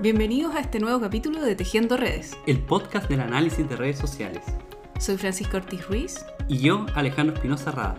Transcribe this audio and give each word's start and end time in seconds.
Bienvenidos 0.00 0.54
a 0.54 0.60
este 0.60 0.80
nuevo 0.80 1.00
capítulo 1.00 1.42
de 1.42 1.54
Tejiendo 1.54 1.96
Redes. 1.96 2.36
el 2.46 2.58
podcast 2.58 3.08
del 3.08 3.20
análisis 3.20 3.68
de 3.68 3.76
redes 3.76 3.98
sociales. 3.98 4.42
Soy 4.98 5.16
Francisco 5.16 5.56
Ortiz 5.58 5.86
Ruiz 5.86 6.24
Y 6.48 6.58
yo, 6.58 6.86
Alejandro 6.94 7.34
Espinosa 7.34 7.70
Rada. 7.70 7.96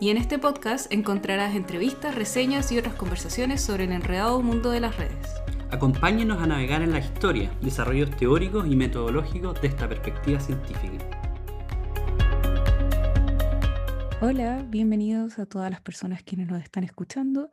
y 0.00 0.08
en 0.10 0.16
este 0.16 0.38
podcast 0.38 0.90
encontrarás 0.92 1.54
entrevistas, 1.54 2.14
reseñas 2.14 2.70
y 2.72 2.78
otras 2.78 2.94
conversaciones 2.94 3.60
sobre 3.60 3.84
el 3.84 3.92
enredado 3.92 4.40
mundo 4.42 4.70
de 4.70 4.80
las 4.80 4.96
redes. 4.96 5.28
Acompáñenos 5.70 6.42
a 6.42 6.46
navegar 6.46 6.82
en 6.82 6.92
la 6.92 6.98
historia, 6.98 7.50
desarrollos 7.62 8.10
teóricos 8.16 8.66
y 8.66 8.76
metodológicos 8.76 9.60
de 9.60 9.68
esta 9.68 9.88
perspectiva 9.88 10.40
científica. 10.40 11.04
Hola, 14.22 14.62
bienvenidos 14.68 15.38
a 15.38 15.46
todas 15.46 15.70
las 15.70 15.80
personas 15.80 16.22
quienes 16.22 16.48
nos 16.48 16.62
están 16.62 16.84
escuchando. 16.84 17.50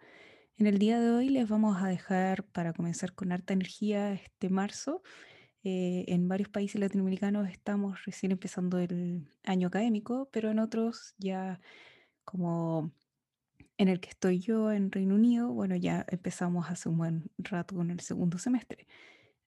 En 0.59 0.65
el 0.65 0.79
día 0.79 0.99
de 0.99 1.11
hoy 1.11 1.29
les 1.29 1.47
vamos 1.47 1.83
a 1.83 1.87
dejar 1.87 2.43
para 2.45 2.73
comenzar 2.73 3.13
con 3.13 3.31
harta 3.31 3.53
energía 3.53 4.13
este 4.13 4.49
marzo. 4.49 5.03
Eh, 5.63 6.05
en 6.07 6.27
varios 6.27 6.49
países 6.49 6.81
latinoamericanos 6.81 7.47
estamos 7.47 8.03
recién 8.05 8.31
empezando 8.31 8.79
el 8.79 9.29
año 9.43 9.67
académico, 9.67 10.29
pero 10.31 10.49
en 10.49 10.57
otros 10.57 11.13
ya 11.19 11.61
como 12.23 12.91
en 13.77 13.87
el 13.87 13.99
que 13.99 14.09
estoy 14.09 14.39
yo 14.39 14.71
en 14.71 14.91
Reino 14.91 15.13
Unido, 15.13 15.53
bueno, 15.53 15.75
ya 15.75 16.07
empezamos 16.09 16.71
hace 16.71 16.89
un 16.89 16.97
buen 16.97 17.31
rato 17.37 17.75
con 17.75 17.91
el 17.91 17.99
segundo 17.99 18.39
semestre. 18.39 18.87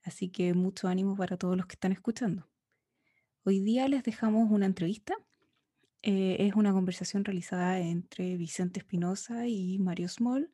Así 0.03 0.29
que 0.29 0.53
mucho 0.53 0.87
ánimo 0.87 1.17
para 1.17 1.35
todos 1.35 1.57
los 1.57 1.65
que 1.65 1.73
están 1.73 1.91
escuchando. 1.91 2.49
Hoy 3.43 3.59
día 3.59 3.89
les 3.89 4.03
dejamos 4.03 4.49
una 4.49 4.65
entrevista. 4.65 5.15
Eh, 6.03 6.37
es 6.39 6.55
una 6.55 6.71
conversación 6.71 7.25
realizada 7.25 7.79
entre 7.79 8.37
Vicente 8.37 8.79
Espinosa 8.79 9.47
y 9.47 9.77
Mario 9.77 10.07
Small, 10.07 10.51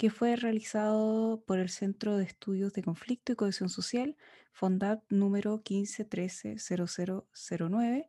que 0.00 0.08
fue 0.08 0.34
realizado 0.34 1.44
por 1.46 1.58
el 1.58 1.68
Centro 1.68 2.16
de 2.16 2.24
Estudios 2.24 2.72
de 2.72 2.82
Conflicto 2.82 3.32
y 3.32 3.36
Cohesión 3.36 3.68
Social, 3.68 4.16
FONDAP 4.54 5.02
número 5.10 5.62
15130009, 5.62 8.08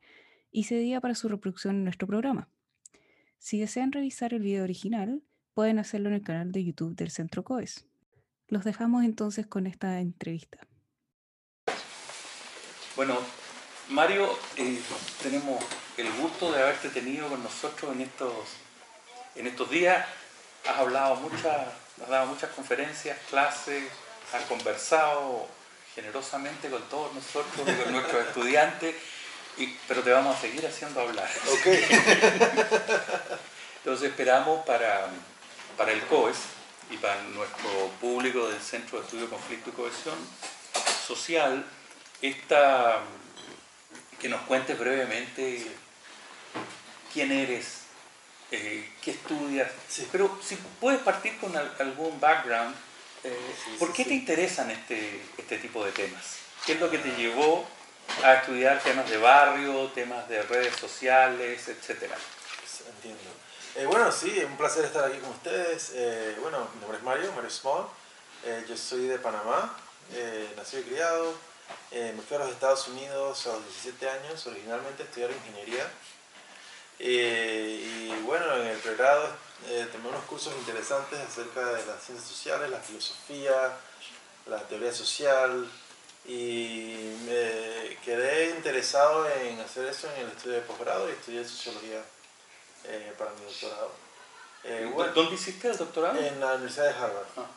y 0.52 0.64
se 0.64 0.76
día 0.76 1.02
para 1.02 1.16
su 1.16 1.28
reproducción 1.28 1.76
en 1.76 1.84
nuestro 1.84 2.08
programa. 2.08 2.48
Si 3.40 3.60
desean 3.60 3.92
revisar 3.92 4.34
el 4.34 4.42
video 4.42 4.64
original, 4.64 5.22
pueden 5.54 5.80
hacerlo 5.80 6.08
en 6.08 6.16
el 6.16 6.24
canal 6.24 6.54
de 6.54 6.64
YouTube 6.64 6.96
del 6.96 7.12
Centro 7.12 7.44
COES. 7.44 7.86
Los 8.48 8.64
dejamos 8.64 9.04
entonces 9.04 9.46
con 9.46 9.68
esta 9.68 10.00
entrevista. 10.00 10.66
Bueno, 12.96 13.18
Mario, 13.90 14.30
eh, 14.56 14.80
tenemos 15.22 15.62
el 15.98 16.08
gusto 16.22 16.54
de 16.54 16.64
haberte 16.64 16.88
tenido 16.88 17.28
con 17.28 17.44
nosotros 17.44 17.94
en 17.94 18.00
estos, 18.00 18.32
en 19.36 19.48
estos 19.48 19.70
días. 19.70 20.06
Has 20.68 20.78
hablado 20.78 21.16
muchas, 21.16 21.68
has 22.02 22.10
dado 22.10 22.26
muchas 22.28 22.50
conferencias, 22.52 23.18
clases, 23.30 23.84
has 24.34 24.44
conversado 24.44 25.48
generosamente 25.96 26.70
con 26.70 26.82
todos 26.84 27.14
nosotros 27.14 27.68
con 27.84 27.92
nuestros 27.94 28.28
estudiantes, 28.28 28.96
y- 29.58 29.68
pero 29.88 30.02
te 30.04 30.12
vamos 30.12 30.38
a 30.38 30.42
seguir 30.42 30.66
haciendo 30.66 31.02
hablar. 31.02 31.30
Ok. 31.52 31.68
Entonces 33.78 34.10
esperamos 34.10 34.64
para, 34.66 35.08
para 35.78 35.92
el 35.92 36.02
COES 36.06 36.38
y 36.92 36.98
para 36.98 37.22
nuestro 37.24 37.90
público 38.00 38.48
del 38.48 38.62
Centro 38.62 39.00
de 39.00 39.06
Estudio 39.06 39.30
Conflicto 39.30 39.70
y 39.72 39.74
Cohesión 39.74 40.16
Social, 41.08 41.66
esta, 42.22 43.00
que 44.20 44.30
nos 44.30 44.42
cuentes 44.42 44.78
brevemente 44.78 45.66
quién 47.12 47.32
eres, 47.32 47.81
eh, 48.52 48.90
qué 49.02 49.12
estudias, 49.12 49.72
Sí. 49.90 50.08
pero 50.12 50.40
si 50.44 50.56
puedes 50.80 51.02
partir 51.02 51.38
con 51.40 51.56
al- 51.56 51.76
algún 51.80 52.20
background, 52.20 52.76
eh, 53.24 53.38
Sí, 53.66 53.76
¿por 53.80 53.94
qué 53.94 54.04
te 54.06 54.14
interesan 54.14 54.70
este, 54.72 55.22
este 55.38 55.58
tipo 55.60 55.84
de 55.86 55.92
temas? 55.92 56.38
¿Qué 56.66 56.74
es 56.74 56.80
lo 56.80 56.90
que 56.90 56.98
te 56.98 57.10
llevó 57.16 57.68
a 58.24 58.34
estudiar 58.36 58.80
temas 58.82 59.10
de 59.10 59.18
barrio, 59.18 59.88
temas 59.96 60.28
de 60.28 60.42
redes 60.44 60.76
sociales, 60.76 61.68
etcétera? 61.68 62.16
Pues, 62.60 62.88
Entiendo. 62.90 63.30
Eh, 63.76 63.86
bueno, 63.86 64.12
sí, 64.12 64.44
un 64.44 64.58
placer 64.58 64.84
estar 64.86 65.06
aquí 65.06 65.18
con 65.20 65.30
ustedes. 65.30 65.92
Eh, 65.94 66.36
bueno, 66.42 66.68
mi 66.76 66.82
nombre 66.82 66.98
es 66.98 67.04
Mario, 67.04 67.32
Mario 67.34 67.50
Small. 67.50 67.86
Eh, 68.44 68.66
yo 68.68 68.76
soy 68.76 69.08
de 69.08 69.18
Panamá, 69.20 69.78
eh, 70.14 70.52
nacido 70.58 70.82
y 70.82 70.86
criado. 70.86 71.34
Me 71.92 72.22
fui 72.28 72.36
a 72.36 72.40
los 72.40 72.50
Estados 72.50 72.88
Unidos 72.90 73.48
a 73.48 73.54
los 73.54 73.64
17 73.66 74.10
años, 74.10 74.46
originalmente 74.46 75.04
a 75.04 75.06
estudiar 75.06 75.32
ingeniería. 75.32 75.90
Eh, 77.04 78.10
y 78.10 78.22
bueno, 78.22 78.56
en 78.58 78.68
el 78.68 78.78
pregrado 78.78 79.28
eh, 79.68 79.88
tomé 79.92 80.10
unos 80.10 80.24
cursos 80.26 80.54
interesantes 80.60 81.20
acerca 81.20 81.66
de 81.66 81.86
las 81.86 82.04
ciencias 82.04 82.30
sociales, 82.30 82.70
la 82.70 82.80
filosofía, 82.80 83.76
la 84.46 84.60
teoría 84.68 84.94
social. 84.94 85.68
Y 86.28 87.18
me 87.26 87.98
quedé 88.06 88.52
interesado 88.52 89.28
en 89.28 89.60
hacer 89.60 89.88
eso 89.88 90.08
en 90.14 90.26
el 90.26 90.28
estudio 90.28 90.58
de 90.58 90.62
posgrado 90.62 91.10
y 91.10 91.14
estudié 91.14 91.44
sociología 91.44 92.04
eh, 92.84 93.14
para 93.18 93.32
mi 93.32 93.46
doctorado. 93.46 93.92
Eh, 94.64 94.92
bueno, 94.94 95.12
¿Dónde 95.14 95.34
hiciste 95.34 95.70
el 95.70 95.78
doctorado? 95.78 96.20
en 96.20 96.40
la 96.40 96.54
Universidad 96.54 96.86
de 96.86 96.94
Harvard. 96.94 97.28
Ah. 97.38 97.48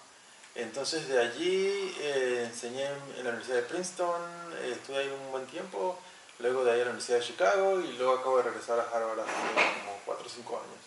Entonces 0.54 1.08
de 1.08 1.20
allí 1.20 1.94
eh, 1.98 2.44
enseñé 2.46 2.86
en, 2.86 3.24
la 3.24 3.30
Universidad 3.30 3.56
de 3.56 3.62
Princeton, 3.62 4.22
estuve 4.64 4.98
ahí 4.98 5.08
un 5.08 5.30
buen 5.30 5.46
tiempo, 5.46 5.98
luego 6.38 6.64
de 6.64 6.72
ahí 6.72 6.80
a 6.80 6.84
la 6.84 6.90
Universidad 6.90 7.18
de 7.18 7.24
Chicago 7.24 7.80
y 7.80 7.92
luego 7.94 8.14
acabo 8.14 8.36
de 8.38 8.42
regresar 8.44 8.78
a 8.80 8.82
Harvard 8.82 9.20
hace 9.20 9.32
como 9.84 10.00
4 10.04 10.26
o 10.26 10.28
5 10.28 10.56
años. 10.56 10.84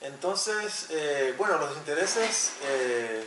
Entonces, 0.00 0.86
eh, 0.90 1.34
bueno, 1.36 1.58
los 1.58 1.76
intereses, 1.76 2.52
eh, 2.62 3.26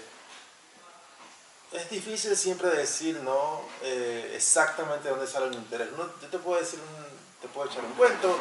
es 1.73 1.89
difícil 1.89 2.35
siempre 2.35 2.69
decir 2.69 3.17
¿no? 3.17 3.61
Eh, 3.81 4.33
exactamente 4.35 5.09
dónde 5.09 5.27
sale 5.27 5.47
un 5.47 5.53
interés. 5.53 5.89
Uno- 5.93 6.09
yo 6.21 6.27
te 6.29 6.37
puedo 6.39 6.59
decir, 6.59 6.79
un- 6.79 7.41
te 7.41 7.47
puedo 7.49 7.69
echar 7.69 7.83
un 7.83 7.93
cuento 7.93 8.37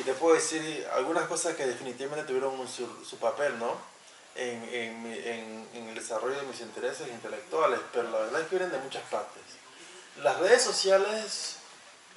y 0.00 0.02
te 0.04 0.14
puedo 0.14 0.34
decir 0.34 0.86
algunas 0.94 1.26
cosas 1.28 1.54
que 1.56 1.66
definitivamente 1.66 2.24
tuvieron 2.26 2.66
su, 2.68 2.86
su 3.04 3.16
papel, 3.18 3.58
¿no? 3.58 3.76
en, 4.34 4.62
en 4.72 5.06
en- 5.06 5.68
en 5.74 5.88
el 5.88 5.94
desarrollo 5.96 6.36
de 6.36 6.42
mis 6.42 6.60
intereses 6.60 7.08
intelectuales, 7.08 7.80
pero 7.92 8.08
la 8.10 8.18
verdad 8.20 8.40
es 8.42 8.46
que 8.48 8.56
vienen 8.56 8.70
de 8.70 8.78
muchas 8.78 9.02
partes. 9.10 9.42
Las 10.22 10.38
redes 10.38 10.62
sociales, 10.62 11.56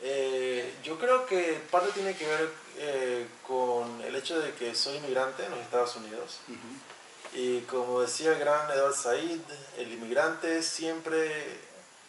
eh, 0.03 0.73
yo 0.83 0.97
creo 0.97 1.27
que 1.27 1.61
parte 1.69 1.91
tiene 1.91 2.15
que 2.15 2.25
ver 2.25 2.49
eh, 2.77 3.27
con 3.47 4.01
el 4.01 4.15
hecho 4.15 4.39
de 4.39 4.53
que 4.55 4.73
soy 4.73 4.97
inmigrante 4.97 5.45
en 5.45 5.51
los 5.51 5.59
Estados 5.59 5.95
Unidos. 5.95 6.39
Ujú. 6.47 7.39
Y 7.39 7.61
como 7.61 8.01
decía 8.01 8.31
el 8.31 8.39
gran 8.39 8.69
Edward 8.71 8.95
Said, 8.95 9.39
el 9.77 9.93
inmigrante 9.93 10.63
siempre, 10.63 11.59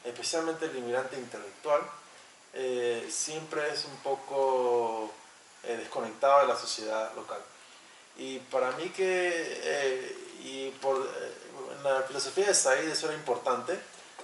especialmente 0.04 0.64
el 0.66 0.76
inmigrante 0.76 1.16
intelectual, 1.16 1.82
eh, 2.54 3.06
siempre 3.10 3.68
es 3.70 3.84
un 3.84 3.96
poco 3.98 5.12
desconectado 5.62 6.40
de 6.40 6.48
la 6.48 6.58
sociedad 6.58 7.14
local. 7.14 7.40
Y 8.16 8.38
para 8.38 8.72
mí 8.72 8.88
que, 8.88 10.16
y 10.42 10.70
por, 10.80 10.96
en 11.76 11.82
la 11.84 12.02
filosofía 12.02 12.46
de 12.46 12.54
Said 12.54 12.88
eso 12.88 13.06
era 13.06 13.14
importante, 13.14 13.78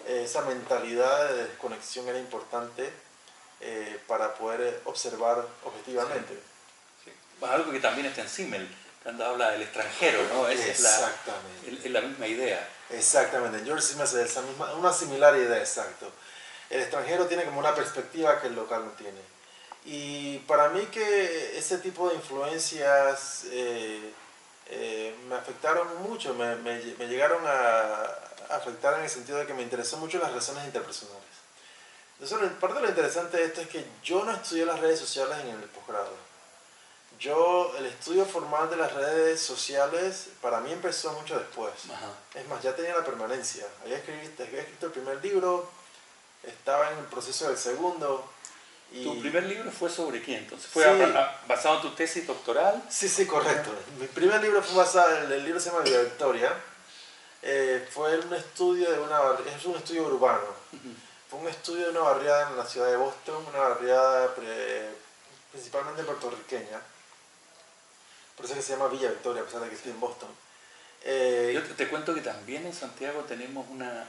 esa 0.08 0.42
mentalidad 0.42 1.28
de 1.28 1.44
desconexión 1.44 2.08
era 2.08 2.18
importante 2.18 2.90
eh, 3.60 4.00
para 4.06 4.34
poder 4.34 4.60
eh, 4.60 4.80
observar 4.84 5.44
objetivamente. 5.64 6.34
Sí. 7.04 7.12
Bueno, 7.40 7.54
algo 7.56 7.72
que 7.72 7.80
también 7.80 8.06
está 8.06 8.22
en 8.22 8.28
Simmel, 8.28 8.68
cuando 9.02 9.24
habla 9.24 9.50
del 9.52 9.62
extranjero, 9.62 10.20
¿no? 10.32 10.48
Esa 10.48 10.66
es 10.66 10.80
la, 10.80 10.90
Exactamente. 10.90 11.70
es- 11.72 11.84
es 11.86 11.90
la 11.90 12.00
misma 12.00 12.26
idea. 12.26 12.68
Exactamente, 12.90 13.64
George 13.64 13.82
Simmons 13.84 14.14
es 14.14 14.30
esa 14.30 14.42
misma, 14.42 14.72
una 14.74 14.92
similar 14.92 15.36
idea, 15.36 15.58
exacto. 15.58 16.10
El 16.70 16.80
extranjero 16.82 17.26
tiene 17.26 17.44
como 17.44 17.60
una 17.60 17.74
perspectiva 17.74 18.40
que 18.40 18.48
el 18.48 18.54
local 18.54 18.84
no 18.84 18.90
tiene. 18.92 19.20
Y 19.84 20.38
para 20.40 20.68
mí 20.70 20.84
que 20.86 21.56
ese 21.58 21.78
tipo 21.78 22.08
de 22.08 22.16
influencias 22.16 23.44
eh, 23.50 24.12
eh, 24.66 25.14
me 25.28 25.34
afectaron 25.36 26.02
mucho, 26.02 26.34
me, 26.34 26.56
me- 26.56 26.94
me 26.98 27.06
llegaron 27.06 27.42
a 27.46 28.04
afectar 28.50 28.94
en 28.98 29.04
el 29.04 29.10
sentido 29.10 29.38
de 29.38 29.46
que 29.46 29.54
me 29.54 29.62
interesó 29.62 29.96
mucho 29.98 30.18
las 30.18 30.28
relaciones 30.30 30.64
interpersonales. 30.64 31.22
Entonces, 32.20 32.50
parte 32.60 32.76
de 32.76 32.82
lo 32.82 32.88
interesante 32.88 33.36
de 33.36 33.44
esto 33.44 33.60
es 33.60 33.68
que 33.68 33.84
yo 34.02 34.24
no 34.24 34.32
estudié 34.32 34.64
las 34.66 34.80
redes 34.80 34.98
sociales 34.98 35.38
en 35.44 35.50
el 35.50 35.68
posgrado. 35.68 36.12
Yo, 37.20 37.72
el 37.78 37.86
estudio 37.86 38.24
formal 38.24 38.70
de 38.70 38.76
las 38.76 38.92
redes 38.92 39.40
sociales, 39.40 40.28
para 40.40 40.60
mí 40.60 40.72
empezó 40.72 41.12
mucho 41.12 41.38
después. 41.38 41.72
Ajá. 41.92 42.10
Es 42.34 42.46
más, 42.48 42.62
ya 42.62 42.74
tenía 42.76 42.94
la 42.96 43.04
permanencia. 43.04 43.66
Había 43.82 43.98
escrito, 43.98 44.42
había 44.44 44.60
escrito 44.60 44.86
el 44.86 44.92
primer 44.92 45.24
libro, 45.24 45.68
estaba 46.44 46.90
en 46.92 46.98
el 46.98 47.04
proceso 47.06 47.48
del 47.48 47.58
segundo. 47.58 48.28
Y... 48.92 49.04
¿Tu 49.04 49.20
primer 49.20 49.44
libro 49.44 49.70
fue 49.70 49.90
sobre 49.90 50.22
quién 50.22 50.38
entonces? 50.38 50.70
¿Fue 50.70 50.84
Sí. 50.84 51.12
basado 51.46 51.76
en 51.76 51.82
tu 51.82 51.90
tesis 51.90 52.26
doctoral? 52.26 52.82
Sí, 52.88 53.08
sí, 53.08 53.26
correcto. 53.26 53.70
Mi 53.98 54.06
primer 54.06 54.40
libro 54.40 54.62
fue 54.62 54.76
basado, 54.76 55.16
el, 55.18 55.32
el 55.32 55.44
libro 55.44 55.60
se 55.60 55.70
llama 55.70 55.82
Villa 55.82 56.02
Victoria. 56.02 56.52
Eh, 57.42 57.86
fue 57.92 58.18
un 58.18 58.34
estudio 58.34 58.90
de 58.90 58.98
una 58.98 59.20
es 59.56 59.64
un 59.64 59.76
estudio 59.76 60.04
urbano. 60.04 60.46
Fue 61.30 61.38
un 61.40 61.48
estudio 61.48 61.84
de 61.86 61.90
una 61.90 62.00
barriada 62.00 62.50
en 62.50 62.56
la 62.56 62.64
ciudad 62.64 62.88
de 62.90 62.96
Boston, 62.96 63.44
una 63.48 63.58
barriada 63.58 64.34
pre- 64.34 64.90
principalmente 65.52 66.02
puertorriqueña. 66.04 66.80
Por 68.36 68.44
eso 68.44 68.54
es 68.54 68.60
que 68.60 68.66
se 68.66 68.72
llama 68.72 68.88
Villa 68.88 69.10
Victoria, 69.10 69.42
a 69.42 69.44
pesar 69.44 69.60
de 69.60 69.68
que 69.68 69.74
estoy 69.74 69.90
en 69.92 70.00
Boston. 70.00 70.28
Eh, 71.04 71.50
Yo 71.54 71.62
te, 71.62 71.74
te 71.74 71.88
cuento 71.88 72.14
que 72.14 72.20
también 72.22 72.66
en 72.66 72.72
Santiago 72.74 73.22
tenemos 73.24 73.66
una, 73.68 74.06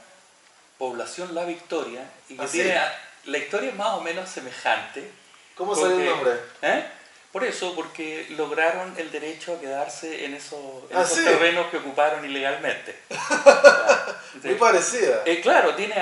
población 0.78 1.34
La 1.34 1.44
Victoria 1.44 2.10
y 2.30 2.36
que 2.36 2.42
¿Ah, 2.42 2.48
sí? 2.48 2.52
tiene 2.62 2.80
la 3.26 3.36
historia 3.38 3.68
es 3.68 3.76
más 3.76 3.88
o 3.98 4.00
menos 4.00 4.28
semejante. 4.30 5.10
¿Cómo 5.54 5.74
salió 5.76 5.98
el 5.98 6.06
nombre? 6.06 6.40
¿Eh? 6.62 6.90
Por 7.32 7.44
eso, 7.44 7.74
porque 7.76 8.26
lograron 8.30 8.92
el 8.96 9.12
derecho 9.12 9.54
a 9.54 9.60
quedarse 9.60 10.24
en 10.24 10.34
¿Ah, 10.34 10.38
esos 10.38 11.08
sí? 11.08 11.22
terrenos 11.24 11.68
que 11.70 11.76
ocuparon 11.76 12.24
ilegalmente. 12.24 12.96
Muy 14.42 14.54
parecida. 14.54 15.22
Eh, 15.24 15.40
claro, 15.40 15.74
tiene 15.76 15.94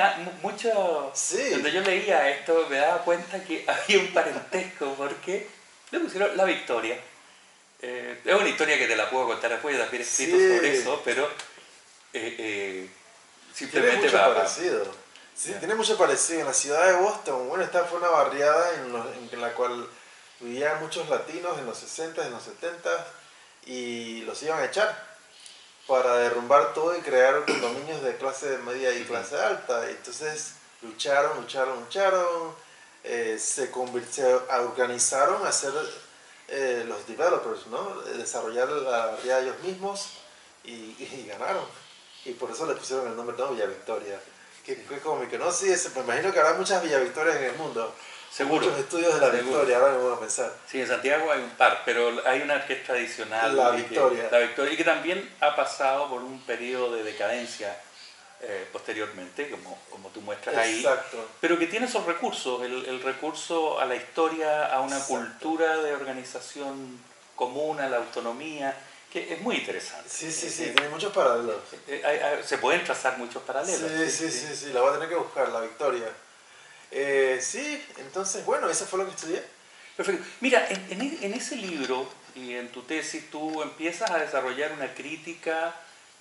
mucho... 0.43 1.11
Sí. 1.15 1.47
Cuando 1.51 1.69
yo 1.69 1.81
leía 1.83 2.29
esto 2.31 2.67
me 2.71 2.77
daba 2.77 2.99
cuenta 3.05 3.43
que 3.45 3.65
había 3.69 3.99
un 3.99 4.13
parentesco 4.15 4.95
porque 4.95 5.47
le 5.91 6.01
pusieron 6.01 6.37
la 6.37 6.45
victoria. 6.45 6.99
Eh, 7.83 8.21
es 8.25 8.35
una 8.35 8.49
historia 8.49 8.79
que 8.79 8.87
te 8.87 8.97
la 8.97 9.09
puedo 9.11 9.27
contar 9.29 9.51
después, 9.51 9.77
yo 9.77 9.83
también 9.83 10.03
escrito 10.03 10.37
Sí. 10.37 10.57
sobre 10.57 10.79
eso, 10.79 11.03
pero 11.05 11.25
eh, 12.15 12.35
eh, 12.39 12.89
Tiene 13.55 13.55
simplemente 13.55 14.07
mucho 14.07 14.13
para... 14.13 14.35
parecido. 14.35 14.95
Sí, 15.37 15.55
tiene 15.59 15.75
mucho 15.75 15.97
parecido. 15.97 16.41
En 16.41 16.47
la 16.47 16.55
ciudad 16.55 16.87
de 16.87 16.95
Boston, 16.95 17.49
bueno, 17.49 17.63
esta 17.65 17.85
fue 17.85 17.99
una 17.99 18.09
barriada 18.09 18.71
en, 18.75 19.31
en 19.33 19.41
la 19.41 19.53
cual 19.53 19.87
vivían 20.41 20.81
muchos 20.81 21.09
latinos 21.09 21.59
en 21.59 21.67
los 21.67 21.79
60 21.79 22.27
en 22.27 22.33
los 22.33 22.43
70 22.43 23.07
y 23.67 24.23
los 24.23 24.43
iban 24.43 24.61
a 24.61 24.65
echar 24.67 25.07
para 25.87 26.17
derrumbar 26.19 26.75
todo 26.75 26.97
y 26.97 27.01
crear 27.01 27.45
condominios 27.47 28.03
de 28.03 28.17
clase 28.17 28.59
media 28.59 28.93
y 28.95 29.05
clase 29.05 29.37
alta. 29.41 29.89
Entonces 29.89 30.53
lucharon, 30.83 31.41
lucharon, 31.41 31.81
lucharon, 31.81 32.55
eh, 33.05 33.39
se, 33.41 33.71
se 34.11 34.35
organizaron 34.35 35.47
a 35.47 35.53
ser 35.53 35.73
eh, 36.49 36.85
los 36.87 37.07
developers, 37.07 37.67
¿no? 37.69 38.03
Eh, 38.07 38.19
Desarrollar 38.19 38.69
la 38.69 39.07
barriada 39.07 39.41
ellos 39.43 39.59
mismos 39.61 40.11
y, 40.65 40.73
y 40.99 41.27
ganaron. 41.29 41.65
Y 42.25 42.33
por 42.33 42.51
eso 42.51 42.67
le 42.67 42.75
pusieron 42.75 43.07
el 43.09 43.17
nombre, 43.17 43.37
no, 43.39 43.49
Villa 43.49 43.67
Victoria. 43.67 44.21
Qué, 44.65 44.85
qué 44.85 44.99
cómico, 44.99 45.39
¿no? 45.39 45.51
Sí, 45.51 45.71
es- 45.73 45.95
me 45.95 46.03
imagino 46.03 46.33
que 46.33 46.41
habrá 46.41 46.55
muchas 46.55 46.83
Villa 46.83 46.99
Victorias 46.99 47.37
en 47.37 47.45
el 47.45 47.57
mundo. 47.57 47.95
Seguro. 48.31 48.67
Muchos 48.67 48.79
estudios 48.81 49.15
de 49.15 49.21
la 49.21 49.31
Seguro. 49.33 49.59
Victoria, 49.61 49.79
ahora 49.79 49.93
me 49.95 49.99
voy 49.99 50.15
a 50.17 50.21
pensar. 50.21 50.53
Sí, 50.71 50.81
en 50.81 50.87
Santiago 50.87 51.33
hay 51.33 51.41
un 51.41 51.51
par, 51.51 51.83
pero 51.85 52.13
hay 52.27 52.41
una 52.43 52.65
que 52.67 52.75
es 52.75 52.85
tradicional. 52.85 53.57
La 53.57 53.71
y 53.71 53.83
que- 53.83 53.89
Victoria. 53.89 54.29
la 54.31 54.39
Victoria, 54.39 54.73
y 54.73 54.77
que 54.77 54.85
también 54.85 55.35
ha 55.41 55.57
pasado 55.57 56.09
por 56.09 56.23
un 56.23 56.41
periodo 56.43 56.95
de 56.95 57.03
decadencia 57.05 57.77
eh, 58.41 58.69
posteriormente, 58.73 59.51
como, 59.51 59.77
como 59.91 60.11
tú 60.11 60.21
muestras 60.21 60.55
ahí. 60.57 60.77
Exacto. 60.79 61.27
Pero 61.41 61.59
que 61.59 61.67
tiene 61.67 61.87
esos 61.87 62.07
recursos, 62.07 62.63
el, 62.63 62.85
el 62.87 63.03
recurso 63.03 63.81
a 63.81 63.85
la 63.85 63.97
historia, 63.97 64.67
a 64.73 64.81
una 64.81 64.97
Exacto. 64.99 65.15
cultura 65.41 65.79
de 65.79 65.93
organización 65.93 67.01
común, 67.35 67.81
a 67.81 67.89
la 67.89 67.97
autonomía, 67.97 68.77
que 69.13 69.33
es 69.33 69.41
muy 69.41 69.57
interesante. 69.57 70.09
Sí, 70.09 70.31
sí, 70.31 70.47
Eh, 70.47 70.51
sí, 70.51 70.65
eh, 70.67 70.73
tiene 70.77 70.89
muchos 70.91 71.13
paralelos. 71.13 71.57
eh, 71.89 72.03
hay- 72.05 72.43
se 72.45 72.59
pueden 72.59 72.85
trazar 72.85 73.19
muchos 73.19 73.43
paralelos. 73.43 73.91
Sí, 73.91 74.09
sí, 74.09 74.31
sí, 74.31 74.55
sí, 74.55 74.73
la 74.73 74.83
voy 74.83 74.91
a 74.91 74.93
tener 74.95 75.09
que 75.09 75.17
buscar, 75.17 75.49
la 75.49 75.61
Victoria. 75.61 76.07
Eh, 76.91 77.39
sí, 77.43 77.83
entonces, 77.99 78.45
bueno, 78.45 78.69
eso 78.71 78.87
fue 78.87 78.99
lo 79.01 79.05
que 79.07 79.15
estudié. 79.15 79.43
Perfecto. 79.97 80.25
Mira, 80.41 80.67
en, 80.69 80.87
en 80.93 81.01
e- 81.03 81.19
en 81.27 81.35
ese 81.35 81.57
libro 81.57 82.09
y 82.35 82.55
en 82.55 82.69
tu 82.71 82.83
tesis 82.83 83.31
tú 83.31 83.63
empiezas 83.63 84.11
a 84.11 84.19
desarrollar 84.19 84.73
una 84.73 84.95
crítica 84.95 85.75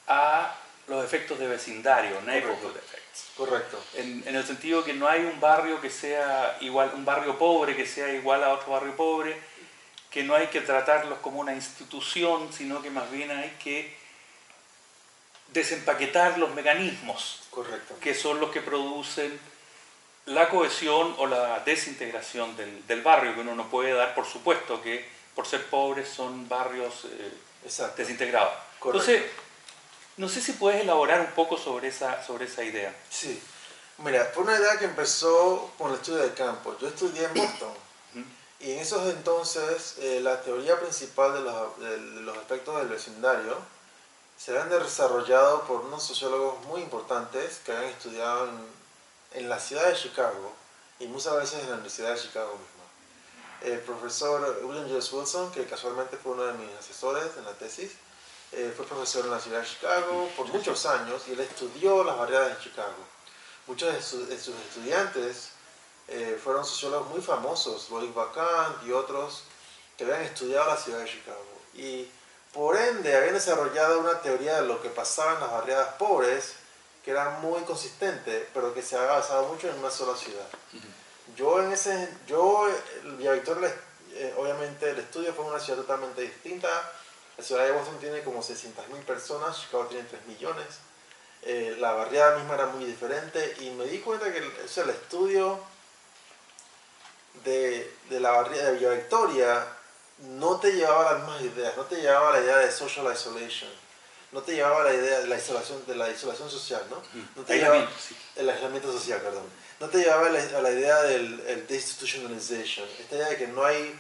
a 0.08 0.56
los 0.88 1.04
efectos 1.06 1.38
de 1.40 1.48
vecindario, 1.48 2.20
neighborhood 2.22 2.76
effects. 2.76 3.26
Correcto. 3.36 3.84
En, 3.96 4.24
en 4.26 4.36
el 4.36 4.46
sentido 4.46 4.84
que 4.84 4.94
no 4.94 5.08
hay 5.08 5.22
un 5.22 5.40
barrio 5.40 5.80
que 5.82 5.90
sea 5.90 6.58
igual, 6.62 6.92
un 6.96 7.06
barrio 7.06 7.38
pobre 7.38 7.76
que 7.76 7.86
sea 7.86 8.12
igual 8.14 8.44
a 8.44 8.50
otro 8.54 8.72
barrio 8.72 8.96
pobre, 8.96 9.38
que 10.10 10.24
no 10.24 10.34
hay 10.34 10.48
que 10.48 10.62
tratarlos 10.62 11.20
como 11.20 11.40
una 11.40 11.54
institución, 11.54 12.52
sino 12.54 12.82
que 12.82 12.90
más 12.90 13.12
bien 13.12 13.30
hay 13.32 13.50
que 13.64 13.96
desempaquetar 15.54 16.38
los 16.38 16.54
mecanismos 16.54 17.42
Correcto. 17.52 17.98
que 18.00 18.14
son 18.14 18.40
los 18.40 18.52
que 18.52 18.62
producen 18.62 19.40
la 20.28 20.50
cohesión 20.50 21.16
o 21.18 21.26
la 21.26 21.60
desintegración 21.62 22.56
del, 22.58 22.86
del 22.86 23.02
barrio, 23.02 23.34
que 23.34 23.42
uno 23.42 23.56
no 23.56 23.70
puede 23.70 23.94
dar 23.94 24.14
por 24.14 24.26
supuesto 24.26 24.82
que 24.82 25.08
por 25.34 25.48
ser 25.48 25.70
pobres 25.70 26.10
son 26.10 26.50
barrios 26.50 27.06
eh, 27.06 27.32
desintegrados. 27.96 28.54
Correcto. 28.80 29.12
Entonces, 29.12 29.32
no 30.18 30.28
sé 30.28 30.42
si 30.42 30.54
puedes 30.54 30.82
elaborar 30.82 31.22
un 31.22 31.32
poco 31.32 31.58
sobre 31.58 31.88
esa, 31.88 32.24
sobre 32.26 32.46
esa 32.46 32.64
idea. 32.64 32.94
Sí. 33.10 33.42
Mira, 34.00 34.32
fue 34.34 34.44
una 34.44 34.58
idea 34.58 34.78
que 34.78 34.86
empezó 34.86 35.72
con 35.78 35.92
el 35.92 35.98
estudio 35.98 36.20
del 36.20 36.34
campo. 36.34 36.76
Yo 36.80 36.88
estudié 36.88 37.26
en 37.26 37.34
Boston. 37.34 37.74
Y 38.60 38.72
en 38.72 38.80
esos 38.80 39.08
entonces, 39.14 39.98
eh, 40.00 40.20
la 40.22 40.42
teoría 40.42 40.80
principal 40.80 41.34
de 41.34 41.42
los, 41.42 41.80
de 41.80 42.22
los 42.22 42.38
aspectos 42.38 42.76
del 42.78 42.88
vecindario 42.88 43.56
se 44.36 44.52
habían 44.52 44.70
desarrollado 44.70 45.62
por 45.66 45.82
unos 45.82 46.04
sociólogos 46.04 46.66
muy 46.66 46.82
importantes 46.82 47.60
que 47.64 47.72
habían 47.72 47.92
estudiado 47.92 48.46
en, 48.46 48.77
en 49.34 49.50
la 49.50 49.60
ciudad 49.60 49.88
de 49.88 49.96
Chicago 49.96 50.54
y 51.00 51.08
muchas 51.08 51.36
veces 51.36 51.60
en 51.62 51.68
la 51.70 51.74
Universidad 51.76 52.14
de 52.16 52.22
Chicago 52.22 52.52
misma. 52.54 53.74
El 53.74 53.80
profesor 53.82 54.60
William 54.64 54.88
J. 54.90 55.16
Wilson, 55.16 55.52
que 55.52 55.66
casualmente 55.66 56.18
fue 56.18 56.34
uno 56.34 56.44
de 56.44 56.54
mis 56.54 56.72
asesores 56.78 57.26
en 57.38 57.46
la 57.46 57.54
tesis, 57.54 57.92
eh, 58.52 58.72
fue 58.76 58.86
profesor 58.86 59.26
en 59.26 59.32
la 59.32 59.40
ciudad 59.40 59.62
de 59.62 59.68
Chicago 59.68 60.30
por 60.38 60.48
muchos 60.48 60.86
años 60.86 61.24
y 61.28 61.34
él 61.34 61.40
estudió 61.42 62.04
las 62.04 62.18
barriadas 62.18 62.52
en 62.52 62.60
Chicago. 62.64 62.96
Muchos 63.66 63.94
de, 63.94 64.02
su- 64.02 64.26
de 64.26 64.40
sus 64.40 64.56
estudiantes 64.56 65.50
eh, 66.08 66.40
fueron 66.42 66.64
sociólogos 66.64 67.10
muy 67.10 67.22
famosos, 67.22 67.90
Loic 67.90 68.14
Bacant 68.14 68.86
y 68.86 68.92
otros 68.94 69.44
que 69.98 70.06
habían 70.06 70.22
estudiado 70.22 70.68
la 70.68 70.78
ciudad 70.78 71.00
de 71.00 71.06
Chicago. 71.10 71.44
Y 71.74 72.10
por 72.54 72.78
ende 72.78 73.16
habían 73.18 73.34
desarrollado 73.34 74.00
una 74.00 74.22
teoría 74.22 74.62
de 74.62 74.68
lo 74.68 74.82
que 74.82 74.90
pasaba 74.90 75.34
en 75.34 75.40
las 75.42 75.52
barriadas 75.52 75.96
pobres 75.96 76.54
que 77.08 77.12
era 77.12 77.40
muy 77.40 77.62
consistente, 77.62 78.50
pero 78.54 78.74
que 78.74 78.82
se 78.82 78.98
había 78.98 79.14
basado 79.14 79.48
mucho 79.48 79.70
en 79.70 79.80
una 79.80 79.90
sola 79.90 80.14
ciudad. 80.18 80.46
Yo 81.38 81.64
en 81.64 81.72
ese, 81.72 82.10
yo, 82.28 82.68
el 83.02 83.16
Villa 83.16 83.32
Victoria, 83.32 83.74
eh, 84.12 84.34
obviamente 84.36 84.90
el 84.90 85.00
estudio 85.00 85.34
fue 85.34 85.46
una 85.46 85.58
ciudad 85.58 85.80
totalmente 85.80 86.24
distinta. 86.24 86.68
La 87.38 87.44
ciudad 87.46 87.64
de 87.64 87.72
Boston 87.72 87.98
tiene 88.02 88.24
como 88.24 88.44
600.000 88.44 89.06
personas, 89.06 89.58
Chicago 89.58 89.86
tiene 89.86 90.04
3 90.04 90.28
millones. 90.28 90.66
Eh, 91.44 91.78
la 91.80 91.94
barriada 91.94 92.40
misma 92.40 92.56
era 92.56 92.66
muy 92.66 92.84
diferente 92.84 93.56
y 93.62 93.70
me 93.70 93.86
di 93.86 94.00
cuenta 94.00 94.30
que 94.30 94.40
el, 94.40 94.52
o 94.66 94.68
sea, 94.68 94.84
el 94.84 94.90
estudio 94.90 95.62
de, 97.46 97.90
de 98.10 98.20
la 98.20 98.32
barriada 98.32 98.72
de 98.72 98.80
Villa 98.80 98.90
Victoria 98.90 99.66
no 100.24 100.60
te 100.60 100.74
llevaba 100.74 101.14
las 101.14 101.24
mismas 101.24 101.42
ideas, 101.42 101.78
no 101.78 101.86
te 101.86 102.02
llevaba 102.02 102.34
la 102.34 102.42
idea 102.42 102.58
de 102.58 102.70
social 102.70 103.10
isolation, 103.14 103.72
no 104.32 104.42
te 104.42 104.54
llevaba 104.54 104.82
a 104.82 104.84
la 104.86 104.94
idea 104.94 105.20
de 105.20 105.28
la 105.28 105.38
isolación, 105.38 105.84
de 105.88 105.96
la 105.96 106.10
isolación 106.10 106.50
social, 106.50 106.84
¿no? 106.90 106.98
No 107.36 107.44
te 107.44 107.58
llevaba- 107.58 107.90
sí. 108.00 108.16
el 108.36 108.50
aislamiento 108.50 108.92
social, 108.92 109.22
perdón. 109.22 109.46
No 109.80 109.88
te 109.90 110.00
llevaba 110.00 110.28
a 110.28 110.30
la, 110.30 110.40
a 110.58 110.62
la 110.62 110.72
idea 110.72 111.02
del 111.04 111.40
el 111.48 111.68
deinstitutionalization, 111.68 112.88
esta 113.00 113.16
idea 113.16 113.30
de 113.30 113.38
que 113.38 113.48
no 113.48 113.64
hay 113.64 113.98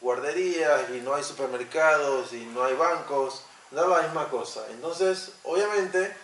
guarderías 0.00 0.90
y 0.90 1.00
no 1.00 1.14
hay 1.14 1.22
supermercados 1.22 2.32
y 2.32 2.44
no 2.46 2.64
hay 2.64 2.74
bancos, 2.74 3.42
no 3.70 3.80
era 3.84 3.96
la 3.98 4.02
misma 4.02 4.28
cosa. 4.28 4.66
Entonces, 4.70 5.30
obviamente, 5.44 6.14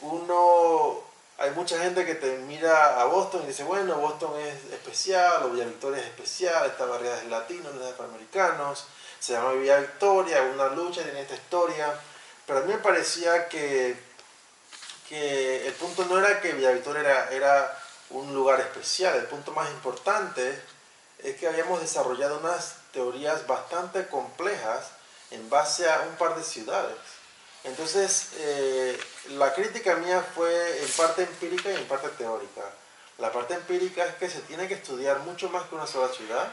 uno, 0.00 1.02
hay 1.38 1.50
mucha 1.50 1.78
gente 1.78 2.04
que 2.06 2.14
te 2.14 2.38
mira 2.38 3.00
a 3.00 3.04
Boston 3.04 3.42
y 3.44 3.48
dice, 3.48 3.64
bueno, 3.64 3.96
Boston 3.96 4.38
es 4.40 4.72
especial, 4.72 5.42
o 5.44 5.50
Villa 5.50 5.64
Victoria 5.66 6.00
es 6.00 6.06
especial, 6.06 6.66
esta 6.66 6.86
barriada 6.86 7.16
es 7.18 7.24
de 7.24 7.30
latinos, 7.30 7.74
no 7.74 7.80
es 7.80 7.86
de 7.86 7.90
afroamericanos, 7.92 8.84
se 9.18 9.32
llama 9.32 9.52
Villa 9.52 9.78
Victoria, 9.80 10.42
una 10.42 10.68
lucha, 10.68 11.02
tiene 11.02 11.20
esta 11.22 11.34
historia, 11.34 11.92
pero 12.46 12.60
a 12.60 12.62
mí 12.62 12.72
me 12.72 12.78
parecía 12.78 13.48
que 13.48 13.96
que 15.08 15.66
el 15.66 15.72
punto 15.74 16.04
no 16.06 16.18
era 16.18 16.40
que 16.40 16.52
Villa 16.52 16.72
Victoria 16.72 17.00
era, 17.00 17.30
era 17.30 17.78
un 18.10 18.34
lugar 18.34 18.60
especial, 18.60 19.16
el 19.16 19.26
punto 19.26 19.52
más 19.52 19.70
importante 19.70 20.60
es 21.22 21.36
que 21.36 21.46
habíamos 21.46 21.80
desarrollado 21.80 22.38
unas 22.38 22.76
teorías 22.92 23.46
bastante 23.46 24.06
complejas 24.08 24.90
en 25.30 25.48
base 25.48 25.88
a 25.88 26.02
un 26.02 26.16
par 26.16 26.36
de 26.36 26.44
ciudades. 26.44 26.96
Entonces, 27.64 28.28
eh, 28.38 28.98
la 29.30 29.52
crítica 29.54 29.96
mía 29.96 30.24
fue 30.34 30.82
en 30.82 30.88
parte 30.90 31.22
empírica 31.22 31.70
y 31.70 31.74
en 31.74 31.88
parte 31.88 32.08
teórica. 32.10 32.62
La 33.18 33.32
parte 33.32 33.54
empírica 33.54 34.04
es 34.04 34.14
que 34.16 34.30
se 34.30 34.40
tiene 34.42 34.68
que 34.68 34.74
estudiar 34.74 35.20
mucho 35.20 35.48
más 35.48 35.64
que 35.68 35.74
una 35.74 35.86
sola 35.86 36.12
ciudad 36.12 36.52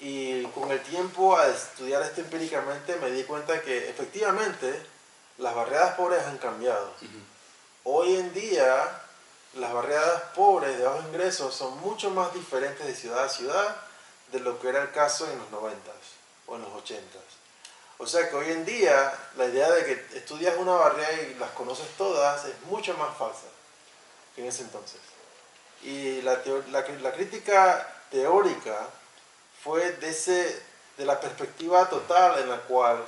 y 0.00 0.44
con 0.46 0.72
el 0.72 0.82
tiempo 0.82 1.36
a 1.36 1.46
estudiar 1.46 2.02
esto 2.02 2.20
empíricamente 2.20 2.96
me 2.96 3.10
di 3.10 3.22
cuenta 3.24 3.60
que 3.60 3.90
efectivamente 3.90 4.93
las 5.38 5.54
barriadas 5.54 5.94
pobres 5.94 6.24
han 6.26 6.38
cambiado. 6.38 6.92
Hoy 7.84 8.16
en 8.16 8.32
día, 8.32 9.02
las 9.54 9.72
barriadas 9.72 10.22
pobres 10.34 10.78
de 10.78 10.84
bajos 10.84 11.04
ingresos 11.06 11.54
son 11.54 11.78
mucho 11.80 12.10
más 12.10 12.32
diferentes 12.34 12.86
de 12.86 12.94
ciudad 12.94 13.24
a 13.24 13.28
ciudad 13.28 13.76
de 14.32 14.40
lo 14.40 14.58
que 14.60 14.68
era 14.68 14.82
el 14.82 14.90
caso 14.92 15.30
en 15.30 15.38
los 15.38 15.50
90s 15.50 15.74
o 16.46 16.56
en 16.56 16.62
los 16.62 16.70
80s. 16.70 16.98
O 17.98 18.06
sea 18.06 18.28
que 18.28 18.36
hoy 18.36 18.50
en 18.50 18.64
día, 18.64 19.12
la 19.36 19.46
idea 19.46 19.70
de 19.70 19.84
que 19.84 20.18
estudias 20.18 20.56
una 20.56 20.72
barriada 20.72 21.12
y 21.22 21.34
las 21.34 21.50
conoces 21.50 21.86
todas 21.96 22.44
es 22.44 22.60
mucho 22.62 22.94
más 22.94 23.16
falsa 23.16 23.46
que 24.34 24.42
en 24.42 24.48
ese 24.48 24.62
entonces. 24.62 25.00
Y 25.82 26.22
la, 26.22 26.40
la, 26.70 26.80
la 26.80 27.12
crítica 27.12 28.02
teórica 28.10 28.88
fue 29.62 29.92
de, 29.92 30.10
ese, 30.10 30.62
de 30.96 31.04
la 31.04 31.20
perspectiva 31.20 31.88
total 31.88 32.40
en 32.40 32.50
la 32.50 32.58
cual 32.62 33.04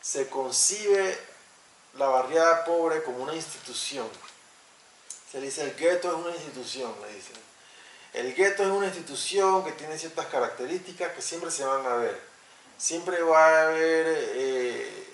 se 0.00 0.28
concibe 0.28 1.18
la 1.98 2.06
barriada 2.06 2.64
pobre 2.64 3.02
como 3.02 3.24
una 3.24 3.34
institución 3.34 4.08
Se 5.30 5.40
le 5.40 5.46
dice 5.46 5.64
el 5.64 5.74
gueto 5.74 6.08
es 6.08 6.14
una 6.14 6.34
institución, 6.34 6.94
le 7.02 7.14
dicen. 7.14 7.36
El 8.14 8.34
gueto 8.34 8.62
es 8.62 8.70
una 8.70 8.86
institución 8.86 9.62
que 9.64 9.72
tiene 9.72 9.98
ciertas 9.98 10.26
características 10.26 11.12
que 11.12 11.20
siempre 11.20 11.50
se 11.50 11.64
van 11.64 11.84
a 11.84 11.96
ver. 11.96 12.18
Siempre 12.78 13.20
va 13.22 13.44
a 13.44 13.68
haber 13.68 14.06
eh, 14.08 15.06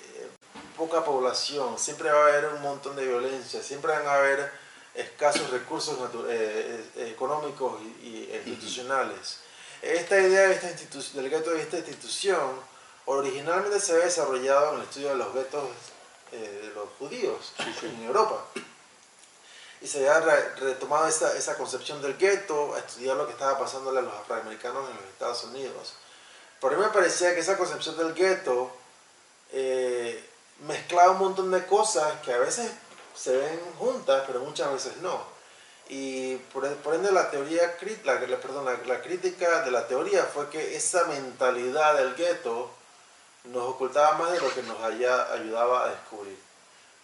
poca 0.76 1.04
población, 1.04 1.78
siempre 1.78 2.10
va 2.10 2.18
a 2.18 2.28
haber 2.28 2.46
un 2.52 2.62
montón 2.62 2.94
de 2.94 3.06
violencia, 3.06 3.62
siempre 3.62 3.90
van 3.90 4.06
a 4.06 4.14
haber 4.14 4.52
escasos 4.94 5.50
recursos 5.50 5.98
eh, 6.28 6.84
eh, 6.96 7.10
económicos 7.10 7.82
y, 8.02 8.30
institucionales. 8.32 9.40
Esta 9.82 10.20
idea 10.20 10.48
de 10.48 10.54
esta 10.54 10.68
del 11.14 11.30
gueto 11.30 11.50
de 11.50 11.62
esta 11.62 11.78
institución 11.78 12.60
originalmente 13.06 13.80
se 13.80 13.92
había 13.92 14.04
desarrollado 14.04 14.70
en 14.70 14.76
el 14.76 14.82
estudio 14.82 15.08
de 15.08 15.16
los 15.16 15.34
guetos 15.34 15.64
de 16.38 16.72
los 16.74 16.88
judíos 16.98 17.52
en 17.82 18.04
Europa 18.04 18.44
y 19.84 19.86
se 19.86 20.08
había 20.08 20.54
retomado 20.56 21.06
esa, 21.06 21.36
esa 21.36 21.58
concepción 21.58 22.00
del 22.00 22.16
gueto, 22.16 22.74
a 22.74 22.78
estudiar 22.78 23.18
lo 23.18 23.26
que 23.26 23.32
estaba 23.32 23.58
pasándole 23.58 23.98
a 23.98 24.02
los 24.02 24.14
afroamericanos 24.14 24.88
en 24.88 24.96
los 24.96 25.04
Estados 25.04 25.44
Unidos. 25.44 25.92
Por 26.58 26.74
mí 26.74 26.82
me 26.82 26.88
parecía 26.88 27.34
que 27.34 27.40
esa 27.40 27.58
concepción 27.58 27.94
del 27.98 28.14
gueto 28.14 28.74
eh, 29.52 30.26
mezclaba 30.66 31.10
un 31.10 31.18
montón 31.18 31.50
de 31.50 31.66
cosas 31.66 32.18
que 32.20 32.32
a 32.32 32.38
veces 32.38 32.70
se 33.14 33.36
ven 33.36 33.60
juntas, 33.78 34.24
pero 34.26 34.40
muchas 34.40 34.72
veces 34.72 34.96
no. 35.02 35.22
Y 35.90 36.36
por, 36.54 36.66
por 36.76 36.94
ende 36.94 37.12
la 37.12 37.30
teoría, 37.30 37.76
la, 38.04 38.18
perdón, 38.40 38.64
la, 38.64 38.78
la, 38.86 39.02
crítica 39.02 39.60
de 39.66 39.70
la 39.70 39.86
teoría 39.86 40.24
fue 40.24 40.48
que 40.48 40.76
esa 40.76 41.04
mentalidad 41.04 41.98
del 41.98 42.14
gueto 42.14 42.70
nos 43.44 43.68
ocultaba 43.68 44.18
más 44.18 44.32
de 44.32 44.40
lo 44.40 44.52
que 44.54 44.62
nos 44.62 44.80
haya, 44.82 45.32
ayudaba 45.32 45.84
a 45.84 45.90
descubrir. 45.90 46.38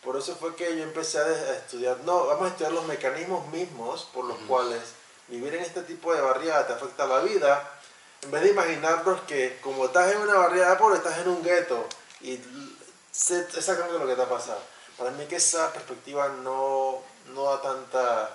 Por 0.03 0.17
eso 0.17 0.35
fue 0.37 0.57
que 0.57 0.77
yo 0.77 0.83
empecé 0.83 1.19
a 1.19 1.53
estudiar, 1.53 1.99
no, 2.05 2.27
vamos 2.27 2.45
a 2.45 2.49
estudiar 2.49 2.73
los 2.73 2.87
mecanismos 2.87 3.47
mismos 3.49 4.09
por 4.15 4.25
los 4.25 4.39
cuales 4.49 4.81
vivir 5.29 5.55
en 5.55 5.63
este 5.63 5.83
tipo 5.83 6.15
de 6.15 6.21
barriada 6.21 6.67
te 6.67 6.73
afecta 6.73 7.07
la 7.07 7.21
vida, 7.21 7.71
en 8.23 8.31
vez 8.31 8.43
de 8.43 8.51
imaginarnos 8.51 9.21
que 9.23 9.59
como 9.63 9.87
estás 9.87 10.13
en 10.13 10.19
una 10.19 10.35
barriada 10.35 10.79
pobre, 10.79 10.97
estás 10.97 11.19
en 11.19 11.29
un 11.29 11.43
gueto 11.43 11.87
y 12.21 12.41
sé 13.13 13.41
exactamente 13.41 13.99
lo 13.99 14.07
que 14.07 14.17
te 14.17 14.23
ha 14.23 14.29
pasado. 14.29 14.61
Para 14.97 15.11
mí 15.13 15.27
que 15.27 15.37
esa 15.37 15.73
perspectiva 15.73 16.29
no, 16.43 17.03
no 17.35 17.45
da 17.45 17.63
tanta, 17.63 18.31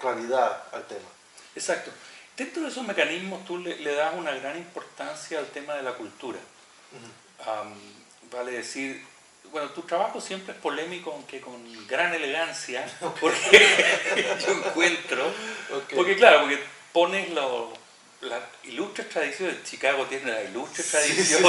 claridad 0.00 0.64
al 0.72 0.84
tema. 0.86 1.08
Exacto. 1.54 1.90
Dentro 2.38 2.62
de 2.62 2.68
esos 2.68 2.86
mecanismos 2.86 3.44
tú 3.44 3.58
le, 3.58 3.76
das 3.94 4.14
una 4.14 4.30
gran 4.30 4.56
importancia 4.56 5.40
al 5.40 5.48
tema 5.48 5.74
de 5.74 5.82
la 5.82 5.94
cultura. 5.94 6.38
vale 8.30 8.52
decir, 8.52 9.04
bueno, 9.50 9.70
tu 9.70 9.82
trabajo 9.82 10.20
siempre 10.20 10.54
es 10.54 10.60
polémico, 10.60 11.10
aunque 11.12 11.40
con 11.40 11.60
gran 11.88 12.14
elegancia, 12.14 12.88
porque 13.20 14.38
yo 14.46 14.52
encuentro, 14.52 15.32
porque 15.92 16.14
claro, 16.14 16.42
porque 16.42 16.60
pones 16.92 17.28
lo, 17.30 17.72
las 18.20 18.42
ilustres 18.64 19.08
tradiciones, 19.08 19.64
Chicago 19.64 20.06
tiene 20.06 20.30
la 20.30 20.42
ilustre 20.42 20.84
tradición 20.84 21.42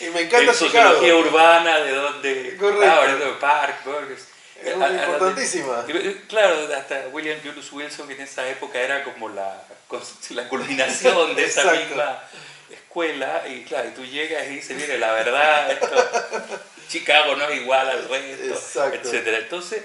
y 0.00 0.04
me 0.10 0.20
encanta 0.20 0.52
en 0.52 0.54
sociología 0.54 1.16
urbana, 1.16 1.78
de 1.78 1.92
donde, 1.92 2.56
Correcto. 2.56 2.86
Ah, 2.86 3.38
Park, 3.40 3.84
Burgers. 3.84 4.31
Es 4.64 4.74
importantísima. 4.74 5.84
claro, 6.28 6.68
hasta 6.76 7.08
William 7.12 7.38
Julius 7.42 7.72
Wilson, 7.72 8.06
que 8.06 8.14
en 8.14 8.20
esa 8.22 8.48
época 8.48 8.80
era 8.80 9.04
como 9.04 9.28
la, 9.28 9.62
la 10.30 10.48
culminación 10.48 11.34
de 11.34 11.44
esa 11.44 11.72
misma 11.72 12.22
escuela 12.70 13.42
y 13.48 13.64
claro, 13.64 13.88
y 13.88 13.92
tú 13.92 14.04
llegas 14.04 14.46
y 14.46 14.56
dices, 14.56 14.76
mire, 14.76 14.98
la 14.98 15.12
verdad, 15.12 15.70
esto, 15.72 16.48
Chicago 16.88 17.36
no 17.36 17.48
es 17.48 17.60
igual 17.60 17.88
al 17.88 18.08
resto, 18.08 18.92
etcétera. 18.92 19.38
Entonces, 19.38 19.82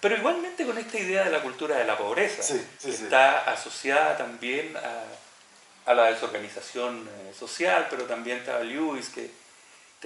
pero 0.00 0.16
igualmente 0.16 0.64
con 0.66 0.76
esta 0.78 0.98
idea 0.98 1.24
de 1.24 1.30
la 1.30 1.40
cultura 1.42 1.76
de 1.76 1.84
la 1.84 1.96
pobreza, 1.96 2.54
que 2.82 2.90
está 2.90 3.50
asociada 3.50 4.16
también 4.16 4.76
a, 4.76 5.90
a, 5.90 5.94
la 5.94 6.06
desorganización 6.06 7.08
eh, 7.08 7.32
social, 7.38 7.86
pero 7.88 8.04
también 8.04 8.38
estaba 8.38 8.60
Lewis, 8.60 9.08
que 9.08 9.30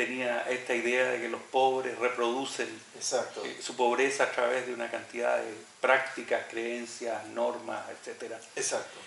tenía 0.07 0.47
esta 0.49 0.75
idea 0.75 1.11
de 1.11 1.21
que 1.21 1.28
los 1.28 1.42
pobres 1.42 1.99
reproducen 1.99 2.69
eh, 2.69 3.57
su 3.61 3.76
pobreza 3.76 4.25
a 4.25 4.33
través 4.33 4.66
de 4.66 4.73
una 4.73 4.90
cantidad 4.90 5.37
de 5.37 5.52
prácticas, 5.78 6.47
creencias, 6.49 7.26
normas, 7.26 7.83
etcétera. 7.90 8.40
Exacto. 8.57 8.99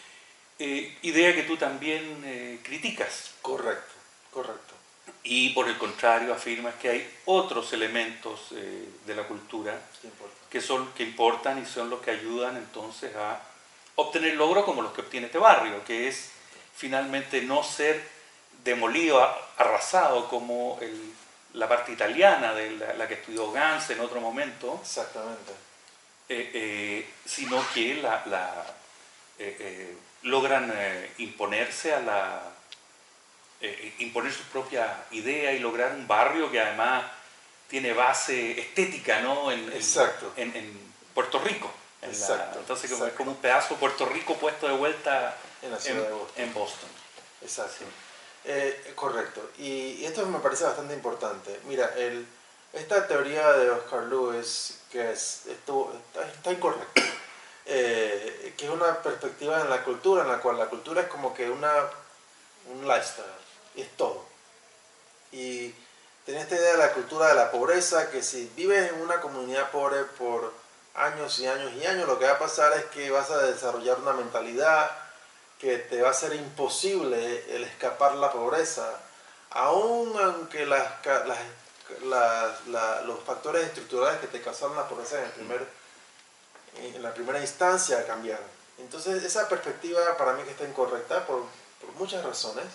Eh, 0.59 0.99
idea 1.01 1.33
que 1.33 1.43
tú 1.43 1.57
también 1.57 2.21
eh, 2.25 2.59
criticas. 2.61 3.31
Correcto, 3.41 3.93
correcto. 4.31 4.75
Y 5.23 5.49
por 5.49 5.67
el 5.67 5.79
contrario 5.79 6.31
afirmas 6.31 6.75
que 6.75 6.89
hay 6.89 7.13
otros 7.25 7.73
elementos 7.73 8.51
eh, 8.51 8.87
de 9.07 9.15
la 9.15 9.23
cultura 9.23 9.81
que, 10.51 10.61
son, 10.61 10.93
que 10.93 11.01
importan 11.01 11.59
y 11.59 11.65
son 11.65 11.89
los 11.89 12.01
que 12.01 12.11
ayudan 12.11 12.55
entonces 12.57 13.15
a 13.15 13.41
obtener 13.95 14.35
logros 14.35 14.63
como 14.63 14.83
los 14.83 14.93
que 14.93 15.01
obtiene 15.01 15.25
este 15.25 15.39
barrio, 15.39 15.83
que 15.85 16.07
es 16.07 16.29
finalmente 16.75 17.41
no 17.41 17.63
ser 17.63 18.13
demolido, 18.63 19.21
arrasado 19.57 20.27
como 20.29 20.79
la 21.53 21.67
parte 21.67 21.91
italiana 21.91 22.53
de 22.53 22.71
la, 22.97 23.07
que 23.07 23.15
estudió 23.15 23.51
Gans 23.51 23.89
en 23.89 23.99
otro 23.99 24.21
momento. 24.21 24.79
Exactamente. 24.81 25.53
sino 27.25 27.63
que 27.73 27.95
la, 27.95 28.23
la 28.25 28.65
logran 30.23 30.71
eh, 30.75 31.13
imponerse 31.19 31.93
a 31.93 31.99
la 31.99 32.41
eh, 33.61 33.77
eh, 33.79 33.93
imponer 33.99 34.31
su 34.33 34.43
propia 34.43 35.05
idea 35.11 35.51
y 35.53 35.59
lograr 35.59 35.93
un 35.93 36.07
barrio 36.07 36.51
que 36.51 36.59
además 36.59 37.03
tiene 37.69 37.93
base 37.93 38.59
estética 38.59 39.21
¿no? 39.21 39.51
en, 39.51 39.71
Exacto. 39.73 40.33
en, 40.35 40.93
Puerto 41.13 41.37
Rico. 41.39 41.71
Exacto. 42.01 42.59
entonces 42.59 42.91
es 42.91 43.13
como 43.13 43.31
un 43.31 43.37
pedazo 43.37 43.75
de 43.75 43.79
Puerto 43.79 44.05
Rico 44.07 44.35
puesto 44.35 44.67
de 44.67 44.73
vuelta 44.73 45.37
en, 45.61 45.71
la 45.71 45.79
ciudad 45.79 46.03
de 46.03 46.11
Boston. 46.11 46.43
en 46.43 46.53
Boston. 46.53 46.89
Exacto. 47.41 47.85
Correcto. 48.95 49.49
Y, 49.57 50.03
esto 50.05 50.25
me 50.25 50.39
parece 50.39 50.63
bastante 50.63 50.93
importante. 50.93 51.59
Mira, 51.65 51.93
esta 52.73 53.07
teoría 53.07 53.51
de 53.53 53.69
Oscar 53.69 54.03
Lewis, 54.03 54.79
que 54.91 55.11
es, 55.11 55.45
esto, 55.47 55.93
está, 55.93 56.27
está 56.27 56.51
incorrecta. 56.51 57.01
Eh, 57.65 58.53
que 58.57 58.65
es 58.65 58.71
una 58.71 59.01
perspectiva 59.01 59.61
en 59.61 59.69
la 59.69 59.83
cultura, 59.83 60.23
en 60.23 60.29
la 60.29 60.39
cual 60.39 60.57
la 60.57 60.65
cultura 60.65 61.01
es 61.01 61.07
como 61.07 61.33
que 61.33 61.49
una, 61.49 61.71
un 62.71 62.87
lifestyle, 62.87 63.25
es 63.75 63.89
todo. 63.95 64.25
Y 65.31 65.73
tiene 66.25 66.41
esta 66.41 66.55
idea 66.55 66.73
de 66.73 66.77
la 66.77 66.93
cultura 66.93 67.29
de 67.29 67.35
la 67.35 67.51
pobreza, 67.51 68.11
que 68.11 68.21
si 68.21 68.51
vives 68.55 68.91
en 68.91 69.01
una 69.01 69.21
comunidad 69.21 69.71
pobre 69.71 70.03
por 70.17 70.53
años 70.93 71.39
y 71.39 71.47
años 71.47 71.71
y 71.73 71.85
años, 71.85 72.07
lo 72.07 72.19
que 72.19 72.25
va 72.25 72.33
a 72.33 72.39
pasar 72.39 72.73
es 72.73 72.85
que 72.85 73.09
vas 73.11 73.31
a 73.31 73.41
desarrollar 73.43 73.99
una 73.99 74.13
mentalidad 74.13 74.91
que 75.63 75.77
te 75.77 76.01
va 76.01 76.09
a 76.09 76.13
ser 76.13 76.35
imposible 76.35 77.55
el 77.55 77.63
escapar 77.63 78.15
la 78.15 78.33
pobreza, 78.33 78.99
aun 79.51 80.13
aunque 80.21 80.65
las, 80.65 80.85
los 83.05 83.19
factores 83.25 83.67
estructurales 83.67 84.19
que 84.19 84.27
te 84.27 84.41
causaron 84.41 84.75
la 84.75 84.89
pobreza 84.89 85.19
en 85.19 85.23
el 85.23 85.31
primer 85.31 85.65
en 86.75 87.01
la 87.01 87.13
primera 87.13 87.39
instancia 87.39 88.05
cambiaron. 88.05 88.43
Entonces 88.77 89.23
esa 89.23 89.47
perspectiva 89.47 90.17
para 90.17 90.33
mí 90.33 90.43
que 90.43 90.51
está 90.51 90.65
incorrecta 90.65 91.25
por, 91.25 91.45
por 91.79 91.93
muchas 91.97 92.25
razones. 92.25 92.65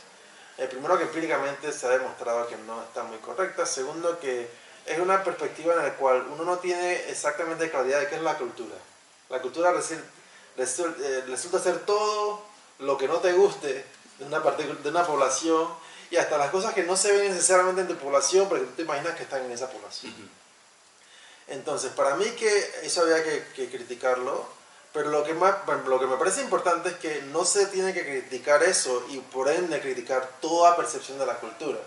Eh, 0.57 0.67
primero 0.67 0.97
que 0.97 1.05
empíricamente 1.05 1.71
se 1.73 1.87
ha 1.89 1.91
demostrado 1.91 2.47
que 2.47 2.57
no 2.57 2.83
está 2.83 3.03
muy 3.03 3.19
correcta. 3.19 3.67
Segundo 3.67 4.19
que 4.19 4.49
es 4.87 4.99
una 4.99 5.23
perspectiva 5.23 5.75
en 5.75 5.83
la 5.83 5.95
cual 5.95 6.27
uno 6.33 6.45
no 6.45 6.59
tiene 6.59 7.11
exactamente 7.11 7.71
claridad 7.71 8.01
de 8.01 8.09
qué 8.09 8.15
es 8.15 8.23
la 8.23 8.39
cultura. 8.39 8.77
La 9.29 9.43
cultura 9.43 9.75
eh, 9.77 11.25
resulta 11.27 11.59
ser 11.59 11.81
todo 11.85 12.48
lo 12.79 12.97
que 12.97 13.09
no 13.09 13.17
te 13.17 13.33
guste 13.33 13.85
de 14.19 14.25
una, 14.25 14.41
de 14.41 14.89
una 14.89 15.07
población 15.07 15.69
y 16.11 16.17
hasta 16.17 16.39
las 16.39 16.51
cosas 16.51 16.75
que 16.75 16.85
no 16.85 16.97
se 16.97 17.13
ven 17.13 17.33
necesariamente 17.33 17.83
en 17.83 17.89
tu 17.89 17.97
población, 17.97 18.49
pero 18.49 18.63
que 18.63 18.67
tú 18.69 18.75
te 18.77 18.83
imaginas 18.83 19.15
que 19.15 19.25
están 19.25 19.45
en 19.45 19.53
esa 19.53 19.71
población. 19.71 20.15
Entonces, 21.49 21.93
para 21.93 22.15
mí 22.17 22.25
que 22.33 22.81
eso 22.83 23.03
había 23.03 23.23
que, 23.23 23.69
criticarlo, 23.71 24.47
pero 24.93 25.11
lo 25.11 25.25
que, 25.25 25.35
más, 25.35 25.55
lo 25.87 26.01
que 26.01 26.07
me 26.07 26.17
parece 26.17 26.43
importante 26.43 26.91
es 26.91 26.97
que 26.97 27.23
no 27.33 27.45
se 27.45 27.67
tiene 27.67 27.93
que 27.93 28.05
criticar 28.05 28.63
eso 28.63 29.05
y 29.11 29.19
por 29.19 29.49
ende 29.49 29.81
criticar 29.81 30.29
toda 30.41 30.77
percepción 30.77 31.19
de 31.19 31.27
la 31.27 31.35
cultura. 31.37 31.79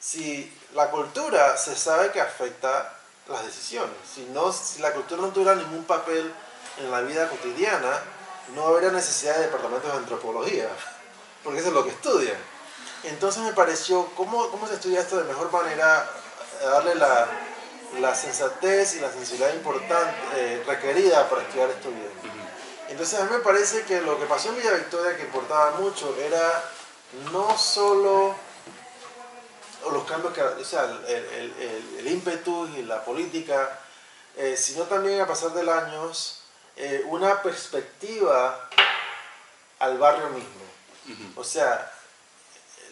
Si 0.00 0.52
la 0.74 0.90
cultura 0.90 1.56
se 1.56 1.76
sabe 1.76 2.10
que 2.12 2.20
afecta 2.20 2.96
las 3.28 3.44
decisiones, 3.44 3.96
si, 4.12 4.24
no, 4.26 4.52
si 4.52 4.80
la 4.80 4.92
cultura 4.92 5.22
no 5.22 5.28
tuviera 5.28 5.54
ningún 5.54 5.84
papel 5.84 6.32
en 6.78 6.90
la 6.90 7.00
vida 7.00 7.28
cotidiana, 7.28 8.00
no 8.54 8.66
habría 8.66 8.90
necesidad 8.90 9.36
de 9.36 9.46
departamentos 9.46 9.90
de 9.90 9.98
antropología, 9.98 10.68
porque 11.44 11.60
eso 11.60 11.68
es 11.68 11.74
lo 11.74 11.84
que 11.84 11.90
estudian. 11.90 12.38
Entonces 13.04 13.42
me 13.42 13.52
pareció, 13.52 14.06
¿cómo, 14.16 14.50
cómo 14.50 14.66
se 14.66 14.74
estudia 14.74 15.00
esto 15.00 15.16
de 15.16 15.24
mejor 15.24 15.52
manera? 15.52 16.08
Darle 16.62 16.96
la, 16.96 17.28
la 18.00 18.14
sensatez 18.14 18.96
y 18.96 19.00
la 19.00 19.12
sensibilidad 19.12 19.54
importante, 19.54 20.16
eh, 20.34 20.62
requerida 20.66 21.28
para 21.28 21.42
estudiar 21.42 21.70
esto 21.70 21.90
bien. 21.90 22.10
Entonces 22.88 23.20
a 23.20 23.24
mí 23.24 23.30
me 23.30 23.38
parece 23.38 23.82
que 23.82 24.00
lo 24.00 24.18
que 24.18 24.26
pasó 24.26 24.48
en 24.48 24.56
Villa 24.56 24.72
Victoria 24.72 25.16
que 25.16 25.22
importaba 25.22 25.72
mucho 25.72 26.16
era 26.16 26.64
no 27.32 27.56
solo, 27.56 28.34
o 29.84 30.04
cambios, 30.04 30.32
que, 30.32 30.42
o 30.42 30.64
sea, 30.64 30.84
el, 30.84 31.06
el, 31.06 31.54
el, 31.60 31.98
el 31.98 32.06
ímpetu 32.08 32.66
y 32.76 32.82
la 32.82 33.04
política, 33.04 33.78
eh, 34.36 34.56
sino 34.56 34.84
también 34.84 35.20
a 35.20 35.26
pasar 35.26 35.52
de 35.52 35.70
años 35.70 36.37
eh, 36.80 37.02
una 37.06 37.42
perspectiva 37.42 38.68
al 39.80 39.98
barrio 39.98 40.28
mismo. 40.30 40.68
O 41.36 41.42
sea, 41.42 41.92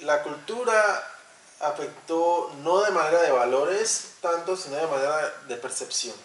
la 0.01 0.23
cultura 0.23 1.13
afectó 1.61 2.51
no 2.63 2.81
de 2.81 2.91
manera 2.91 3.23
de 3.23 3.31
valores 3.31 4.15
tanto, 4.21 4.57
sino 4.57 4.77
de 4.77 4.87
manera 4.89 5.35
de 5.47 5.57
percepción. 5.57 6.17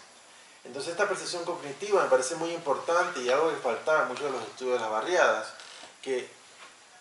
Entonces 0.64 0.92
esta 0.92 1.08
percepción 1.08 1.44
cognitiva 1.44 2.02
me 2.02 2.10
parece 2.10 2.34
muy 2.34 2.50
importante 2.50 3.20
y 3.20 3.30
algo 3.30 3.50
que 3.50 3.56
faltaba 3.56 4.02
en 4.02 4.08
muchos 4.08 4.24
de 4.24 4.30
los 4.30 4.42
estudios 4.42 4.74
de 4.74 4.80
las 4.80 4.90
barriadas, 4.90 5.48
que 6.02 6.28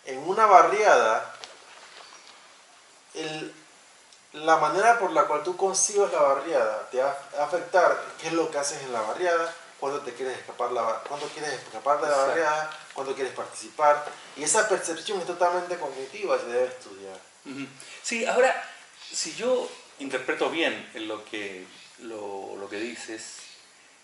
en 0.05 0.19
una 0.27 0.45
barriada 0.45 1.35
el, 3.15 3.53
la 4.33 4.57
manera 4.57 4.99
por 4.99 5.11
la 5.11 5.25
cual 5.25 5.43
tú 5.43 5.57
concibes 5.57 6.11
la 6.11 6.21
barriada 6.21 6.87
te 6.91 7.01
va 7.01 7.17
a 7.39 7.43
afectar 7.43 7.99
qué 8.19 8.27
es 8.27 8.33
lo 8.33 8.49
que 8.51 8.59
haces 8.59 8.81
en 8.83 8.93
la 8.93 9.01
barriada, 9.01 9.53
cuándo 9.81 9.99
te 10.01 10.13
quieres 10.13 10.37
escapar, 10.37 10.71
la, 10.71 11.01
cuándo 11.07 11.27
quieres 11.29 11.53
escapar 11.53 11.99
de 11.99 12.07
la 12.07 12.15
barriada, 12.15 12.69
cuándo 12.93 13.15
quieres 13.15 13.33
participar. 13.33 14.05
Y 14.37 14.43
esa 14.43 14.69
percepción 14.69 15.19
es 15.19 15.25
totalmente 15.25 15.75
cognitiva, 15.77 16.39
se 16.39 16.45
debe 16.45 16.67
estudiar. 16.67 17.19
Sí, 18.03 18.23
ahora, 18.27 18.63
si 19.11 19.33
yo 19.33 19.67
interpreto 19.97 20.51
bien 20.51 20.89
en 20.93 21.07
lo 21.07 21.25
que, 21.25 21.65
lo, 22.03 22.55
lo 22.57 22.69
que 22.69 22.79
dices, 22.79 23.37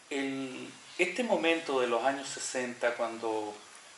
el, 0.10 0.74
este 0.98 1.24
momento 1.24 1.80
de 1.80 1.88
los 1.88 2.04
años 2.04 2.28
60, 2.28 2.96
cuando 2.96 3.56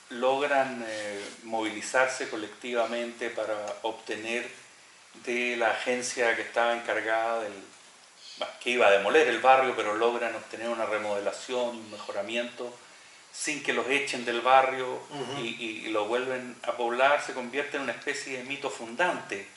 logran 0.09 0.83
eh, 0.85 1.23
movilizarse 1.43 2.29
colectivamente 2.29 3.29
para 3.29 3.55
obtener 3.83 4.49
de 5.23 5.55
la 5.55 5.71
agencia 5.71 6.35
que 6.35 6.41
estaba 6.41 6.75
encargada 6.75 7.43
del, 7.43 7.53
que 8.61 8.71
iba 8.71 8.87
a 8.87 8.91
demoler 8.91 9.27
el 9.27 9.39
barrio, 9.39 9.73
pero 9.75 9.95
logran 9.95 10.35
obtener 10.35 10.69
una 10.69 10.85
remodelación, 10.85 11.69
un 11.69 11.91
mejoramiento, 11.91 12.73
sin 13.31 13.63
que 13.63 13.73
los 13.73 13.87
echen 13.87 14.25
del 14.25 14.41
barrio 14.41 14.99
y, 15.41 15.87
lo 15.89 16.05
vuelven 16.05 16.55
a 16.63 16.73
poblar, 16.73 17.23
se 17.23 17.33
convierte 17.33 17.77
en 17.77 17.83
una 17.83 17.93
especie 17.93 18.37
de 18.37 18.43
mito 18.43 18.69
fundante 18.69 19.47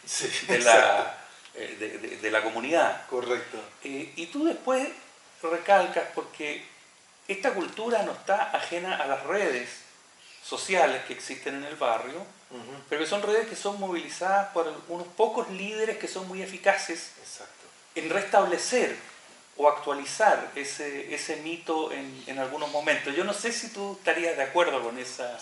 de, 0.48 0.58
la, 0.60 1.18
eh, 1.54 2.18
de, 2.20 2.30
la, 2.30 2.42
comunidad. 2.42 3.06
Correcto. 3.08 3.58
Eh, 3.84 4.12
y 4.16 4.26
tú 4.26 4.44
después 4.44 4.88
recalcas 5.42 6.04
porque 6.14 6.64
esta 7.28 7.54
cultura 7.54 8.02
no 8.02 8.12
está 8.12 8.50
ajena 8.56 8.96
a 8.96 9.06
las 9.06 9.24
redes 9.24 9.68
sociales 10.44 11.04
que 11.04 11.14
existen 11.14 11.56
en 11.56 11.64
el 11.64 11.76
barrio, 11.76 12.24
pero 12.88 13.00
que 13.00 13.06
son 13.08 13.22
redes 13.22 13.48
que 13.48 13.56
son 13.56 13.80
movilizadas 13.80 14.48
por 14.48 14.70
unos 14.88 15.06
pocos 15.08 15.48
líderes 15.50 15.96
que 15.96 16.08
son 16.08 16.28
muy 16.28 16.42
eficaces 16.42 17.12
en 17.94 18.10
restablecer 18.10 18.96
o 19.56 19.68
actualizar 19.68 20.50
ese, 20.54 21.14
ese 21.14 21.36
mito 21.36 21.92
en, 21.92 22.24
en, 22.26 22.38
algunos 22.38 22.70
momentos. 22.70 23.14
Yo 23.14 23.24
no 23.24 23.34
sé 23.34 23.52
si 23.52 23.68
tú 23.68 23.96
estarías 23.98 24.36
de 24.36 24.44
acuerdo 24.44 24.82
con 24.82 24.98
esa 24.98 25.38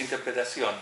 interpretación. 0.00 0.74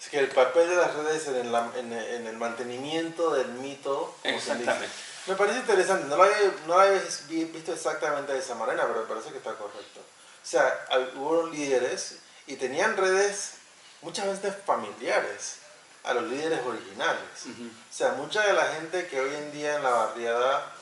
Es 0.00 0.08
que 0.08 0.18
el 0.18 0.28
papel 0.28 0.68
de 0.68 0.76
las 0.76 0.94
redes 0.94 1.28
en 1.28 1.36
el, 1.36 1.54
en, 1.92 2.26
el 2.26 2.36
mantenimiento 2.36 3.34
del 3.34 3.48
mito. 3.48 4.16
Exactamente. 4.24 4.88
Me 5.26 5.34
parece 5.34 5.60
interesante, 5.60 6.06
no 6.08 6.16
lo, 6.16 6.24
había, 6.24 6.36
no 6.66 6.74
lo 6.74 6.80
había 6.80 7.00
visto 7.00 7.72
exactamente 7.72 8.32
de 8.32 8.38
esa 8.38 8.54
manera, 8.54 8.86
pero 8.86 9.00
me 9.00 9.06
parece 9.06 9.30
que 9.30 9.38
está 9.38 9.54
correcto. 9.54 10.00
O 10.00 10.46
sea, 10.46 10.86
hubo 11.16 11.46
líderes 11.46 12.18
y 12.46 12.56
tenían 12.56 12.96
redes 12.96 13.54
muchas 14.02 14.26
veces 14.26 14.54
familiares 14.66 15.63
a 16.04 16.14
los 16.14 16.24
líderes 16.24 16.60
originales. 16.64 17.46
O 17.46 17.94
sea, 17.94 18.12
mucha 18.12 18.46
de 18.46 18.52
la 18.52 18.66
gente 18.74 19.06
que 19.06 19.20
hoy 19.20 19.34
en 19.34 19.52
día 19.52 19.76
en 19.76 19.82
la 19.82 19.90
barriada 19.90 20.72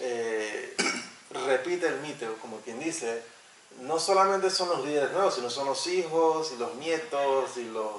eh, 0.00 0.76
repite 1.46 1.88
el 1.88 2.00
mito, 2.00 2.26
como 2.40 2.60
quien 2.60 2.78
dice, 2.78 3.22
no 3.80 3.98
solamente 3.98 4.48
son 4.50 4.68
los 4.68 4.84
líderes 4.84 5.12
nuevos, 5.12 5.34
sino 5.34 5.50
son 5.50 5.66
los 5.66 5.86
hijos 5.88 6.52
y 6.52 6.56
los 6.56 6.74
nietos 6.76 7.56
y 7.56 7.64
los, 7.64 7.92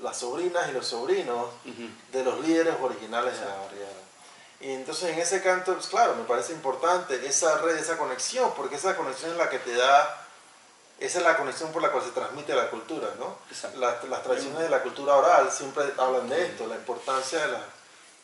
las 0.00 0.18
sobrinas 0.18 0.68
y 0.68 0.72
los 0.72 0.86
sobrinos 0.86 1.46
de 2.12 2.24
los 2.24 2.40
líderes 2.40 2.74
originales 2.80 3.38
de 3.38 3.46
la 3.46 3.56
barriada. 3.56 3.92
Y 4.60 4.70
entonces 4.72 5.10
en 5.10 5.18
ese 5.18 5.42
canto, 5.42 5.74
pues 5.74 5.86
claro, 5.86 6.16
me 6.16 6.24
parece 6.24 6.52
importante 6.52 7.26
esa 7.26 7.58
red, 7.58 7.76
esa 7.76 7.96
conexión, 7.96 8.52
porque 8.56 8.76
esa 8.76 8.96
conexión 8.96 9.30
es 9.30 9.36
la 9.36 9.48
que 9.48 9.58
te 9.58 9.74
da 9.74 10.27
esa 11.00 11.18
es 11.18 11.24
la 11.24 11.36
conexión 11.36 11.70
por 11.70 11.80
la 11.80 11.92
cual 11.92 12.04
se 12.04 12.10
transmite 12.10 12.54
la 12.54 12.70
cultura, 12.70 13.08
¿no? 13.18 13.38
Las, 13.78 14.04
las, 14.04 14.22
tradiciones 14.22 14.58
de 14.58 14.68
la 14.68 14.82
cultura 14.82 15.14
oral 15.14 15.50
siempre 15.50 15.84
hablan 15.96 16.28
de 16.28 16.46
esto, 16.46 16.66
la 16.66 16.74
importancia 16.74 17.38
de 17.40 17.52
la, 17.52 17.64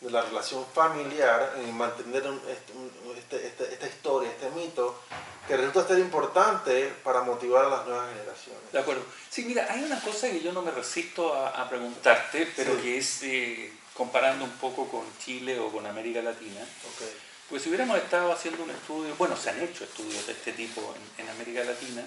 de 0.00 0.10
la 0.10 0.22
relación 0.22 0.66
familiar 0.74 1.54
en 1.58 1.76
mantener 1.76 2.24
este, 3.16 3.46
este, 3.46 3.72
esta 3.72 3.86
historia, 3.86 4.30
este 4.30 4.50
mito, 4.50 5.00
que 5.46 5.56
resulta 5.56 5.86
ser 5.86 6.00
importante 6.00 6.92
para 7.04 7.22
motivar 7.22 7.66
a 7.66 7.68
las 7.68 7.86
nuevas 7.86 8.08
generaciones. 8.10 8.72
De 8.72 8.78
acuerdo. 8.78 9.02
Sí, 9.30 9.44
mira, 9.44 9.66
hay 9.70 9.84
una 9.84 10.00
cosa 10.00 10.28
que 10.28 10.40
yo 10.40 10.52
no 10.52 10.62
me 10.62 10.72
resisto 10.72 11.32
a, 11.34 11.68
preguntarte, 11.68 12.52
pero 12.56 12.80
que 12.80 12.98
es 12.98 13.22
eh, 13.22 13.72
comparando 13.94 14.44
un 14.44 14.52
poco 14.52 14.88
con 14.88 15.04
Chile 15.18 15.60
o 15.60 15.70
con 15.70 15.86
América 15.86 16.22
Latina. 16.22 16.60
Okay. 16.94 17.16
Pues 17.48 17.62
si 17.62 17.68
hubiéramos 17.68 17.98
estado 17.98 18.32
haciendo 18.32 18.64
un 18.64 18.70
estudio, 18.70 19.14
bueno, 19.16 19.36
se 19.36 19.50
han 19.50 19.62
hecho 19.62 19.84
estudios 19.84 20.26
de 20.26 20.32
este 20.32 20.52
tipo 20.52 20.94
en, 20.96 21.24
en 21.24 21.30
América 21.30 21.62
Latina, 21.62 22.04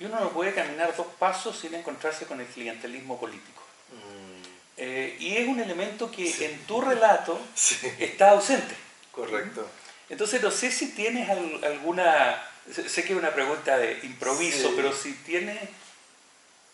y 0.00 0.06
uno 0.06 0.18
no 0.18 0.30
puede 0.30 0.54
caminar 0.54 0.96
dos 0.96 1.06
pasos 1.18 1.58
sin 1.58 1.74
encontrarse 1.74 2.24
con 2.24 2.40
el 2.40 2.46
clientelismo 2.46 3.20
político. 3.20 3.62
Mm. 3.90 4.42
Eh, 4.78 5.16
y 5.20 5.36
es 5.36 5.46
un 5.46 5.60
elemento 5.60 6.10
que 6.10 6.46
en 6.46 6.66
tu 6.66 6.80
relato 6.80 7.38
está 7.98 8.30
ausente. 8.30 8.74
Correcto. 9.12 9.68
Entonces 10.08 10.42
no 10.42 10.50
sé 10.50 10.72
si 10.72 10.92
tienes 10.92 11.28
alguna, 11.28 12.42
sé 12.72 13.04
que 13.04 13.12
es 13.12 13.18
una 13.18 13.32
pregunta 13.32 13.76
de 13.76 14.00
improviso, 14.02 14.72
pero 14.74 14.92
si 14.92 15.12
tienes, 15.12 15.60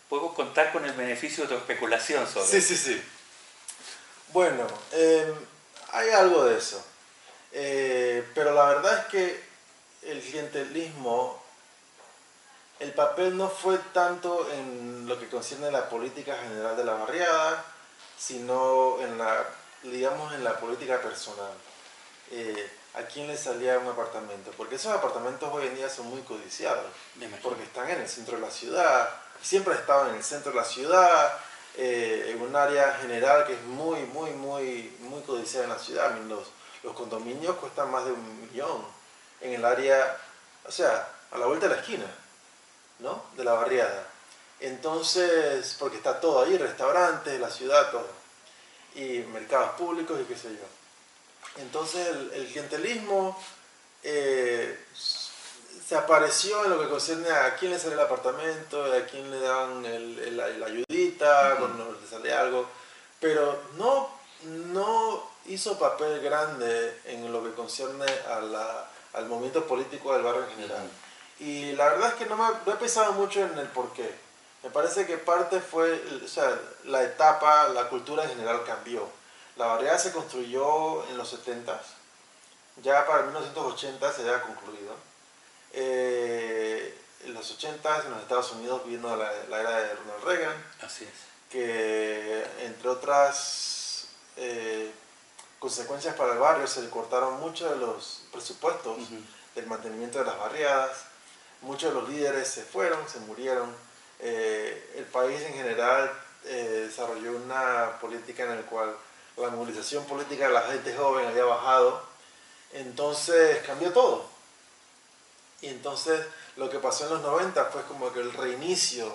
podemos 0.08 0.32
contar 0.34 0.72
con 0.72 0.84
el 0.84 0.92
beneficio 0.92 1.44
de 1.44 1.48
tu 1.50 1.56
especulación 1.56 2.26
sobre 2.26 2.46
Sí, 2.46 2.62
sí, 2.62 2.76
sí. 2.76 3.02
Bueno, 4.32 4.66
em, 4.92 5.34
hay 5.92 6.10
algo 6.10 6.44
de 6.44 6.58
eso. 6.58 6.82
Eh, 7.52 8.24
pero 8.34 8.54
la 8.54 8.66
verdad 8.66 9.00
es 9.00 9.04
que 9.06 9.40
el 10.02 10.20
clientelismo 10.20 11.45
el 12.78 12.92
papel 12.92 13.36
no 13.36 13.48
fue 13.48 13.78
tanto 13.92 14.48
en 14.52 15.06
lo 15.08 15.18
que 15.18 15.28
concierne 15.28 15.68
a 15.68 15.70
la 15.70 15.88
política 15.88 16.36
general 16.36 16.76
de 16.76 16.84
la 16.84 16.94
barriada, 16.94 17.64
sino 18.18 19.00
en 19.00 19.16
la, 19.18 19.44
digamos, 19.82 20.32
en 20.34 20.44
la 20.44 20.58
política 20.58 21.00
personal. 21.00 21.52
Eh, 22.30 22.70
¿A 22.94 23.02
quién 23.02 23.26
le 23.26 23.36
salía 23.36 23.78
un 23.78 23.88
apartamento? 23.88 24.50
Porque 24.56 24.76
esos 24.76 24.92
apartamentos 24.92 25.52
hoy 25.52 25.66
en 25.66 25.74
día 25.74 25.88
son 25.88 26.06
muy 26.06 26.22
codiciados, 26.22 26.86
porque 27.42 27.62
están 27.62 27.90
en 27.90 28.00
el 28.00 28.08
centro 28.08 28.36
de 28.36 28.42
la 28.42 28.50
ciudad, 28.50 29.10
siempre 29.42 29.74
estaban 29.74 30.10
en 30.10 30.16
el 30.16 30.24
centro 30.24 30.50
de 30.52 30.58
la 30.58 30.64
ciudad, 30.64 31.38
eh, 31.76 32.32
en 32.34 32.40
un 32.40 32.56
área 32.56 32.94
general 32.94 33.46
que 33.46 33.52
es 33.52 33.62
muy, 33.64 34.00
muy, 34.00 34.30
muy, 34.30 34.96
muy 35.00 35.20
codiciada 35.22 35.64
en 35.64 35.72
la 35.72 35.78
ciudad. 35.78 36.16
Los, 36.26 36.48
los 36.82 36.94
condominios 36.94 37.56
cuestan 37.56 37.90
más 37.90 38.06
de 38.06 38.12
un 38.12 38.40
millón 38.40 38.82
en 39.42 39.52
el 39.52 39.64
área, 39.64 40.16
o 40.64 40.72
sea, 40.72 41.06
a 41.30 41.38
la 41.38 41.46
vuelta 41.46 41.68
de 41.68 41.74
la 41.74 41.80
esquina. 41.82 42.06
¿No? 42.98 43.24
De 43.36 43.44
la 43.44 43.52
barriada. 43.52 44.06
Entonces, 44.60 45.76
porque 45.78 45.98
está 45.98 46.20
todo 46.20 46.42
ahí, 46.42 46.56
restaurantes, 46.56 47.38
la 47.38 47.50
ciudad, 47.50 47.90
todo. 47.90 48.08
Y 48.94 49.18
mercados 49.32 49.72
públicos 49.72 50.18
y 50.20 50.24
qué 50.24 50.36
sé 50.36 50.48
yo. 50.48 51.62
Entonces 51.62 52.06
el, 52.32 52.46
clientelismo 52.46 53.38
eh, 54.02 54.78
se 54.94 55.94
apareció 55.94 56.64
en 56.64 56.70
lo 56.70 56.80
que 56.80 56.88
concierne 56.88 57.30
a 57.30 57.54
quién 57.56 57.72
le 57.72 57.78
sale 57.78 57.94
el 57.94 58.00
apartamento, 58.00 58.84
a 58.84 59.06
quién 59.06 59.30
le 59.30 59.40
dan 59.40 59.84
el, 59.84 60.36
la 60.36 60.66
ayudita, 60.66 61.56
cuando 61.58 61.98
le 62.00 62.06
sale 62.06 62.32
algo, 62.32 62.66
pero 63.20 63.62
no, 63.76 64.10
no 64.44 65.30
hizo 65.46 65.78
papel 65.78 66.20
grande 66.20 67.00
en 67.04 67.32
lo 67.32 67.42
que 67.44 67.52
concierne 67.52 68.06
a 68.28 68.40
la, 68.40 68.90
al 69.14 69.26
movimiento 69.26 69.66
político 69.66 70.12
del 70.12 70.22
barrio 70.22 70.44
en 70.44 70.50
general. 70.50 70.90
Y 71.38 71.72
la 71.72 71.88
verdad 71.90 72.10
es 72.10 72.14
que 72.14 72.26
no 72.26 72.36
me, 72.36 72.72
he 72.72 72.76
pensado 72.76 73.12
mucho 73.12 73.42
en 73.42 73.58
el 73.58 73.68
por 73.68 73.92
qué. 73.92 74.14
Me 74.62 74.70
parece 74.70 75.06
que 75.06 75.18
parte 75.18 75.60
fue, 75.60 76.02
o 76.24 76.28
sea, 76.28 76.58
la 76.84 77.02
etapa, 77.02 77.68
la 77.68 77.88
cultura 77.88 78.24
en 78.24 78.30
general 78.30 78.64
cambió. 78.64 79.06
La 79.56 79.66
barriada 79.66 79.98
se 79.98 80.12
construyó 80.12 81.06
en 81.08 81.18
los 81.18 81.28
70 81.30 81.80
ya 82.82 83.06
para 83.06 83.22
1980 83.22 84.12
se 84.12 84.22
había 84.22 84.42
concluido. 84.42 84.94
Eh, 85.72 86.98
en 87.24 87.34
los 87.34 87.50
80 87.50 88.04
en 88.04 88.10
los 88.10 88.22
Estados 88.22 88.52
Unidos 88.52 88.86
vino 88.86 89.16
la, 89.16 89.32
la, 89.48 89.60
era 89.60 89.80
de 89.80 89.94
Ronald 89.94 90.24
Reagan. 90.24 90.64
Así 90.82 91.04
es. 91.04 91.10
Que 91.50 92.46
entre 92.60 92.88
otras 92.88 94.08
eh, 94.36 94.92
consecuencias 95.58 96.14
para 96.16 96.32
el 96.32 96.38
barrio 96.38 96.66
se 96.66 96.82
le 96.82 96.90
cortaron 96.90 97.40
muchos 97.40 97.70
de 97.70 97.76
los 97.76 98.24
presupuestos 98.30 98.98
del 99.54 99.66
mantenimiento 99.66 100.18
de 100.18 100.26
las 100.26 100.38
barriadas 100.38 101.04
muchos 101.66 101.92
de 101.92 102.00
los 102.00 102.08
líderes 102.08 102.48
se 102.48 102.62
fueron, 102.62 103.06
se 103.08 103.20
murieron. 103.20 103.74
Eh, 104.20 104.94
el 104.96 105.04
país 105.04 105.42
en 105.42 105.54
general 105.54 106.10
eh, 106.44 106.86
desarrolló 106.88 107.32
una 107.32 107.98
política 108.00 108.44
en 108.44 108.56
la 108.56 108.62
cual 108.62 108.96
la 109.36 109.50
movilización 109.50 110.04
política 110.06 110.48
de 110.48 110.54
la 110.54 110.62
gente 110.62 110.94
joven 110.96 111.26
había 111.26 111.44
bajado, 111.44 112.02
entonces 112.72 113.58
cambió 113.66 113.92
todo. 113.92 114.28
Y 115.60 115.68
entonces 115.68 116.24
lo 116.56 116.70
que 116.70 116.78
pasó 116.78 117.04
en 117.04 117.14
los 117.14 117.22
90 117.22 117.66
fue 117.66 117.82
como 117.82 118.12
que 118.12 118.20
el 118.20 118.32
reinicio. 118.32 119.12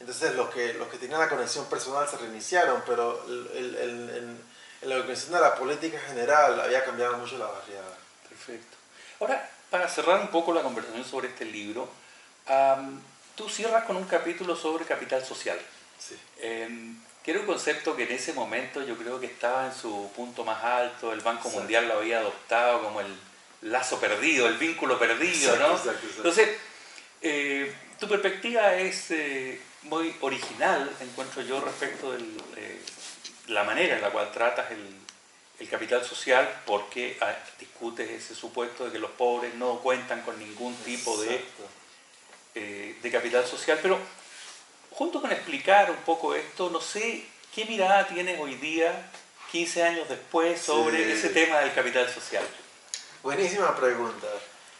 Entonces 0.00 0.34
los 0.34 0.50
que, 0.50 0.74
los 0.74 0.88
que 0.88 0.98
tenían 0.98 1.20
la 1.20 1.28
conexión 1.28 1.66
personal 1.66 2.08
se 2.08 2.16
reiniciaron, 2.16 2.82
pero 2.86 3.22
el, 3.26 3.50
el, 3.54 3.74
el, 3.76 4.38
en 4.82 4.88
la 4.88 4.96
organización 4.96 5.34
de 5.34 5.40
la 5.40 5.54
política 5.54 5.98
general 5.98 6.60
había 6.60 6.84
cambiado 6.84 7.16
mucho 7.18 7.36
la 7.38 7.46
barriada. 7.46 7.96
Perfecto. 8.28 8.76
Ahora, 9.20 9.50
para 9.74 9.88
cerrar 9.88 10.20
un 10.20 10.28
poco 10.28 10.54
la 10.54 10.62
conversación 10.62 11.04
sobre 11.04 11.26
este 11.26 11.44
libro, 11.44 11.88
tú 13.34 13.48
cierras 13.48 13.82
con 13.82 13.96
un 13.96 14.04
capítulo 14.04 14.54
sobre 14.54 14.84
capital 14.84 15.24
social. 15.24 15.58
Sí. 15.98 16.16
Eh, 16.38 16.68
que 17.24 17.32
era 17.32 17.40
un 17.40 17.46
concepto 17.46 17.96
que 17.96 18.04
en 18.04 18.12
ese 18.12 18.34
momento 18.34 18.84
yo 18.84 18.96
creo 18.96 19.18
que 19.18 19.26
estaba 19.26 19.66
en 19.66 19.74
su 19.74 20.12
punto 20.14 20.44
más 20.44 20.62
alto, 20.62 21.12
el 21.12 21.22
Banco 21.22 21.50
Mundial 21.50 21.88
lo 21.88 21.94
había 21.94 22.20
adoptado 22.20 22.84
como 22.84 23.00
el 23.00 23.18
lazo 23.62 23.98
perdido, 23.98 24.46
el 24.46 24.58
vínculo 24.58 24.96
perdido, 24.96 25.56
¿no? 25.56 25.76
Entonces, 26.18 26.50
eh, 27.20 27.74
tu 27.98 28.06
perspectiva 28.06 28.76
es 28.76 29.10
eh, 29.10 29.60
muy 29.82 30.14
original, 30.20 30.88
encuentro 31.00 31.42
yo, 31.42 31.60
respecto 31.60 32.12
de 32.12 32.20
eh, 32.58 32.80
la 33.48 33.64
manera 33.64 33.96
en 33.96 34.02
la 34.02 34.10
cual 34.10 34.30
tratas 34.30 34.70
el, 34.70 34.86
capital 35.70 36.04
social, 36.04 36.62
porque 36.66 37.18
discutes 37.58 38.10
ese 38.10 38.34
supuesto 38.34 38.86
de 38.86 38.92
que 38.92 38.98
los 38.98 39.10
pobres 39.12 39.54
no 39.54 39.80
cuentan 39.80 40.22
con 40.22 40.38
ningún 40.38 40.74
tipo 40.76 41.16
de, 41.22 41.44
de 42.54 43.10
capital 43.10 43.46
social, 43.46 43.78
pero 43.80 43.98
junto 44.94 45.20
con 45.20 45.32
explicar 45.32 45.90
un 45.90 45.98
poco 45.98 46.34
esto, 46.34 46.70
no 46.70 46.80
sé 46.80 47.26
qué 47.54 47.64
mirada 47.66 48.06
tienes 48.06 48.40
hoy 48.40 48.54
día, 48.56 49.10
15 49.52 49.82
años 49.82 50.08
después, 50.08 50.60
sobre 50.60 51.12
ese 51.12 51.30
tema 51.30 51.60
del 51.60 51.72
capital 51.74 52.08
social. 52.12 52.44
Buenísima 53.22 53.74
pregunta. 53.76 54.26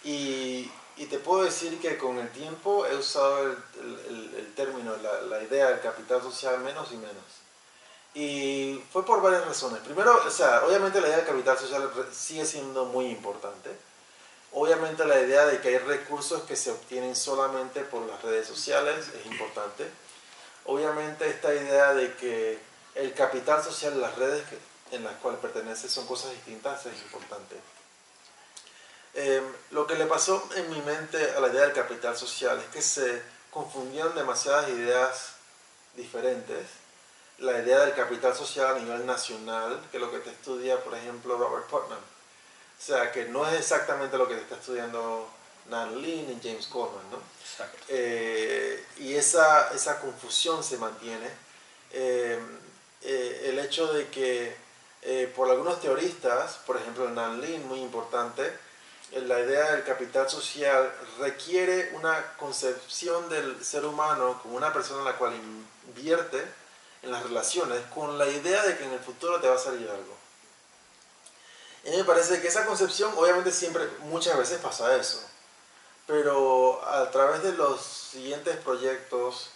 Y, 0.05 0.71
y, 0.97 1.07
te 1.07 1.19
puedo 1.19 1.45
decir 1.45 1.79
que 1.81 1.97
con 1.97 2.19
el 2.19 2.29
tiempo 2.31 2.87
he 2.87 2.95
usado 2.97 3.45
el, 3.45 4.31
el, 4.37 4.53
término, 4.55 4.95
la, 4.97 5.23
la, 5.23 5.43
idea 5.43 5.69
del 5.69 5.81
capital 5.81 6.21
social 6.23 6.59
menos 6.61 6.93
y 6.93 6.97
menos. 6.97 7.44
Y 8.15 8.83
fue 8.93 9.05
por 9.05 9.21
varias 9.21 9.45
razones. 9.45 9.81
Primero, 9.81 10.23
o 10.25 10.31
sea, 10.31 10.65
obviamente 10.65 11.01
la 11.01 11.09
idea 11.09 11.19
del 11.19 11.27
capital 11.27 11.59
social 11.59 11.91
sigue 12.13 12.47
siendo 12.47 12.85
muy 12.85 13.07
importante. 13.07 13.71
Obviamente 14.53 15.05
la 15.05 15.21
idea 15.21 15.47
de 15.47 15.61
que 15.61 15.69
hay 15.69 15.79
recursos 15.79 16.43
que 16.45 16.55
se 16.55 16.71
obtienen 16.71 17.17
solamente 17.17 17.81
por 17.81 18.07
las 18.07 18.23
redes 18.23 18.47
sociales 18.47 19.09
es 19.09 19.27
importante 19.27 19.91
obviamente 20.67 21.29
esta 21.29 21.55
idea 21.55 21.95
de 21.95 22.15
que 22.15 22.59
el 22.95 23.13
capital 23.15 23.63
social, 23.63 24.01
las 24.01 24.15
redes 24.17 24.43
en 24.91 25.05
las 25.05 25.15
cuales 25.17 25.41
pertenece 25.41 25.89
son 25.89 26.07
cosas 26.07 26.33
distintas 26.33 26.87
es 26.87 27.01
importante. 27.03 27.57
Em, 29.15 29.45
lo 29.71 29.87
que 29.87 29.95
le 29.95 30.07
pasó 30.07 30.49
en 30.57 30.71
mi 30.71 30.81
mente 30.83 31.33
a 31.37 31.41
la 31.41 31.49
idea 31.49 31.63
del 31.63 31.73
capital 31.73 32.17
social 32.17 32.59
es 32.59 32.67
que 32.67 32.83
se 32.83 33.23
confundieron 33.51 34.15
demasiadas 34.15 34.69
ideas 34.71 35.35
diferentes. 35.95 36.67
La 37.39 37.59
idea 37.59 37.81
del 37.81 37.95
capital 37.95 38.35
social 38.35 38.77
a 38.77 38.79
nivel 38.79 39.05
nacional, 39.05 39.81
que 39.91 39.97
es 39.97 40.01
lo 40.01 40.11
que 40.11 40.19
te 40.19 40.31
estudia, 40.31 40.83
por 40.83 40.95
ejemplo, 40.95 41.37
Robert 41.37 41.67
Putnam. 41.67 41.99
O 41.99 42.83
sea, 42.83 43.11
que 43.11 43.25
no 43.27 43.47
es 43.49 43.59
exactamente 43.59 44.17
lo 44.17 44.29
que 44.29 44.35
te 44.35 44.43
está 44.43 44.57
estudiando 44.57 45.29
Nan 45.71 46.01
Lin 46.01 46.31
y 46.31 46.47
James 46.47 46.67
Coleman, 46.67 47.11
¿no? 47.11 47.19
Eh, 47.89 48.85
y 48.99 49.15
esa, 49.15 49.73
esa, 49.75 50.01
confusión 50.01 50.63
se 50.63 50.79
mantiene. 50.79 51.29
Eh, 51.93 52.39
eh, 53.03 53.43
el 53.47 53.59
hecho 53.59 53.93
de 53.93 54.09
que 54.09 54.65
por 55.35 55.51
algunos 55.51 55.81
teoristas, 55.83 56.61
por 56.67 56.79
ejemplo 56.79 57.09
Nan 57.11 57.41
Lin, 57.41 57.67
muy 57.69 57.81
importante, 57.81 58.51
la 59.13 59.39
idea 59.39 59.73
del 59.73 59.85
capital 59.85 60.29
social 60.31 60.91
requiere 61.19 61.91
una 61.95 62.37
concepción 62.39 63.29
del 63.29 63.63
ser 63.63 63.85
humano 63.85 64.41
como 64.43 64.57
una 64.57 64.73
persona 64.73 65.01
en 65.01 65.05
la 65.05 65.19
cual 65.19 65.35
invierte 65.87 66.43
en 67.05 67.13
las 67.13 67.23
relaciones 67.23 67.81
con 67.95 68.19
la 68.19 68.27
idea 68.27 68.63
de 68.65 68.77
que 68.77 68.85
en 68.85 68.93
el 68.93 69.01
futuro 69.01 69.41
te 69.41 69.49
va 69.49 69.55
a 69.55 69.59
salir 69.59 69.89
algo. 69.89 70.17
Y 71.85 71.97
me 71.97 72.05
parece 72.05 72.41
que 72.41 72.49
esa 72.49 72.67
concepción, 72.67 73.13
obviamente 73.17 73.53
siempre, 73.53 73.87
muchas 74.01 74.37
veces 74.37 74.59
pasa 74.59 74.97
eso 74.97 75.23
pero 76.07 76.87
a 76.87 77.11
través 77.11 77.43
de 77.43 77.53
los 77.53 77.81
siguientes 77.81 78.57
proyectos, 78.59 79.51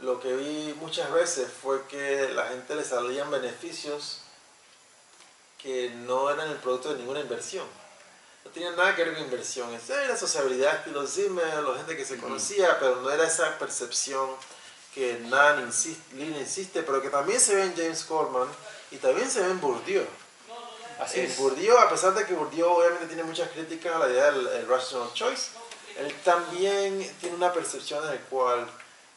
lo 0.00 0.20
que 0.20 0.34
vi 0.34 0.74
muchas 0.80 1.12
veces 1.12 1.48
fue 1.50 1.86
que 1.86 2.28
la 2.28 2.48
gente 2.48 2.74
le 2.74 2.84
salían 2.84 3.30
beneficios 3.30 4.20
que 5.58 5.90
no 5.90 6.30
eran 6.30 6.48
el 6.48 6.56
producto 6.56 6.92
de 6.92 6.98
ninguna 6.98 7.20
inversión. 7.20 7.66
No 8.44 8.50
tenían 8.50 8.76
nada 8.76 8.96
que 8.96 9.04
ver 9.04 9.14
con 9.14 9.24
inversión. 9.24 9.68
Era 9.88 10.16
sociabilidad 10.16 10.76
estilo 10.76 11.06
Zimmer, 11.06 11.62
la 11.62 11.76
gente 11.76 11.96
que 11.96 12.06
se 12.06 12.18
conocía, 12.18 12.78
pero 12.78 12.96
no 12.96 13.10
era 13.10 13.26
esa 13.26 13.58
percepción 13.58 14.30
que 14.94 15.18
Nan 15.28 15.64
insiste, 15.66 16.16
Lin 16.16 16.36
insiste, 16.36 16.82
pero 16.82 17.00
que 17.00 17.10
también 17.10 17.40
se 17.40 17.54
ve 17.54 17.64
en 17.64 17.76
James 17.76 18.04
Coleman 18.04 18.48
y 18.90 18.96
también 18.96 19.30
se 19.30 19.40
ve 19.40 19.50
en 19.50 19.60
Bourdieu. 19.60 20.06
Así 21.00 21.20
en 21.20 21.34
Bourdieu, 21.36 21.78
a 21.78 21.88
pesar 21.88 22.12
de 22.14 22.26
que 22.26 22.34
Bourdieu 22.34 22.68
obviamente 22.68 23.06
tiene 23.06 23.22
muchas 23.22 23.50
críticas 23.50 23.94
a 23.94 24.00
la 24.00 24.08
idea 24.10 24.30
del 24.32 24.68
rational 24.68 25.12
choice, 25.14 25.48
él 25.98 26.14
también 26.24 27.16
tiene 27.20 27.36
una 27.36 27.52
percepción 27.52 28.04
en 28.04 28.10
la 28.10 28.20
cual 28.22 28.70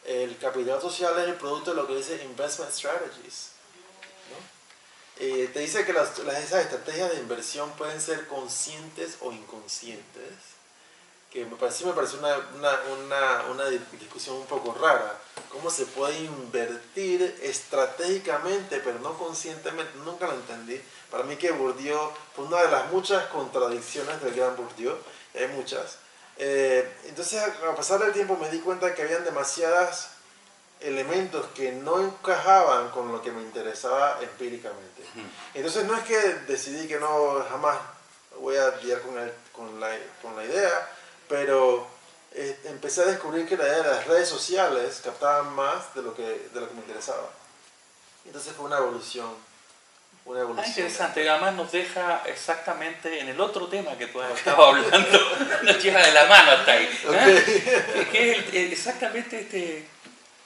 el 0.04 0.36
capital 0.38 0.80
social 0.80 1.18
es 1.18 1.28
el 1.28 1.34
producto 1.34 1.70
de 1.70 1.76
lo 1.76 1.86
que 1.86 1.96
dice 1.96 2.22
investment 2.24 2.72
strategies. 2.72 3.50
Eh, 5.18 5.48
te 5.52 5.60
dice 5.60 5.84
que 5.84 5.92
las, 5.92 6.18
esas 6.18 6.64
estrategias 6.64 7.12
de 7.12 7.18
inversión 7.18 7.70
pueden 7.72 8.00
ser 8.00 8.26
conscientes 8.26 9.16
o 9.20 9.30
inconscientes, 9.30 10.32
que 11.34 11.44
me 11.44 11.56
parece, 11.56 11.84
me 11.84 11.92
parece 11.92 12.16
una, 12.16 12.38
una, 12.58 13.44
una, 13.50 13.64
discusión 13.66 14.36
un 14.36 14.46
poco 14.46 14.72
rara. 14.80 15.18
¿Cómo 15.50 15.68
se 15.68 15.84
puede 15.84 16.16
invertir 16.20 17.38
estratégicamente, 17.42 18.80
pero 18.82 19.00
no 19.00 19.18
conscientemente? 19.18 19.98
Nunca 20.04 20.26
lo 20.26 20.34
entendí. 20.34 20.80
Para 21.10 21.24
mí 21.24 21.36
que 21.36 21.50
Bourdieu 21.50 21.98
fue 22.34 22.44
una 22.46 22.62
de 22.62 22.70
las 22.70 22.90
muchas 22.92 23.26
contradicciones 23.26 24.22
del 24.22 24.34
gran 24.34 24.56
Bourdieu, 24.56 24.96
hay 25.34 25.48
muchas, 25.48 25.98
eh, 26.36 26.90
entonces, 27.04 27.42
a 27.42 27.74
pasar 27.74 28.00
del 28.00 28.12
tiempo 28.12 28.36
me 28.36 28.48
di 28.48 28.60
cuenta 28.60 28.94
que 28.94 29.02
habían 29.02 29.24
demasiados 29.24 30.08
elementos 30.80 31.46
que 31.54 31.72
no 31.72 32.00
encajaban 32.00 32.90
con 32.90 33.10
lo 33.12 33.22
que 33.22 33.30
me 33.30 33.42
interesaba 33.42 34.18
empíricamente. 34.20 35.02
Entonces, 35.54 35.84
no 35.84 35.96
es 35.96 36.04
que 36.04 36.18
decidí 36.46 36.86
que 36.88 36.98
no 36.98 37.44
jamás 37.48 37.78
voy 38.40 38.56
a 38.56 38.70
lidiar 38.76 39.00
con, 39.00 39.14
con, 39.52 39.80
la, 39.80 39.96
con, 40.20 40.36
la, 40.36 40.44
idea, 40.44 40.88
pero 41.28 41.86
eh, 42.32 42.58
empecé 42.64 43.02
a 43.02 43.06
descubrir 43.06 43.46
que 43.46 43.56
la 43.56 43.64
idea 43.64 43.82
de 43.82 43.90
las 43.90 44.06
redes 44.06 44.28
sociales 44.28 45.00
captaban 45.04 45.54
más 45.54 45.94
de 45.94 46.02
lo 46.02 46.14
que, 46.14 46.22
de 46.22 46.60
lo 46.60 46.68
que 46.68 46.74
me 46.74 46.80
interesaba. 46.80 47.30
Entonces 48.24 48.52
fue 48.54 48.66
una 48.66 48.78
evolución 48.78 49.34
una 50.26 50.40
evolución. 50.40 50.64
Ah, 50.64 50.68
interesante, 50.68 51.28
además 51.28 51.54
nos 51.54 51.72
deja 51.72 52.22
exactamente 52.24 53.20
en 53.20 53.28
el 53.28 53.40
otro 53.40 53.68
tema 53.68 53.96
que 53.98 54.06
tú 54.06 54.20
has 54.22 54.32
estado 54.32 54.64
hablando, 54.64 55.18
nos 55.62 55.82
lleva 55.82 56.00
de 56.00 56.12
la 56.12 56.24
mano 56.26 56.52
hasta 56.52 56.72
ahí. 56.72 56.88
¿eh? 57.12 58.08
Que 58.10 58.32
es 58.32 58.72
exactamente 58.72 59.40
este, 59.40 59.86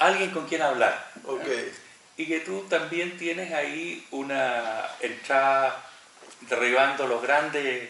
alguien 0.00 0.30
con 0.32 0.48
quien 0.48 0.62
hablar. 0.62 1.12
Okay. 1.24 1.72
Y 2.16 2.26
que 2.26 2.40
tú 2.40 2.66
también 2.68 3.16
tienes 3.16 3.52
ahí 3.52 4.04
una 4.10 4.88
entrada 5.00 5.84
derribando 6.40 7.06
los 7.06 7.22
grandes 7.22 7.88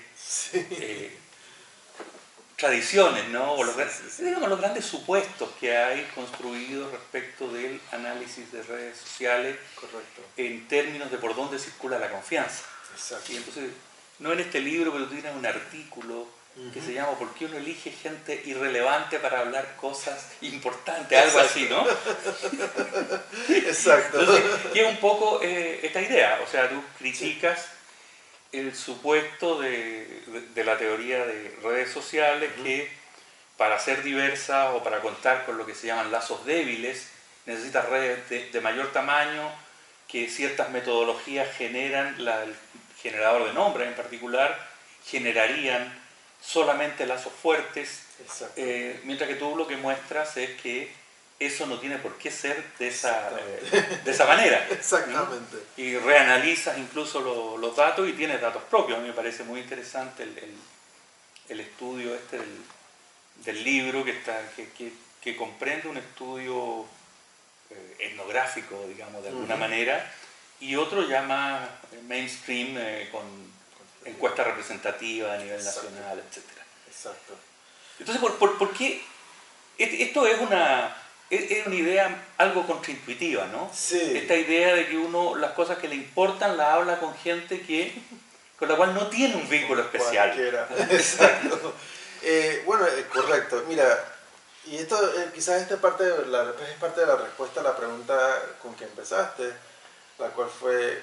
eh, 0.52 1.17
tradiciones, 2.58 3.28
¿no? 3.28 3.52
O 3.52 3.64
los, 3.64 3.76
digamos, 4.18 4.48
los 4.48 4.60
grandes 4.60 4.84
supuestos 4.84 5.48
que 5.60 5.76
hay 5.76 6.02
construidos 6.14 6.90
respecto 6.90 7.48
del 7.52 7.80
análisis 7.92 8.50
de 8.50 8.62
redes 8.64 8.98
sociales 8.98 9.56
Correcto. 9.76 10.22
en 10.36 10.66
términos 10.66 11.08
de 11.10 11.18
por 11.18 11.36
dónde 11.36 11.58
circula 11.58 12.00
la 12.00 12.10
confianza. 12.10 12.64
Exacto. 12.92 13.32
Y 13.32 13.36
entonces, 13.36 13.70
no 14.18 14.32
en 14.32 14.40
este 14.40 14.60
libro, 14.60 14.92
pero 14.92 15.04
tú 15.04 15.14
tienes 15.14 15.34
un 15.36 15.46
artículo 15.46 16.26
que 16.74 16.80
se 16.80 16.92
llama 16.92 17.16
¿Por 17.16 17.32
qué 17.34 17.44
uno 17.44 17.56
elige 17.56 17.92
gente 17.92 18.42
irrelevante 18.44 19.20
para 19.20 19.38
hablar 19.38 19.76
cosas 19.76 20.32
importantes? 20.40 21.16
Algo 21.16 21.38
así, 21.38 21.68
¿no? 21.70 21.86
Exacto. 23.54 24.18
Entonces, 24.18 24.44
que 24.72 24.80
es 24.84 24.90
un 24.90 24.96
poco 24.96 25.40
eh, 25.40 25.78
esta 25.84 26.00
idea, 26.00 26.40
o 26.44 26.50
sea, 26.50 26.68
tú 26.68 26.82
criticas 26.98 27.68
el 28.52 28.74
supuesto 28.74 29.60
de, 29.60 30.22
la 30.56 30.78
teoría 30.78 31.24
de 31.24 31.56
redes 31.62 31.90
sociales 31.90 32.50
que 32.62 32.90
para 33.56 33.78
ser 33.78 34.02
diversa 34.02 34.72
o 34.74 34.82
para 34.82 35.00
contar 35.00 35.44
con 35.44 35.58
lo 35.58 35.66
que 35.66 35.74
se 35.74 35.88
llaman 35.88 36.12
lazos 36.12 36.44
débiles 36.46 37.10
necesitas 37.46 37.88
redes 37.88 38.52
de, 38.52 38.60
mayor 38.60 38.92
tamaño 38.92 39.50
que 40.06 40.28
ciertas 40.28 40.70
metodologías 40.70 41.54
generan, 41.56 42.16
el 42.18 42.54
generador 43.02 43.46
de 43.46 43.52
nombres 43.52 43.88
en 43.88 43.94
particular, 43.94 44.68
generarían 45.04 45.92
solamente 46.40 47.06
lazos 47.06 47.32
fuertes, 47.32 48.04
eh, 48.56 49.00
mientras 49.04 49.28
que 49.28 49.36
tú 49.36 49.56
lo 49.56 49.66
que 49.66 49.76
muestras 49.76 50.36
es 50.36 50.60
que 50.60 50.90
eso 51.40 51.66
no 51.66 51.78
tiene 51.78 51.98
por 51.98 52.16
qué 52.18 52.30
ser 52.30 52.64
de 52.78 52.88
esa, 52.88 53.30
de 54.04 54.10
esa 54.10 54.26
manera. 54.26 54.66
Exactamente. 54.70 55.56
Y 55.76 55.96
reanalizas 55.96 56.76
incluso 56.78 57.20
lo- 57.20 57.56
los 57.58 57.76
datos 57.76 58.08
y 58.08 58.12
tienes 58.12 58.40
datos 58.40 58.62
propios. 58.64 58.98
A 58.98 59.00
mí 59.02 59.08
me 59.08 59.14
parece 59.14 59.44
muy 59.44 59.60
interesante 59.60 60.24
el, 60.24 60.36
el- 60.38 60.58
el 61.48 61.60
estudio 61.60 62.14
este 62.14 62.38
del, 62.38 62.62
del 63.44 63.64
libro 63.64 64.04
que, 64.04 64.10
está, 64.10 64.40
que, 64.56 64.68
que- 64.70 64.92
que 65.22 65.36
comprende 65.36 65.88
un 65.88 65.96
estudio 65.96 66.86
eh, 67.70 67.96
etnográfico, 68.10 68.84
digamos, 68.88 69.22
de 69.22 69.28
alguna 69.30 69.56
manera, 69.56 70.12
y 70.60 70.74
otro 70.76 71.06
ya 71.08 71.22
más 71.22 71.68
eh, 71.92 72.00
mainstream 72.06 72.76
eh, 72.78 73.08
con 73.12 73.22
encuesta 74.04 74.42
representativa 74.44 75.34
a 75.34 75.36
nivel 75.36 75.56
Exacto. 75.60 75.90
nacional, 75.90 76.18
etc. 76.18 76.38
Exacto. 76.88 77.34
Entonces, 78.00 78.20
¿por, 78.20 78.38
por, 78.38 78.58
por 78.58 78.72
qué? 78.72 79.02
Et- 79.78 80.00
Esto 80.00 80.26
es 80.26 80.38
una, 80.40 80.96
es 81.30 81.66
una 81.66 81.76
idea 81.76 82.24
algo 82.38 82.66
contraintuitiva, 82.66 83.46
¿no? 83.48 83.70
Sí. 83.74 84.12
Esta 84.14 84.34
idea 84.34 84.74
de 84.74 84.86
que 84.86 84.96
uno 84.96 85.34
las 85.34 85.52
cosas 85.52 85.78
que 85.78 85.88
le 85.88 85.94
importan 85.94 86.56
las 86.56 86.68
habla 86.68 86.98
con 86.98 87.14
gente 87.16 87.60
que 87.60 87.92
con 88.58 88.68
la 88.68 88.76
cual 88.76 88.94
no 88.94 89.06
tiene 89.08 89.36
un 89.36 89.48
vínculo 89.48 89.82
especial. 89.82 90.32
Cualquiera. 90.32 90.68
Exacto. 90.90 91.74
Eh, 92.22 92.62
bueno, 92.66 92.86
eh, 92.86 93.06
correcto. 93.12 93.62
Mira, 93.68 93.86
y 94.66 94.76
esto 94.76 94.96
eh, 95.18 95.30
quizás 95.34 95.62
esta 95.62 95.76
parte 95.76 96.04
de 96.04 96.26
la, 96.26 96.42
es 96.42 96.78
parte 96.80 97.00
de 97.00 97.06
la 97.06 97.16
respuesta 97.16 97.60
a 97.60 97.64
la 97.64 97.76
pregunta 97.76 98.18
con 98.60 98.74
que 98.74 98.84
empezaste, 98.84 99.52
la 100.18 100.28
cual 100.28 100.48
fue 100.48 101.00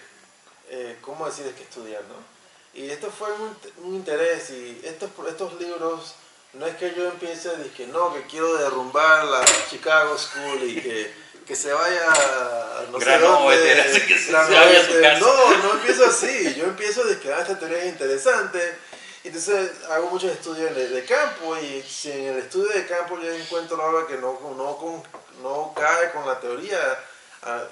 eh, 0.70 0.98
cómo 1.02 1.26
decides 1.26 1.56
qué 1.56 1.64
estudiar, 1.64 2.02
¿no? 2.04 2.36
Y 2.80 2.90
esto 2.90 3.10
fue 3.10 3.32
un, 3.32 3.58
un 3.86 3.96
interés 3.96 4.50
y 4.50 4.82
estos, 4.84 5.10
estos 5.30 5.60
libros 5.60 6.16
no 6.58 6.66
es 6.68 6.76
que 6.78 6.94
yo 6.96 7.08
empiece 7.10 7.50
a 7.50 7.54
decir 7.54 7.72
que 7.74 7.88
no, 7.88 8.14
que 8.14 8.22
quiero 8.24 8.56
derrumbar 8.58 9.26
la 9.26 9.44
Chicago 9.70 10.18
School 10.18 10.64
y 10.64 10.82
que, 10.82 11.14
que 11.46 11.56
se 11.56 11.72
vaya 11.74 12.06
a 12.12 12.86
no 12.92 13.00
sé 13.00 13.06
Granovetter, 13.06 13.84
dónde, 13.84 14.06
que 14.08 14.18
se- 14.18 14.26
se 14.26 14.32
vaya 14.32 14.80
a 14.82 14.86
su 14.86 15.02
casa. 15.02 15.20
No, 15.20 15.58
no 15.58 15.74
empiezo 15.74 16.06
así. 16.06 16.54
Yo 16.56 16.66
empiezo 16.66 17.04
de 17.04 17.20
que 17.20 17.34
ah, 17.34 17.42
esta 17.42 17.58
teoría 17.60 17.80
es 17.80 17.86
interesante. 17.90 18.78
Entonces 19.24 19.72
hago 19.90 20.10
muchos 20.12 20.32
estudios 20.32 20.76
de, 20.76 20.88
de 20.90 21.04
campo 21.06 21.58
y 21.58 21.82
si 21.82 22.12
en 22.12 22.26
el 22.26 22.38
estudio 22.40 22.70
de 22.74 22.86
campo 22.86 23.20
yo 23.20 23.32
encuentro 23.32 23.84
algo 23.84 24.06
que 24.08 24.18
no, 24.18 24.40
no, 24.56 24.78
con- 24.78 25.04
no 25.42 25.74
cae 25.76 26.12
con 26.12 26.28
la 26.28 26.40
teoría, 26.40 26.80
ah, 27.44 27.64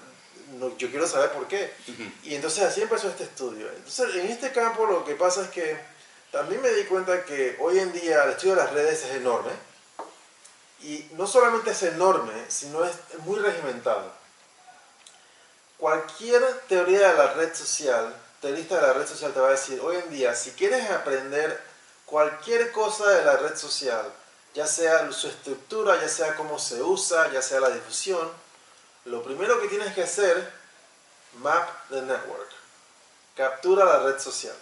no- 0.53 0.75
yo 0.77 0.89
quiero 0.89 1.07
saber 1.07 1.31
por 1.31 1.47
qué. 1.47 1.71
Ujú. 1.87 2.03
Y 2.23 2.35
entonces 2.35 2.63
así 2.63 2.81
empezó 2.81 3.07
este 3.07 3.23
estudio. 3.23 3.67
Entonces 3.75 4.15
en 4.15 4.27
este 4.27 4.51
campo 4.51 4.85
lo 4.85 5.05
que 5.05 5.13
pasa 5.15 5.43
es 5.43 5.49
que 5.49 5.92
también 6.33 6.63
me 6.63 6.69
di 6.71 6.85
cuenta 6.85 7.23
que 7.25 7.55
hoy 7.59 7.77
en 7.77 7.93
día 7.93 8.23
el 8.23 8.31
estudio 8.31 8.55
de 8.55 8.63
las 8.63 8.73
redes 8.73 9.03
es 9.03 9.15
enorme. 9.17 9.51
Y 10.81 11.07
no 11.11 11.27
solamente 11.27 11.69
es 11.69 11.83
enorme, 11.83 12.33
sino 12.49 12.83
es 12.83 12.95
muy 13.19 13.37
regimentado. 13.37 14.11
Cualquier 15.77 16.43
teoría 16.67 17.11
de 17.11 17.17
la 17.17 17.33
red 17.35 17.53
social, 17.53 18.15
teorista 18.41 18.77
de 18.77 18.81
la 18.81 18.93
red 18.93 19.07
social 19.07 19.31
te 19.31 19.39
va 19.39 19.49
a 19.49 19.51
decir, 19.51 19.79
hoy 19.79 19.97
en 19.97 20.09
día, 20.09 20.33
si 20.33 20.51
quieres 20.53 20.89
aprender 20.89 21.61
cualquier 22.07 22.71
cosa 22.71 23.07
de 23.11 23.23
la 23.23 23.37
red 23.37 23.55
social, 23.55 24.11
ya 24.55 24.65
sea 24.65 25.11
su 25.11 25.27
estructura, 25.27 26.01
ya 26.01 26.09
sea 26.09 26.35
cómo 26.35 26.57
se 26.57 26.81
usa, 26.81 27.31
ya 27.31 27.43
sea 27.43 27.59
la 27.59 27.69
difusión, 27.69 28.27
lo 29.05 29.21
primero 29.21 29.61
que 29.61 29.67
tienes 29.67 29.93
que 29.93 30.01
hacer, 30.01 30.51
map 31.35 31.69
the 31.89 32.01
network, 32.01 32.49
captura 33.35 33.85
la 33.85 33.99
red 33.99 34.19
social. 34.19 34.55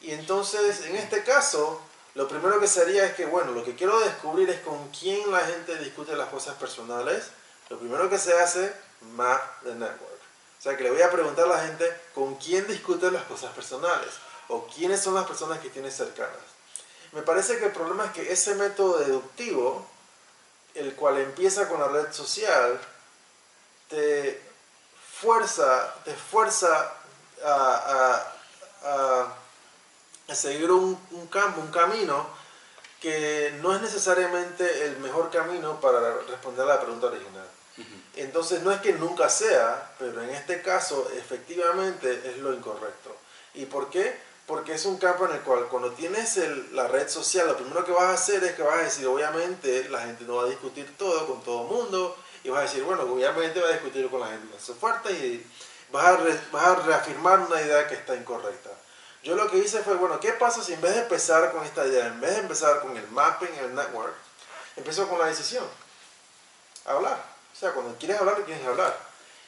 Y 0.00 0.12
entonces, 0.12 0.82
en 0.86 0.96
este 0.96 1.24
caso, 1.24 1.80
lo 2.14 2.28
primero 2.28 2.60
que 2.60 2.68
sería 2.68 3.04
es 3.04 3.14
que, 3.14 3.26
bueno, 3.26 3.52
lo 3.52 3.64
que 3.64 3.74
quiero 3.74 3.98
descubrir 4.00 4.48
es 4.50 4.60
con 4.60 4.88
quién 4.90 5.30
la 5.30 5.40
gente 5.40 5.76
discute 5.76 6.14
las 6.16 6.28
cosas 6.28 6.54
personales. 6.56 7.24
Lo 7.68 7.78
primero 7.78 8.08
que 8.08 8.18
se 8.18 8.32
hace, 8.38 8.72
map 9.14 9.40
the 9.62 9.74
network. 9.74 10.18
O 10.58 10.62
sea, 10.62 10.76
que 10.76 10.82
le 10.84 10.90
voy 10.90 11.02
a 11.02 11.10
preguntar 11.10 11.44
a 11.44 11.48
la 11.48 11.60
gente 11.66 11.84
con 12.14 12.34
quién 12.36 12.66
discute 12.66 13.10
las 13.10 13.22
cosas 13.24 13.52
personales 13.52 14.08
o 14.48 14.66
quiénes 14.66 15.00
son 15.02 15.14
las 15.14 15.26
personas 15.26 15.58
que 15.60 15.70
tiene 15.70 15.90
cercanas. 15.90 16.32
Me 17.12 17.22
parece 17.22 17.58
que 17.58 17.66
el 17.66 17.72
problema 17.72 18.06
es 18.06 18.12
que 18.12 18.32
ese 18.32 18.54
método 18.54 18.98
deductivo, 18.98 19.86
el 20.74 20.94
cual 20.94 21.18
empieza 21.18 21.68
con 21.68 21.80
la 21.80 21.88
red 21.88 22.12
social, 22.12 22.80
te 23.88 24.42
fuerza, 25.20 25.94
te 26.04 26.14
fuerza 26.14 26.92
a, 27.44 27.52
a- 27.52 28.32
a- 28.84 29.34
a 30.28 30.34
seguir 30.34 30.70
un, 30.70 30.98
un 31.12 31.26
campo, 31.28 31.60
un 31.60 31.70
camino 31.70 32.26
que 33.00 33.56
no 33.62 33.74
es 33.74 33.80
necesariamente 33.80 34.84
el 34.86 34.98
mejor 34.98 35.30
camino 35.30 35.80
para 35.80 36.18
responder 36.28 36.64
a 36.64 36.74
la 36.74 36.80
pregunta 36.80 37.06
original. 37.06 37.46
Entonces 38.16 38.62
no 38.62 38.72
es 38.72 38.80
que 38.80 38.92
nunca 38.94 39.28
sea, 39.28 39.92
pero 39.98 40.20
en 40.22 40.30
este 40.30 40.60
caso 40.62 41.08
efectivamente 41.16 42.22
es 42.28 42.38
lo 42.38 42.52
incorrecto. 42.52 43.14
¿Y 43.54 43.66
por 43.66 43.88
qué? 43.90 44.18
Porque 44.46 44.74
es 44.74 44.84
un 44.86 44.98
campo 44.98 45.26
en 45.26 45.32
el 45.32 45.40
cual 45.42 45.66
cuando 45.68 45.92
tienes 45.92 46.36
el- 46.38 46.74
la 46.74 46.88
red 46.88 47.08
social, 47.08 47.46
lo 47.46 47.56
primero 47.56 47.84
que 47.84 47.92
vas 47.92 48.04
a 48.04 48.14
hacer 48.14 48.42
es 48.42 48.52
que 48.54 48.62
vas 48.62 48.78
a 48.80 48.82
decir, 48.82 49.06
obviamente 49.06 49.88
la 49.90 50.00
gente 50.00 50.24
no 50.24 50.36
va 50.36 50.44
a 50.44 50.48
discutir 50.48 50.96
todo 50.98 51.26
con 51.26 51.42
todo 51.42 51.62
el 51.62 51.68
mundo, 51.68 52.16
y 52.42 52.50
vas 52.50 52.60
a 52.60 52.62
decir, 52.62 52.82
bueno, 52.82 53.02
obviamente 53.02 53.60
va 53.60 53.68
a 53.68 53.72
discutir 53.72 54.08
con 54.10 54.20
la 54.20 54.28
gente 54.28 54.56
hace 54.56 54.72
fuerte 54.74 55.12
y 55.12 55.46
vas 55.92 56.04
a, 56.06 56.16
re- 56.16 56.40
vas 56.50 56.66
a 56.66 56.74
reafirmar 56.76 57.40
una 57.40 57.60
idea 57.60 57.86
que 57.86 57.94
está 57.94 58.14
incorrecta. 58.16 58.70
Yo 59.22 59.34
lo 59.34 59.50
que 59.50 59.58
hice 59.58 59.82
fue, 59.82 59.94
bueno, 59.96 60.20
¿qué 60.20 60.32
pasa 60.32 60.62
si 60.62 60.74
en 60.74 60.80
vez 60.80 60.94
de 60.94 61.00
empezar 61.02 61.52
con 61.52 61.64
esta 61.64 61.86
idea, 61.86 62.06
en 62.06 62.20
vez 62.20 62.30
de 62.32 62.40
empezar 62.40 62.80
con 62.80 62.96
el 62.96 63.06
mapping, 63.08 63.52
el 63.60 63.74
network, 63.74 64.14
empiezo 64.76 65.08
con 65.08 65.18
la 65.18 65.26
decisión? 65.26 65.64
Hablar. 66.84 67.18
O 67.52 67.56
sea, 67.56 67.72
cuando 67.72 67.96
quieres 67.98 68.18
hablar, 68.20 68.42
quieres 68.44 68.66
hablar. 68.66 68.96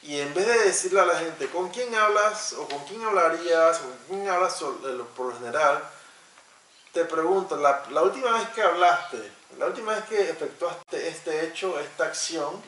Y 0.03 0.19
en 0.19 0.33
vez 0.33 0.47
de 0.47 0.59
decirle 0.65 0.99
a 0.99 1.05
la 1.05 1.15
gente 1.15 1.47
con 1.49 1.69
quién 1.69 1.93
hablas 1.95 2.53
o 2.53 2.67
con 2.67 2.83
quién 2.85 3.03
hablarías 3.03 3.79
o 3.79 3.83
con 3.83 3.97
quién 4.07 4.29
hablas 4.29 4.61
por 5.15 5.27
lo 5.27 5.35
general, 5.37 5.81
te 6.91 7.05
pregunto, 7.05 7.55
la, 7.55 7.85
la 7.91 8.01
última 8.01 8.31
vez 8.33 8.49
que 8.49 8.61
hablaste, 8.61 9.31
la 9.57 9.67
última 9.67 9.93
vez 9.93 10.03
que 10.05 10.29
efectuaste 10.29 11.07
este 11.07 11.45
hecho, 11.45 11.79
esta 11.79 12.05
acción, 12.05 12.61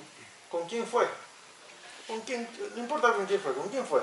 ¿con 0.50 0.68
quién 0.68 0.88
fue? 0.88 1.08
¿Con 2.08 2.22
quién? 2.22 2.48
No 2.76 2.82
importa 2.82 3.14
con 3.14 3.26
quién 3.26 3.42
fue, 3.42 3.54
¿con 3.54 3.68
quién 3.70 3.86
fue? 3.86 4.02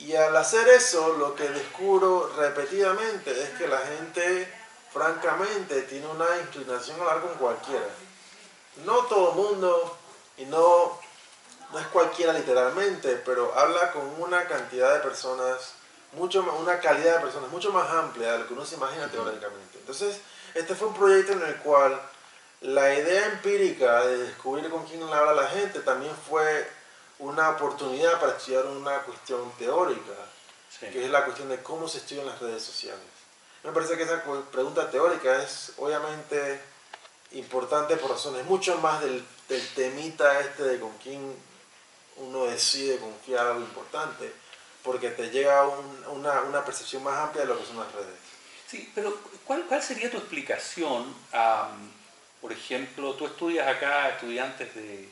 Y 0.00 0.16
al 0.16 0.34
hacer 0.36 0.66
eso, 0.68 1.14
lo 1.18 1.34
que 1.34 1.48
descubro 1.48 2.32
repetidamente 2.36 3.30
es 3.30 3.50
que 3.50 3.68
la 3.68 3.78
gente, 3.78 4.52
francamente, 4.92 5.82
tiene 5.82 6.06
una 6.06 6.26
inclinación 6.42 6.98
a 7.00 7.04
hablar 7.04 7.20
con 7.20 7.34
cualquiera. 7.34 7.84
No 8.84 9.04
todo 9.04 9.32
mundo, 9.32 9.98
y 10.38 10.46
no, 10.46 10.98
no 11.72 11.78
es 11.78 11.86
cualquiera 11.88 12.32
literalmente, 12.32 13.16
pero 13.26 13.52
habla 13.58 13.92
con 13.92 14.02
una 14.20 14.46
cantidad 14.46 14.94
de 14.94 15.00
personas, 15.00 15.74
mucho 16.12 16.42
más- 16.42 16.54
una 16.58 16.80
calidad 16.80 17.16
de 17.16 17.20
personas 17.20 17.50
mucho 17.50 17.70
más 17.70 17.88
amplia 17.90 18.32
de 18.32 18.38
lo 18.38 18.46
que 18.48 18.54
uno 18.54 18.64
se 18.64 18.76
imagina 18.76 19.06
teóricamente. 19.10 19.78
Entonces, 19.78 20.16
este 20.54 20.74
fue 20.74 20.88
un 20.88 20.94
proyecto 20.94 21.32
en 21.32 21.42
el 21.42 21.56
cual 21.56 22.00
la 22.62 22.94
idea 22.94 23.26
empírica 23.26 24.02
de 24.06 24.16
descubrir 24.24 24.68
con 24.70 24.84
quién 24.86 25.02
habla 25.02 25.34
la 25.34 25.48
gente 25.48 25.80
también 25.80 26.12
fue 26.28 26.68
una 27.20 27.50
oportunidad 27.50 28.18
para 28.20 28.36
estudiar 28.36 28.66
una 28.66 28.98
cuestión 29.02 29.50
teórica, 29.58 30.12
Sí. 30.78 30.86
que 30.86 31.04
es 31.04 31.10
la 31.10 31.24
cuestión 31.24 31.48
de 31.48 31.62
cómo 31.62 31.86
se 31.88 31.98
estudian 31.98 32.26
las 32.26 32.38
redes 32.40 32.62
sociales. 32.62 33.00
Me 33.62 33.72
parece 33.72 33.96
que 33.96 34.04
esa 34.04 34.22
pregunta 34.50 34.90
teórica 34.90 35.42
es 35.42 35.72
obviamente 35.76 36.60
importante 37.32 37.96
por 37.96 38.10
razones 38.10 38.44
mucho 38.46 38.78
más 38.78 39.00
del, 39.02 39.24
del 39.48 39.68
temita 39.74 40.40
este 40.40 40.62
de 40.64 40.80
con 40.80 40.96
quién 40.98 41.34
uno 42.16 42.44
decide 42.46 42.98
confiar 42.98 43.46
algo 43.48 43.60
importante, 43.60 44.32
porque 44.82 45.10
te 45.10 45.30
llega 45.30 45.66
un- 45.66 46.04
una, 46.08 46.40
una 46.42 46.64
percepción 46.64 47.02
más 47.04 47.16
amplia 47.18 47.42
de 47.42 47.48
lo 47.48 47.58
que 47.58 47.66
son 47.66 47.78
las 47.78 47.92
redes. 47.92 48.18
Sí, 48.66 48.90
pero 48.94 49.14
¿cuál, 49.44 49.64
cuál 49.66 49.82
sería 49.82 50.10
tu 50.10 50.16
explicación? 50.18 51.14
a, 51.32 51.68
por 52.40 52.52
ejemplo, 52.52 53.14
tú 53.14 53.26
estudias 53.26 53.68
acá 53.68 54.08
estudiantes 54.10 54.74
de 54.74 55.08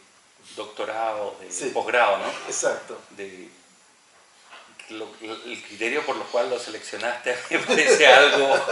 doctorado, 0.57 1.37
de 1.41 1.51
Sí. 1.51 1.71
posgrado, 1.75 2.19
¿no? 2.19 2.31
Exacto. 2.49 2.99
De, 3.11 3.49
lo- 4.91 5.15
el 5.21 5.63
criterio 5.67 6.05
por 6.07 6.17
lo 6.17 6.25
cual 6.25 6.49
lo 6.51 6.59
seleccionaste 6.59 7.37
me 7.51 7.59
parece 7.59 8.07
algo 8.07 8.55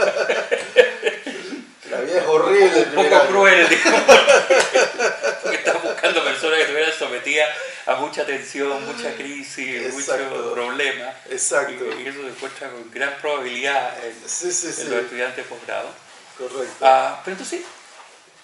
La 1.91 2.01
vida 2.01 2.19
es 2.21 2.27
horrible. 2.27 2.81
un 2.83 2.95
poco 2.97 3.15
año. 3.17 3.29
cruel, 3.29 3.69
digamos, 3.69 4.01
porque 5.43 5.57
estás 5.59 5.81
buscando 5.83 6.25
personas 6.25 6.57
que 6.57 6.63
estuvieran 6.63 6.93
sometidas 6.99 7.49
a 7.87 7.95
mucha 7.95 8.27
tensión, 8.27 8.85
mucha 8.85 9.15
crisis, 9.15 9.93
mucho 9.95 10.15
Exacto. 10.17 10.53
problema. 10.53 11.15
Exacto. 11.31 11.85
Y, 11.97 12.03
y 12.03 12.09
eso 12.09 12.23
se 12.23 12.29
encuentra 12.29 12.71
con 12.71 12.91
gran 12.91 13.15
probabilidad 13.21 14.05
en, 14.05 14.15
Sí, 14.29 14.51
sí, 14.51 14.81
en 14.83 14.91
los 14.91 15.03
estudiantes 15.05 15.37
de 15.37 15.43
posgrado. 15.45 15.89
Correcto. 16.37 16.75
Ah, 16.81 17.21
pero 17.25 17.35
entonces, 17.37 17.61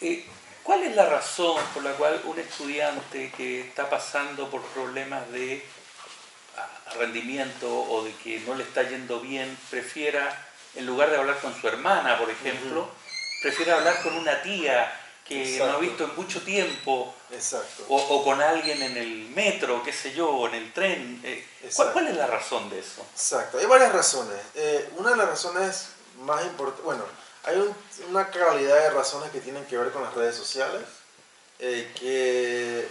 eh, 0.01 0.25
¿cuál 0.63 0.83
es 0.85 0.95
la 0.97 1.07
razón 1.07 1.61
por 1.75 1.83
la 1.83 1.93
cual 1.93 2.21
un 2.25 2.39
estudiante 2.39 3.33
que 3.37 3.61
está 3.63 3.89
pasando 3.91 4.49
por 4.51 4.63
problemas 4.69 5.31
de 5.31 5.65
ah, 6.57 6.69
rendimiento 6.99 7.69
o 7.69 8.05
de 8.05 8.13
que 8.17 8.41
no 8.41 8.55
le 8.55 8.65
está 8.65 8.83
yendo 8.83 9.21
bien, 9.21 9.57
prefiera, 9.71 10.47
en 10.75 10.87
lugar 10.87 11.11
de 11.11 11.17
hablar 11.19 11.39
con 11.41 11.59
su 11.61 11.67
hermana, 11.69 12.19
por 12.19 12.31
ejemplo, 12.31 12.89
prefiere 13.43 13.73
hablar 13.73 14.03
con 14.03 14.15
una 14.15 14.41
tía 14.43 14.99
que 15.27 15.43
Exacto. 15.55 15.73
no 15.73 15.79
he 15.79 15.81
visto 15.83 16.05
en 16.05 16.17
mucho 16.17 16.43
tiempo, 16.43 17.15
Exacto. 17.31 17.85
o, 17.89 17.97
o 17.97 18.25
con 18.25 18.43
alguien 18.43 18.83
en 18.83 18.97
el 18.97 19.29
metro, 19.35 19.83
qué 19.85 19.93
sé 19.93 20.13
yo, 20.13 20.29
o 20.31 20.49
en 20.49 20.55
el 20.55 20.73
tren. 20.73 21.21
eh, 21.25 21.47
¿cuál, 21.61 21.69
Exacto. 21.71 21.93
cuál 21.93 22.09
es 22.09 22.17
la 22.17 22.27
razón 22.27 22.69
de 22.71 22.81
eso? 22.81 23.07
Exacto, 23.13 23.59
hay 23.59 23.67
varias 23.67 23.93
razones. 23.93 24.37
Eh, 24.55 24.91
una 24.97 25.11
de 25.11 25.17
las 25.17 25.29
razones 25.29 25.89
más 26.23 26.45
importantes, 26.45 26.85
bueno, 26.85 27.05
hay 27.45 27.57
un- 27.57 27.75
una 28.09 28.31
calidad 28.31 28.77
de 28.77 28.91
razones 28.91 29.31
que 29.31 29.41
tienen 29.41 29.65
que 29.67 29.77
ver 29.77 29.91
con 29.93 30.03
las 30.03 30.15
redes 30.15 30.37
sociales, 30.37 30.83
eh, 31.59 31.93
que 31.99 32.89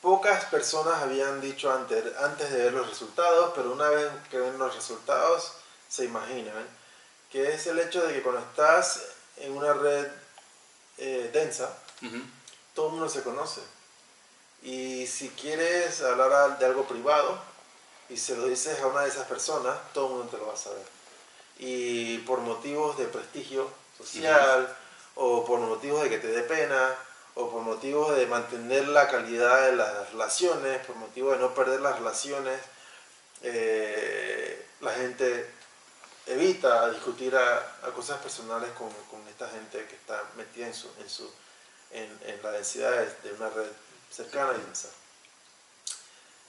pocas 0.00 0.44
personas 0.46 1.02
habían 1.02 1.40
dicho 1.40 1.72
antes, 1.72 2.04
antes 2.18 2.50
de 2.50 2.64
ver 2.64 2.72
los 2.72 2.88
resultados, 2.88 3.52
pero 3.54 3.72
una 3.72 3.88
vez 3.88 4.08
que 4.30 4.38
ven 4.38 4.58
los 4.58 4.74
resultados 4.74 5.52
se 5.88 6.04
imaginan, 6.04 6.66
que 7.30 7.52
es 7.52 7.66
el 7.66 7.78
hecho 7.78 8.06
de 8.06 8.14
que 8.14 8.22
cuando 8.22 8.40
estás 8.42 9.00
en 9.38 9.52
una 9.56 9.72
red 9.74 10.06
eh, 10.98 11.30
densa, 11.32 11.76
Ujú. 12.02 12.22
todo 12.74 12.86
el 12.86 12.92
mundo 12.94 13.08
se 13.08 13.22
conoce. 13.22 13.60
Y 14.62 15.06
si 15.06 15.28
quieres 15.30 16.00
hablar 16.02 16.58
de 16.58 16.66
algo 16.66 16.86
privado 16.88 17.38
y 18.08 18.16
se 18.16 18.36
lo 18.36 18.46
dices 18.46 18.80
a 18.80 18.86
una 18.88 19.02
de 19.02 19.08
esas 19.10 19.26
personas, 19.28 19.78
todo 19.92 20.06
el 20.08 20.12
mundo 20.14 20.30
te 20.32 20.38
lo 20.38 20.48
va 20.48 20.54
a 20.54 20.56
saber. 20.56 20.84
Y 21.58 22.18
por 22.18 22.40
motivos 22.40 22.96
de 22.98 23.06
prestigio 23.06 23.68
social, 23.96 24.76
o 25.16 25.44
por 25.44 25.58
motivos 25.60 26.02
de 26.04 26.10
que 26.10 26.18
te 26.18 26.28
dé 26.28 26.42
pena, 26.42 26.94
o 27.34 27.50
por 27.50 27.62
motivos 27.62 28.16
de 28.16 28.26
mantener 28.26 28.88
la 28.88 29.08
calidad 29.08 29.62
de 29.66 29.76
las 29.76 30.10
relaciones, 30.12 30.84
por 30.86 30.96
motivos 30.96 31.32
de 31.32 31.38
no 31.40 31.54
perder 31.54 31.80
las 31.80 31.98
relaciones, 31.98 32.60
eh, 33.42 34.66
la 34.80 34.92
gente 34.92 35.50
evita 36.26 36.90
discutir 36.90 37.34
a, 37.34 37.56
a 37.82 37.90
cosas 37.94 38.18
personales 38.18 38.70
con, 38.72 38.90
con 39.10 39.26
esta 39.28 39.48
gente 39.48 39.86
que 39.86 39.96
está 39.96 40.22
metida 40.36 40.66
en 40.66 40.74
su, 40.74 40.88
en 41.00 41.08
su 41.08 41.30
en, 41.90 42.18
en 42.26 42.42
la 42.42 42.50
densidad 42.52 42.90
de, 42.90 43.28
de 43.28 43.34
una 43.34 43.48
red 43.50 43.70
cercana 44.10 44.52
y 44.56 44.64
densa. 44.64 44.88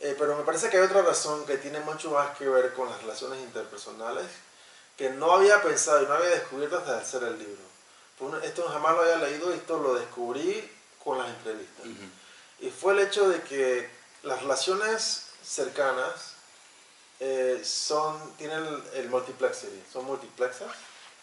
Eh, 0.01 0.15
pero 0.17 0.35
me 0.35 0.43
parece 0.43 0.69
que 0.69 0.77
hay 0.77 0.83
otra 0.83 1.01
razón 1.01 1.45
que 1.45 1.57
tiene 1.57 1.79
mucho 1.81 2.11
más 2.11 2.37
que 2.37 2.47
ver 2.47 2.73
con 2.73 2.89
las 2.89 3.01
relaciones 3.01 3.39
interpersonales 3.39 4.27
que 4.99 5.09
no 5.11 5.31
había 5.31 5.63
pensado 5.63 6.03
y 6.03 6.07
no 6.07 6.13
había 6.13 6.29
descubierto 6.31 6.77
hasta 6.77 6.97
hacer 6.97 7.23
el 7.23 7.39
libro. 7.39 8.39
Esto 8.43 8.67
jamás 8.67 8.95
lo 8.95 9.01
había 9.03 9.15
leído 9.15 9.49
y 9.49 9.57
esto 9.57 9.79
lo 9.79 9.93
descubrí 9.95 10.69
con 11.01 11.17
las 11.17 11.29
entrevistas. 11.29 11.85
Ujú. 11.85 12.67
Y 12.67 12.69
fue 12.69 12.91
el 12.91 12.99
hecho 12.99 13.29
de 13.29 13.41
que 13.43 13.89
las 14.23 14.41
relaciones 14.41 15.27
cercanas 15.41 16.33
eh, 17.21 17.61
son, 17.63 18.33
tienen 18.35 18.59
el, 18.65 18.83
el 18.95 19.09
multiplexity, 19.09 19.81
son 19.91 20.03
multiplexas. 20.03 20.67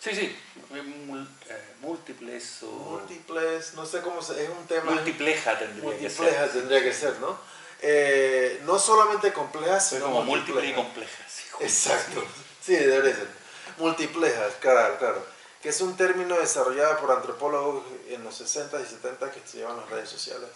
Sí, 0.01 0.15
sí, 0.15 0.39
eh, 0.73 0.83
mul- 1.07 1.29
eh, 1.51 1.75
múltiples 1.83 2.63
o... 2.63 2.67
Múltiples, 2.71 3.75
no 3.75 3.85
sé 3.85 4.01
cómo 4.01 4.23
se, 4.23 4.43
es 4.43 4.49
un 4.49 4.67
tema. 4.67 4.93
Multipleja 4.93 5.59
tendría 5.59 5.83
que 5.83 5.87
multiplejas 6.03 6.51
ser. 6.51 6.61
tendría 6.61 6.83
que 6.83 6.95
ser, 6.95 7.19
¿no? 7.19 7.39
Eh, 7.83 8.63
no 8.65 8.79
solamente 8.79 9.35
complejas, 9.35 9.87
sino 9.91 10.07
como 10.07 10.23
múltiple 10.23 10.65
y 10.67 10.73
multiplejas. 10.73 10.85
compleja. 10.87 11.25
sí, 11.29 11.43
juntos. 11.51 11.67
Exacto. 11.71 12.25
Sí, 12.65 12.75
debería 12.75 13.15
ser. 13.17 13.46
Multiplejas, 13.79 14.55
claro, 14.61 14.99
claro. 14.99 15.25
Que 15.63 15.71
es 15.71 15.81
un 15.81 15.97
término 15.97 16.37
desarrollado 16.39 16.99
por 16.99 17.11
antropólogos 17.11 17.85
en 18.09 18.25
los 18.25 18.35
60 18.37 18.81
y 18.81 18.87
70 18.87 19.31
que 19.33 19.41
estudiaban 19.41 19.77
las 19.77 19.91
redes 19.91 20.09
sociales. 20.09 20.49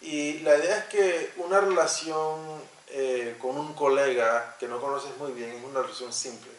Y 0.00 0.40
la 0.40 0.56
idea 0.56 0.78
es 0.78 0.84
que 0.86 1.32
una 1.38 1.60
relación 1.60 2.62
eh, 2.88 3.36
con 3.40 3.56
un 3.56 3.74
colega 3.74 4.56
que 4.58 4.68
no 4.68 4.80
conoces 4.80 5.16
muy 5.16 5.32
bien 5.32 5.50
es 5.50 5.64
una 5.64 5.82
relación 5.82 6.12
simple, 6.12 6.52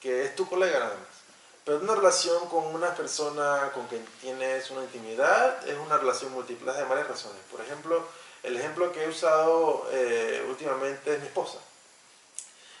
que 0.00 0.24
es 0.24 0.34
tu 0.34 0.48
colega 0.48 0.78
nada 0.78 0.94
más. 0.94 1.22
Pero 1.64 1.78
una 1.78 1.94
relación 1.94 2.48
con 2.48 2.66
una 2.66 2.94
persona 2.94 3.70
con 3.74 3.86
quien 3.86 4.04
tienes 4.20 4.70
una 4.70 4.82
intimidad 4.82 5.68
es 5.68 5.78
una 5.78 5.98
relación 5.98 6.32
múltiple 6.32 6.72
de 6.72 6.84
varias 6.84 7.08
razones. 7.08 7.38
Por 7.50 7.60
ejemplo, 7.60 8.04
el 8.42 8.56
ejemplo 8.56 8.90
que 8.90 9.04
he 9.04 9.08
usado 9.08 9.86
eh, 9.92 10.44
últimamente 10.48 11.14
es 11.14 11.20
mi 11.20 11.26
esposa. 11.26 11.58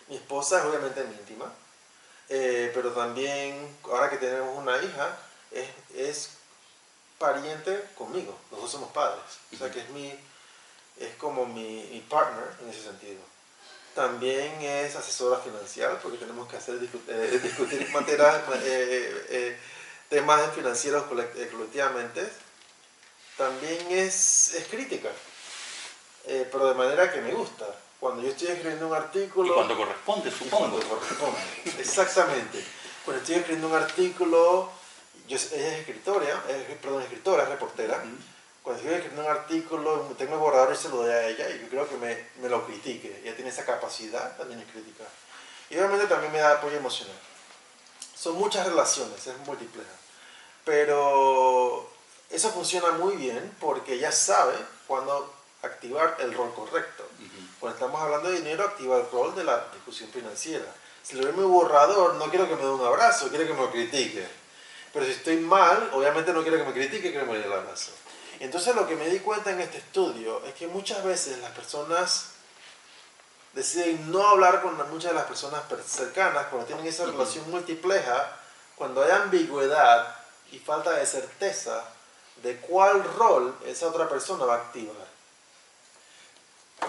Mi 0.08 0.16
esposa 0.16 0.58
es 0.58 0.64
obviamente 0.64 1.04
mi 1.04 1.14
íntima, 1.14 1.52
eh, 2.28 2.70
pero 2.74 2.92
también 2.92 3.76
ahora 3.84 4.10
que 4.10 4.16
tenemos 4.16 4.56
una 4.56 4.76
hija, 4.82 5.18
es, 5.50 5.68
es 5.94 6.30
pariente 7.18 7.84
conmigo. 7.96 8.36
Los 8.50 8.62
dos 8.62 8.70
somos 8.70 8.90
padres. 8.92 9.22
O 9.52 9.56
sea 9.56 9.70
que 9.70 9.80
es, 9.80 9.88
mi, 9.90 10.12
es 10.98 11.14
como 11.18 11.46
mi, 11.46 11.88
mi 11.92 12.00
partner 12.00 12.44
en 12.62 12.70
ese 12.70 12.82
sentido. 12.82 13.20
También 13.94 14.60
es 14.62 14.96
asesora 14.96 15.38
financiera 15.40 15.98
porque 16.00 16.18
tenemos 16.18 16.48
que 16.48 16.56
hacer 16.56 16.76
eh, 17.08 17.40
discutir 17.42 17.88
materias, 17.90 18.42
eh, 18.64 19.26
eh, 19.28 19.58
temas 20.08 20.52
financieros 20.54 21.04
eh, 21.36 21.48
colectivamente. 21.52 22.26
También 23.36 23.86
es, 23.90 24.54
es 24.54 24.66
crítica, 24.68 25.10
eh, 26.26 26.48
pero 26.50 26.68
de 26.68 26.74
manera 26.74 27.10
que 27.12 27.20
me 27.20 27.32
gusta. 27.32 27.66
Cuando 28.02 28.20
yo 28.20 28.30
estoy 28.30 28.48
escribiendo 28.48 28.88
un 28.88 28.94
artículo... 28.94 29.48
Y 29.48 29.54
cuando 29.54 29.76
corresponde, 29.76 30.28
supongo. 30.28 30.70
cuando 30.70 30.88
corresponde. 30.88 31.38
Exactamente. 31.78 32.64
Cuando 33.04 33.22
estoy 33.22 33.36
escribiendo 33.36 33.68
un 33.68 33.74
artículo, 33.76 34.72
yo, 35.28 35.36
ella 35.36 35.68
es 35.68 35.78
escritora, 35.78 36.44
es, 36.48 36.78
perdón, 36.78 37.02
escritora, 37.02 37.44
es 37.44 37.50
reportera. 37.50 37.98
Ujú. 37.98 38.16
Cuando 38.64 38.82
estoy 38.82 38.96
escribiendo 38.96 39.30
un 39.30 39.36
artículo, 39.36 40.14
tengo 40.18 40.34
el 40.34 40.40
borrador 40.40 40.74
y 40.74 40.76
se 40.76 40.88
lo 40.88 40.96
doy 40.96 41.12
a 41.12 41.28
ella 41.28 41.48
y 41.48 41.60
yo 41.60 41.68
creo 41.68 41.88
que 41.88 41.96
me, 41.96 42.26
me 42.42 42.48
lo 42.48 42.66
critique. 42.66 43.20
Ella 43.22 43.36
tiene 43.36 43.50
esa 43.52 43.64
capacidad 43.64 44.36
también 44.36 44.58
de 44.58 44.66
crítica. 44.66 45.04
Y 45.70 45.76
obviamente 45.76 46.08
también 46.08 46.32
me 46.32 46.40
da 46.40 46.54
apoyo 46.54 46.78
emocional. 46.78 47.14
Son 48.16 48.34
muchas 48.34 48.66
relaciones, 48.66 49.24
es 49.24 49.38
múltiple. 49.46 49.84
Pero 50.64 51.88
eso 52.30 52.50
funciona 52.50 52.90
muy 52.98 53.14
bien 53.14 53.54
porque 53.60 53.94
ella 53.94 54.10
sabe 54.10 54.56
cuándo 54.88 55.32
activar 55.62 56.16
el 56.20 56.34
rol 56.34 56.52
correcto. 56.54 57.08
Cuando 57.60 57.76
estamos 57.78 58.00
hablando 58.02 58.28
de 58.30 58.38
dinero, 58.38 58.64
activa 58.64 58.96
el 58.96 59.10
rol 59.10 59.34
de 59.34 59.44
la 59.44 59.66
discusión 59.72 60.10
financiera. 60.10 60.66
Si 61.02 61.16
lo 61.16 61.24
ve 61.26 61.32
muy 61.32 61.44
borrador, 61.44 62.14
no 62.14 62.26
quiero 62.30 62.48
que 62.48 62.56
me 62.56 62.62
dé 62.62 62.68
un 62.68 62.84
abrazo, 62.84 63.28
quiero 63.28 63.46
que 63.46 63.54
me 63.54 63.60
lo 63.60 63.70
critique. 63.70 64.26
Pero 64.92 65.04
si 65.06 65.12
estoy 65.12 65.36
mal, 65.38 65.90
obviamente 65.92 66.32
no 66.32 66.42
quiero 66.42 66.58
que 66.58 66.64
me 66.64 66.72
critique, 66.72 67.10
quiero 67.10 67.26
que 67.26 67.32
me 67.32 67.38
dé 67.38 67.46
el 67.46 67.52
abrazo. 67.52 67.92
Entonces 68.40 68.74
lo 68.74 68.86
que 68.88 68.96
me 68.96 69.08
di 69.08 69.20
cuenta 69.20 69.50
en 69.52 69.60
este 69.60 69.78
estudio 69.78 70.44
es 70.44 70.54
que 70.54 70.66
muchas 70.66 71.04
veces 71.04 71.38
las 71.38 71.52
personas 71.52 72.30
deciden 73.52 74.10
no 74.10 74.26
hablar 74.26 74.62
con 74.62 74.76
muchas 74.90 75.10
de 75.12 75.16
las 75.16 75.26
personas 75.26 75.62
per- 75.62 75.82
cercanas 75.82 76.46
cuando 76.46 76.66
tienen 76.66 76.86
esa 76.86 77.04
relación 77.06 77.48
multipleja, 77.50 78.36
cuando 78.74 79.02
hay 79.02 79.10
ambigüedad 79.10 80.16
y 80.50 80.58
falta 80.58 80.92
de 80.92 81.06
certeza 81.06 81.84
de 82.42 82.56
cuál 82.56 83.04
rol 83.16 83.54
esa 83.66 83.86
otra 83.88 84.08
persona 84.08 84.44
va 84.44 84.54
a 84.54 84.58
activar. 84.58 85.11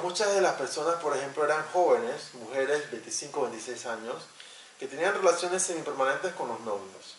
Muchas 0.02 0.34
de 0.34 0.42
las 0.42 0.56
personas, 0.56 0.96
por 0.96 1.16
ejemplo, 1.16 1.46
eran 1.46 1.64
jóvenes, 1.72 2.34
mujeres 2.34 2.92
25 2.92 3.40
o 3.40 3.44
26 3.44 3.86
años, 3.86 4.16
que 4.80 4.88
tenían 4.88 5.14
relaciones 5.14 5.64
semipermanentes 5.64 6.34
con 6.34 6.50
los 6.50 6.60
novios. 6.62 7.18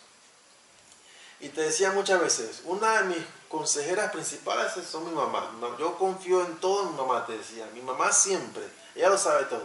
Y 1.39 1.49
te 1.49 1.61
decía 1.61 1.91
muchas 1.91 2.21
veces, 2.21 2.61
una 2.65 3.01
de 3.01 3.03
mis 3.05 3.25
consejeras 3.49 4.11
principales 4.11 4.71
son 4.89 5.05
mi 5.05 5.11
mamá. 5.11 5.51
Yo 5.79 5.97
confío 5.97 6.45
en 6.45 6.57
todo 6.57 6.83
en 6.83 6.91
mi 6.91 6.97
mamá, 6.97 7.25
te 7.25 7.37
decía. 7.37 7.65
Mi 7.73 7.81
mamá 7.81 8.11
siempre, 8.11 8.63
ella 8.95 9.09
lo 9.09 9.17
sabe 9.17 9.45
todo. 9.45 9.63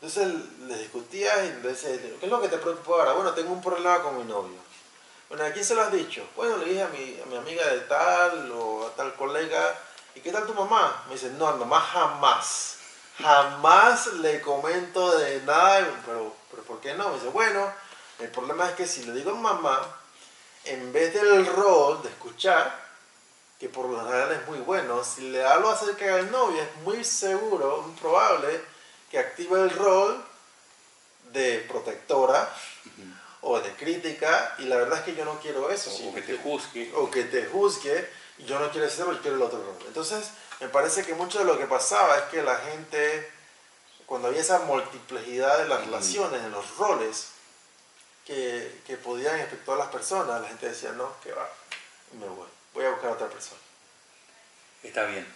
Entonces 0.00 0.34
les 0.66 0.78
discutía 0.78 1.44
y 1.44 1.62
le 1.62 1.68
decía, 1.68 1.90
¿qué 1.90 2.26
es 2.26 2.30
lo 2.30 2.40
que 2.40 2.48
te 2.48 2.58
preocupa 2.58 2.92
ahora? 2.92 3.12
Bueno, 3.12 3.32
tengo 3.34 3.52
un 3.52 3.62
problema 3.62 4.02
con 4.02 4.18
mi 4.18 4.24
novio. 4.24 4.58
Bueno, 5.28 5.44
¿a 5.44 5.50
quién 5.50 5.64
se 5.64 5.74
lo 5.74 5.82
has 5.82 5.92
dicho? 5.92 6.26
Bueno, 6.36 6.58
le 6.58 6.66
dije 6.66 6.82
a 6.82 6.88
mi, 6.88 7.20
a 7.22 7.26
mi 7.26 7.36
amiga 7.36 7.66
de 7.66 7.80
tal 7.80 8.52
o 8.52 8.86
a 8.86 8.94
tal 8.94 9.14
colega. 9.14 9.74
¿Y 10.14 10.20
qué 10.20 10.30
tal 10.30 10.46
tu 10.46 10.54
mamá? 10.54 11.04
Me 11.08 11.14
dice, 11.14 11.30
no, 11.30 11.46
a 11.48 11.56
mamá 11.56 11.80
jamás. 11.80 12.76
Jamás 13.18 14.06
le 14.14 14.40
comento 14.40 15.18
de 15.18 15.40
nada. 15.42 16.02
Pero, 16.06 16.34
pero 16.50 16.62
¿por 16.62 16.80
qué 16.80 16.94
no? 16.94 17.08
Me 17.08 17.14
dice, 17.14 17.28
bueno, 17.28 17.72
el 18.20 18.28
problema 18.28 18.68
es 18.68 18.76
que 18.76 18.86
si 18.86 19.04
le 19.04 19.12
digo 19.12 19.32
a 19.32 19.34
mamá, 19.34 19.80
en 20.64 20.92
vez 20.92 21.12
del 21.14 21.46
rol 21.46 22.02
de 22.02 22.08
escuchar, 22.10 22.84
que 23.58 23.68
por 23.68 23.86
lo 23.86 23.98
general 24.00 24.32
es 24.32 24.46
muy 24.46 24.58
bueno, 24.58 25.02
si 25.04 25.30
le 25.30 25.44
hablo 25.44 25.70
acerca 25.70 26.16
del 26.16 26.30
novio, 26.30 26.62
es 26.62 26.76
muy 26.84 27.04
seguro, 27.04 27.82
muy 27.82 27.96
probable 27.96 28.60
que 29.10 29.18
active 29.18 29.60
el 29.60 29.70
rol 29.70 30.24
de 31.32 31.64
protectora 31.68 32.48
o 33.42 33.60
de 33.60 33.72
crítica, 33.74 34.54
y 34.58 34.64
la 34.64 34.76
verdad 34.76 35.00
es 35.00 35.04
que 35.04 35.14
yo 35.14 35.24
no 35.24 35.38
quiero 35.40 35.70
eso. 35.70 35.90
O, 35.90 35.92
sí, 35.92 36.08
o 36.08 36.14
que 36.14 36.22
te 36.22 36.38
juzgue. 36.38 36.92
o 36.94 37.10
que 37.10 37.24
te 37.24 37.46
juzgue, 37.46 38.10
yo 38.38 38.58
no 38.58 38.70
quiero 38.70 38.86
hacerlo, 38.86 39.12
yo 39.12 39.20
quiero 39.20 39.36
el 39.36 39.42
otro 39.42 39.58
rol. 39.62 39.76
Entonces, 39.86 40.30
me 40.60 40.68
parece 40.68 41.04
que 41.04 41.14
mucho 41.14 41.38
de 41.38 41.44
lo 41.44 41.58
que 41.58 41.66
pasaba 41.66 42.16
es 42.18 42.22
que 42.24 42.42
la 42.42 42.56
gente, 42.56 43.30
cuando 44.06 44.28
había 44.28 44.40
esa 44.40 44.60
multiplicidad 44.60 45.58
de 45.58 45.68
las 45.68 45.80
Ujú. 45.80 45.86
relaciones, 45.90 46.42
de 46.42 46.50
los 46.50 46.76
roles 46.76 47.28
que, 48.26 48.80
que 48.86 48.96
podían 48.96 49.38
efectuar 49.38 49.78
las 49.78 49.88
personas, 49.88 50.40
la 50.40 50.48
gente 50.48 50.68
decía, 50.68 50.92
no, 50.92 51.12
que 51.22 51.32
va, 51.32 51.48
me 52.18 52.26
voy, 52.26 52.48
voy 52.72 52.84
a 52.84 52.90
buscar 52.90 53.10
a 53.10 53.14
otra 53.14 53.28
persona. 53.28 53.60
Está 54.82 55.04
bien. 55.04 55.26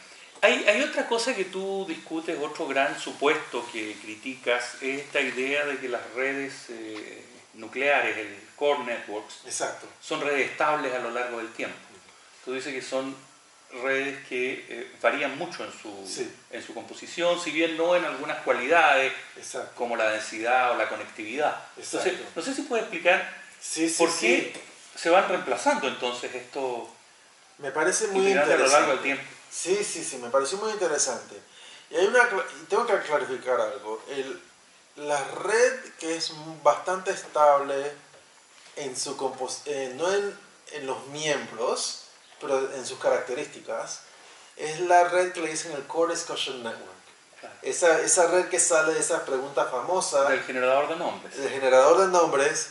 Hay, 0.40 0.64
hay 0.68 0.82
otra 0.82 1.08
cosa 1.08 1.34
que 1.34 1.46
tú 1.46 1.84
discutes, 1.88 2.38
otro 2.40 2.66
gran 2.68 2.98
supuesto 2.98 3.66
que 3.72 3.98
criticas, 4.00 4.74
es 4.80 5.00
esta 5.00 5.20
idea 5.20 5.64
de 5.66 5.78
que 5.78 5.88
las 5.88 6.12
redes 6.14 6.66
eh, 6.68 7.24
nucleares, 7.54 8.16
el 8.16 8.48
core 8.54 8.84
networks, 8.84 9.40
Exacto. 9.46 9.86
son 10.00 10.20
redes 10.20 10.50
estables 10.50 10.94
a 10.94 10.98
lo 10.98 11.10
largo 11.10 11.38
del 11.38 11.52
tiempo. 11.52 11.76
Tú 12.44 12.52
dices 12.54 12.72
que 12.72 12.82
son 12.82 13.14
redes 13.82 14.26
que 14.28 14.64
eh, 14.68 14.92
varían 15.02 15.36
mucho 15.36 15.62
en 15.64 15.70
su, 15.72 15.92
Sí. 16.06 16.30
en 16.50 16.62
su 16.62 16.72
composición, 16.72 17.38
si 17.38 17.50
bien 17.50 17.76
no 17.76 17.94
en 17.96 18.04
algunas 18.04 18.38
cualidades 18.38 19.12
Exacto. 19.36 19.72
como 19.76 19.94
la 19.96 20.08
densidad 20.10 20.72
o 20.72 20.76
la 20.76 20.88
conectividad. 20.88 21.54
Entonces, 21.76 22.14
Exacto. 22.14 22.32
no 22.36 22.42
sé 22.42 22.54
si 22.54 22.62
puedes 22.62 22.84
explicar 22.84 23.36
Sí, 23.60 23.88
sí, 23.88 23.96
por 23.98 24.16
qué 24.18 24.54
se 24.94 25.10
van 25.10 25.28
reemplazando 25.28 25.86
entonces 25.88 26.34
estos 26.34 26.88
Me 27.58 27.70
parece 27.72 28.06
muy 28.08 28.20
integrantes 28.28 28.54
a 28.54 28.56
lo 28.58 28.64
interesante. 28.64 28.80
largo 28.80 28.92
del 28.94 29.02
tiempo. 29.02 29.24
Sí, 29.50 29.84
sí, 29.84 30.04
sí, 30.04 30.16
me 30.18 30.30
pareció 30.30 30.58
muy 30.58 30.70
interesante. 30.72 31.34
Y 31.90 31.96
hay 31.96 32.06
una, 32.06 32.20
tengo 32.68 32.86
que 32.86 32.98
clarificar 33.00 33.60
algo. 33.60 34.02
El, 34.08 34.40
la 34.96 35.22
red 35.42 35.72
que 35.98 36.16
es 36.16 36.32
bastante 36.62 37.10
estable 37.10 37.92
en 38.76 38.96
su 38.96 39.16
compos 39.16 39.62
eh, 39.66 39.92
no 39.96 40.12
en, 40.12 40.38
en 40.72 40.86
los 40.86 41.04
miembros, 41.08 42.04
pero 42.40 42.72
en 42.74 42.84
sus 42.86 42.98
características, 42.98 44.00
es 44.56 44.80
la 44.80 45.04
red 45.04 45.32
que 45.32 45.40
le 45.40 45.50
dicen 45.50 45.72
el 45.72 45.86
Core 45.86 46.14
Discussion 46.14 46.62
Network. 46.62 46.98
Claro. 47.40 47.54
Esa, 47.62 48.00
esa 48.00 48.26
red 48.28 48.48
que 48.48 48.58
sale 48.58 48.94
de 48.94 49.00
esa 49.00 49.24
pregunta 49.24 49.66
famosa 49.66 50.28
Del 50.28 50.42
generador 50.42 50.88
de 50.88 50.96
nombres. 50.96 51.36
el 51.36 51.48
generador 51.50 51.98
de 51.98 52.08
nombres 52.08 52.70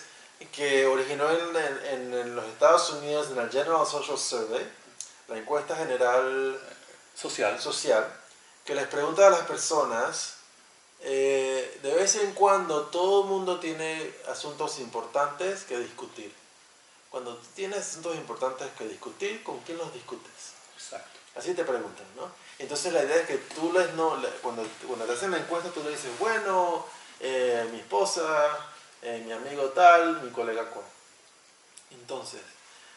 que 0.51 0.85
originó 0.85 1.29
en, 1.31 1.55
en- 1.93 2.13
en 2.13 2.35
los 2.35 2.45
Estados 2.45 2.89
Unidos 2.91 3.29
en 3.31 3.37
el 3.39 3.49
General 3.49 3.85
Social 3.87 4.17
Survey, 4.17 4.69
la 5.29 5.37
encuesta 5.37 5.75
general 5.75 6.59
Social. 7.15 7.59
social, 7.59 8.05
que 8.65 8.75
les 8.75 8.85
pregunta 8.87 9.25
a 9.27 9.29
las 9.31 9.41
personas, 9.41 10.33
eh, 11.01 11.79
de 11.81 11.93
vez 11.93 12.15
en 12.15 12.33
cuando 12.33 12.87
todo 12.87 13.23
el 13.23 13.29
mundo 13.29 13.59
tiene 13.59 14.13
asuntos 14.29 14.79
importantes 14.79 15.63
que 15.63 15.79
discutir. 15.79 16.33
Cuando 17.17 17.35
tienes 17.55 17.79
asuntos 17.79 18.15
importantes 18.15 18.67
que 18.77 18.87
discutir, 18.87 19.41
¿con 19.41 19.57
quién 19.61 19.79
los 19.79 19.91
discutes? 19.91 20.53
Exacto. 20.75 21.17
Así 21.35 21.55
te 21.55 21.63
preguntan, 21.63 22.05
¿no? 22.15 22.29
Entonces 22.59 22.93
la 22.93 23.03
idea 23.03 23.15
es 23.15 23.25
que 23.25 23.37
tú 23.55 23.73
les 23.73 23.91
no, 23.95 24.21
cuando, 24.43 24.63
cuando 24.85 25.03
te 25.05 25.13
hacen 25.13 25.31
la 25.31 25.37
encuesta 25.37 25.71
tú 25.71 25.81
le 25.83 25.89
dices, 25.89 26.11
bueno, 26.19 26.85
eh, 27.19 27.67
mi 27.71 27.79
esposa, 27.79 28.23
eh, 29.01 29.23
mi 29.25 29.31
amigo 29.31 29.63
tal, 29.69 30.21
mi 30.21 30.29
colega 30.29 30.69
cual. 30.69 30.85
Entonces, 31.89 32.41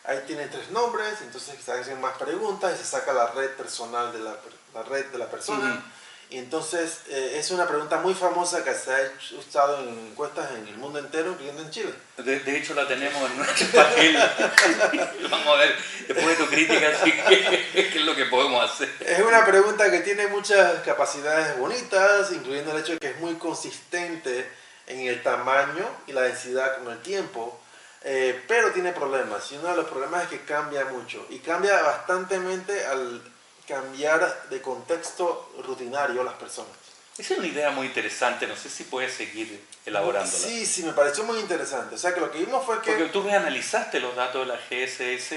ahí 0.04 0.22
tienen 0.26 0.50
tres 0.50 0.70
nombres, 0.70 1.22
entonces 1.22 1.58
se 1.64 1.72
hacen 1.72 1.98
más 1.98 2.18
preguntas 2.18 2.74
y 2.74 2.76
se 2.76 2.84
saca 2.84 3.14
la 3.14 3.28
red 3.28 3.56
personal 3.56 4.12
de 4.12 4.18
la, 4.18 4.36
la 4.74 4.82
red 4.82 5.06
de 5.06 5.16
la 5.16 5.30
persona. 5.30 5.76
Ujú. 5.76 5.82
Y 6.28 6.38
entonces 6.38 7.00
eh, 7.08 7.38
es 7.38 7.50
una 7.50 7.66
pregunta 7.66 7.96
muy 7.96 8.14
famosa 8.14 8.62
que 8.62 8.72
se 8.72 8.92
ha 8.94 9.00
hecho- 9.06 9.36
usado 9.38 9.78
en 9.78 9.88
encuestas 10.10 10.50
en 10.52 10.68
el 10.68 10.76
mundo 10.76 10.98
entero, 11.00 11.36
en 11.70 11.82
Chile. 11.82 11.94
De, 12.18 12.40
de 12.40 12.58
hecho 12.58 12.74
la 12.74 12.86
tenemos 12.86 13.30
en 13.30 13.36
nuestro 13.38 13.66
papel. 13.72 14.16
Vamos 15.30 15.46
a 15.46 15.58
ver, 15.58 15.76
después 16.08 16.38
de 16.38 16.44
tu 16.44 16.50
crítica, 16.50 16.92
sí, 17.02 17.12
¿qué, 17.28 17.68
qué 17.72 17.98
es 17.98 18.04
lo 18.04 18.14
que 18.14 18.26
podemos 18.26 18.62
hacer? 18.64 18.90
Es 19.00 19.20
una 19.20 19.44
pregunta 19.44 19.90
que 19.90 20.00
tiene 20.00 20.26
muchas 20.26 20.80
capacidades 20.80 21.56
bonitas, 21.58 22.32
incluyendo 22.32 22.72
el 22.72 22.80
hecho 22.82 22.92
de 22.92 22.98
que 22.98 23.10
es 23.10 23.18
muy 23.18 23.34
consistente 23.36 24.50
en 24.86 25.06
el 25.06 25.22
tamaño 25.22 25.86
y 26.06 26.12
la 26.12 26.22
densidad 26.22 26.78
con 26.78 26.92
el 26.92 26.98
tiempo, 27.00 27.60
eh, 28.02 28.42
pero 28.48 28.72
tiene 28.72 28.92
problemas. 28.92 29.50
Y 29.52 29.56
uno 29.56 29.68
de 29.68 29.76
los 29.76 29.86
problemas 29.86 30.24
es 30.24 30.30
que 30.30 30.40
cambia 30.40 30.84
mucho 30.86 31.24
y 31.30 31.38
cambia 31.38 31.80
bastantemente 31.82 32.84
al 32.86 33.22
cambiar 33.68 34.48
de 34.50 34.60
contexto 34.60 35.52
rutinario 35.64 36.24
las 36.24 36.34
personas. 36.34 36.72
Esa 37.18 37.34
es 37.34 37.38
una 37.38 37.48
idea 37.48 37.70
muy 37.70 37.86
interesante, 37.86 38.46
no 38.46 38.56
sé 38.56 38.70
si 38.70 38.84
puedes 38.84 39.12
seguir 39.12 39.62
elaborándola. 39.84 40.38
Sí, 40.38 40.64
sí, 40.64 40.82
me 40.82 40.92
pareció 40.92 41.24
muy 41.24 41.38
interesante. 41.38 41.94
O 41.94 41.98
sea, 41.98 42.14
que 42.14 42.20
lo 42.20 42.30
que 42.30 42.38
vimos 42.38 42.64
fue 42.64 42.80
que... 42.80 42.92
Porque 42.92 43.08
tú 43.10 43.22
reanalizaste 43.22 44.00
los 44.00 44.16
datos 44.16 44.46
de 44.46 44.54
la 44.54 44.58
GSS, 44.58 45.34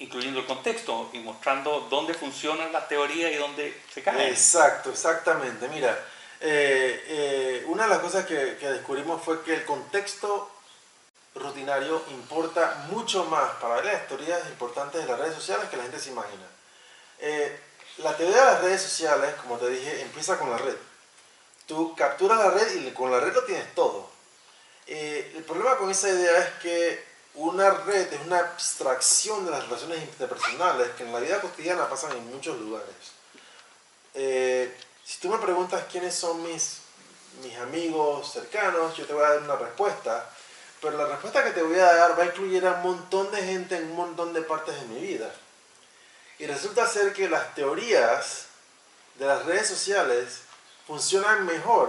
incluyendo 0.00 0.40
el 0.40 0.46
contexto, 0.46 1.10
y 1.12 1.18
mostrando 1.20 1.86
dónde 1.90 2.14
funcionan 2.14 2.72
las 2.72 2.88
teorías 2.88 3.30
y 3.30 3.36
dónde 3.36 3.80
se 3.92 4.02
caen. 4.02 4.20
Exacto, 4.28 4.90
exactamente. 4.90 5.68
Mira, 5.68 5.96
eh, 6.40 7.04
eh, 7.06 7.64
una 7.68 7.84
de 7.84 7.90
las 7.90 7.98
cosas 8.00 8.26
que, 8.26 8.56
que 8.58 8.70
descubrimos 8.70 9.22
fue 9.22 9.42
que 9.42 9.54
el 9.54 9.64
contexto 9.64 10.50
rutinario 11.34 12.02
importa 12.10 12.86
mucho 12.90 13.24
más 13.24 13.50
para 13.60 13.82
las 13.82 14.06
teorías 14.06 14.40
importantes 14.48 15.00
de 15.00 15.08
las 15.08 15.18
redes 15.18 15.34
sociales 15.34 15.68
que 15.70 15.76
la 15.76 15.84
gente 15.84 15.98
se 15.98 16.10
imagina. 16.10 16.46
Eh, 17.18 17.58
la 17.98 18.16
teoría 18.16 18.38
de 18.38 18.52
las 18.52 18.60
redes 18.62 18.82
sociales, 18.82 19.34
como 19.40 19.56
te 19.58 19.68
dije, 19.68 20.02
empieza 20.02 20.38
con 20.38 20.50
la 20.50 20.58
red. 20.58 20.76
Tú 21.66 21.94
capturas 21.96 22.38
la 22.38 22.50
red 22.50 22.74
y 22.74 22.90
con 22.92 23.10
la 23.10 23.20
red 23.20 23.32
lo 23.32 23.44
tienes 23.44 23.74
todo. 23.74 24.10
Eh, 24.86 25.32
el 25.36 25.44
problema 25.44 25.76
con 25.76 25.90
esa 25.90 26.08
idea 26.08 26.38
es 26.38 26.50
que 26.60 27.04
una 27.34 27.70
red 27.70 28.12
es 28.12 28.20
una 28.26 28.38
abstracción 28.38 29.44
de 29.44 29.52
las 29.52 29.64
relaciones 29.64 30.02
interpersonales 30.02 30.90
que 30.90 31.04
en 31.04 31.12
la 31.12 31.20
vida 31.20 31.40
cotidiana 31.40 31.88
pasan 31.88 32.12
en 32.12 32.30
muchos 32.30 32.58
lugares. 32.58 32.94
Eh, 34.14 34.76
si 35.04 35.18
tú 35.18 35.28
me 35.28 35.38
preguntas 35.38 35.84
quiénes 35.90 36.14
son 36.14 36.42
mis, 36.42 36.78
mis 37.42 37.56
amigos 37.58 38.30
cercanos, 38.32 38.96
yo 38.96 39.06
te 39.06 39.14
voy 39.14 39.24
a 39.24 39.30
dar 39.30 39.42
una 39.42 39.56
respuesta, 39.56 40.28
pero 40.80 40.98
la 40.98 41.06
respuesta 41.06 41.44
que 41.44 41.52
te 41.52 41.62
voy 41.62 41.78
a 41.78 41.94
dar 41.94 42.18
va 42.18 42.24
a 42.24 42.26
incluir 42.26 42.66
a 42.66 42.72
un 42.72 42.82
montón 42.82 43.30
de 43.30 43.42
gente 43.42 43.76
en 43.76 43.84
un 43.84 43.96
montón 43.96 44.32
de 44.32 44.42
partes 44.42 44.78
de 44.80 44.86
mi 44.88 45.00
vida. 45.00 45.32
Y 46.38 46.46
resulta 46.46 46.86
ser 46.86 47.12
que 47.12 47.28
las 47.28 47.54
teorías 47.54 48.46
de 49.18 49.26
las 49.26 49.44
redes 49.46 49.68
sociales 49.68 50.40
funcionan 50.92 51.46
mejor 51.46 51.88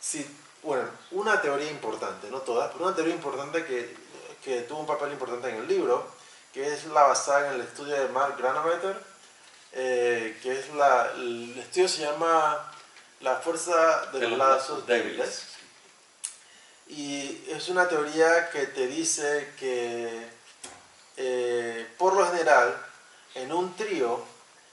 si, 0.00 0.26
bueno, 0.64 0.82
una 1.12 1.40
teoría 1.40 1.70
importante, 1.70 2.28
no 2.30 2.38
todas, 2.38 2.72
pero 2.72 2.86
una 2.86 2.96
teoría 2.96 3.14
importante 3.14 3.64
que, 3.64 3.96
que 4.42 4.62
tuvo 4.62 4.80
un 4.80 4.86
papel 4.86 5.12
importante 5.12 5.50
en 5.50 5.56
el 5.58 5.68
libro, 5.68 6.04
que 6.52 6.66
es 6.74 6.86
la 6.86 7.04
basada 7.04 7.46
en 7.46 7.54
el 7.54 7.60
estudio 7.60 7.94
de 7.94 8.08
Mark 8.08 8.36
Granovetter, 8.36 9.00
eh, 9.70 10.36
que 10.42 10.58
es 10.58 10.74
la, 10.74 11.12
el 11.14 11.56
estudio 11.60 11.86
se 11.86 12.02
llama 12.02 12.72
La 13.20 13.36
fuerza 13.36 14.06
de, 14.06 14.26
los 14.26 14.36
lazos 14.36 14.84
débiles. 14.84 15.44
Y 16.88 17.44
es 17.46 17.68
una 17.68 17.86
teoría 17.86 18.50
que 18.50 18.66
te 18.66 18.88
dice 18.88 19.54
que 19.60 20.26
eh, 21.16 21.86
por 21.96 22.16
lo 22.16 22.26
general 22.26 22.76
en 23.36 23.52
un 23.52 23.76
trío 23.76 24.24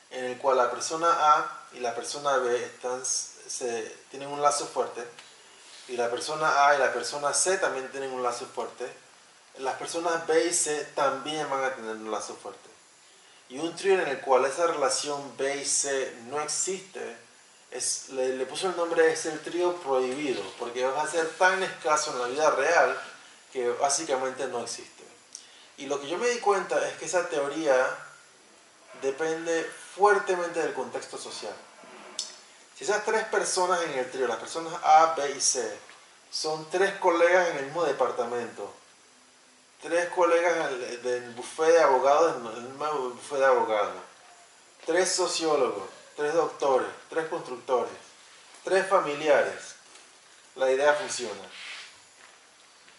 en 0.09 0.25
el 0.25 0.37
cual 0.39 0.57
la 0.57 0.71
persona 0.71 1.09
A 1.11 1.57
y 1.73 1.79
la 1.79 1.93
persona 1.93 2.37
B 2.37 2.55
están, 2.55 3.03
se, 3.47 3.83
tienen 4.11 4.29
un 4.29 4.41
lazo 4.41 4.67
fuerte 4.67 5.03
y 5.87 5.97
la 5.97 6.09
persona 6.09 6.67
A 6.67 6.75
y 6.75 6.79
la 6.79 6.93
persona 6.93 7.33
C 7.33 7.57
también 7.57 7.89
tienen 7.89 8.11
un 8.11 8.23
lazo 8.23 8.45
fuerte, 8.45 8.85
las 9.59 9.75
personas 9.75 10.27
B 10.27 10.47
y 10.47 10.53
C 10.53 10.85
también 10.95 11.49
van 11.49 11.63
a 11.63 11.73
tener 11.73 11.95
un 11.95 12.11
lazo 12.11 12.35
fuerte. 12.35 12.69
Y 13.49 13.59
un 13.59 13.75
trío 13.75 13.93
en 13.93 14.07
el 14.07 14.19
cual 14.19 14.45
esa 14.45 14.67
relación 14.67 15.37
B 15.37 15.61
y 15.61 15.65
C 15.65 16.13
no 16.25 16.41
existe, 16.41 17.15
es, 17.71 18.09
le, 18.09 18.35
le 18.35 18.45
puso 18.45 18.69
el 18.69 18.75
nombre 18.75 19.11
es 19.11 19.25
el 19.25 19.39
trío 19.41 19.75
prohibido, 19.77 20.41
porque 20.59 20.85
va 20.85 21.03
a 21.03 21.07
ser 21.07 21.27
tan 21.37 21.63
escaso 21.63 22.11
en 22.11 22.19
la 22.19 22.27
vida 22.27 22.49
real 22.51 23.01
que 23.53 23.69
básicamente 23.69 24.47
no 24.47 24.61
existe. 24.61 25.03
Y 25.77 25.85
lo 25.85 26.01
que 26.01 26.07
yo 26.07 26.17
me 26.17 26.27
di 26.27 26.39
cuenta 26.39 26.85
es 26.87 26.97
que 26.97 27.05
esa 27.05 27.29
teoría 27.29 27.75
depende 29.01 29.63
fuertemente 29.95 30.59
del 30.59 30.73
contexto 30.73 31.17
social. 31.17 31.53
Si 32.77 32.83
esas 32.83 33.03
tres 33.03 33.23
personas 33.25 33.81
en 33.81 33.97
el 33.97 34.11
trío, 34.11 34.27
las 34.27 34.37
personas 34.37 34.71
A, 34.83 35.15
B 35.17 35.31
y 35.31 35.41
C, 35.41 35.79
son 36.29 36.69
tres 36.69 36.93
colegas 36.99 37.49
en 37.49 37.57
el 37.57 37.65
mismo 37.65 37.83
departamento, 37.83 38.71
tres 39.81 40.09
colegas 40.09 40.69
del 41.01 41.31
buffet 41.31 41.71
de 41.71 41.81
abogados, 41.81 42.35
buffet 43.15 43.39
de 43.39 43.45
abogados, 43.45 43.95
tres 44.85 45.11
sociólogos, 45.11 45.89
tres 46.15 46.35
doctores, 46.35 46.89
tres 47.09 47.27
constructores, 47.29 47.93
tres 48.63 48.87
familiares, 48.87 49.73
la 50.55 50.71
idea 50.71 50.93
funciona. 50.93 51.41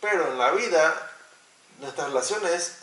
Pero 0.00 0.32
en 0.32 0.38
la 0.38 0.50
vida, 0.50 1.12
nuestras 1.78 2.08
relaciones 2.08 2.78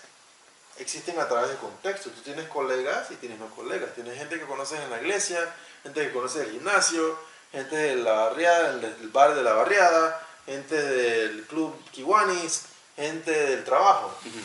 existen 0.78 1.20
a 1.20 1.28
través 1.28 1.50
de 1.50 1.58
contexto. 1.58 2.10
Tú 2.10 2.22
tienes 2.22 2.48
colegas 2.48 3.12
y 3.12 3.16
tienes 3.16 3.39
no 3.39 3.50
colegas. 3.50 3.93
Tienes 3.96 4.18
gente 4.18 4.39
que 4.39 4.46
conoces 4.46 4.80
en 4.80 4.89
la 4.89 5.02
iglesia, 5.02 5.54
gente 5.86 6.08
que 6.08 6.14
conoces 6.14 6.42
del 6.42 6.52
gimnasio, 6.54 7.16
gente 7.52 7.76
de 7.76 7.96
la 7.98 8.14
barriada, 8.14 8.76
del 8.78 9.10
bar 9.10 9.36
de 9.36 9.44
la 9.44 9.54
barriada, 9.54 10.28
gente 10.48 10.76
del 10.76 11.44
club 11.46 11.80
Kiwanis, 11.92 12.64
gente 12.96 13.32
del 13.32 13.64
trabajo. 13.64 14.18
Ujú. 14.26 14.40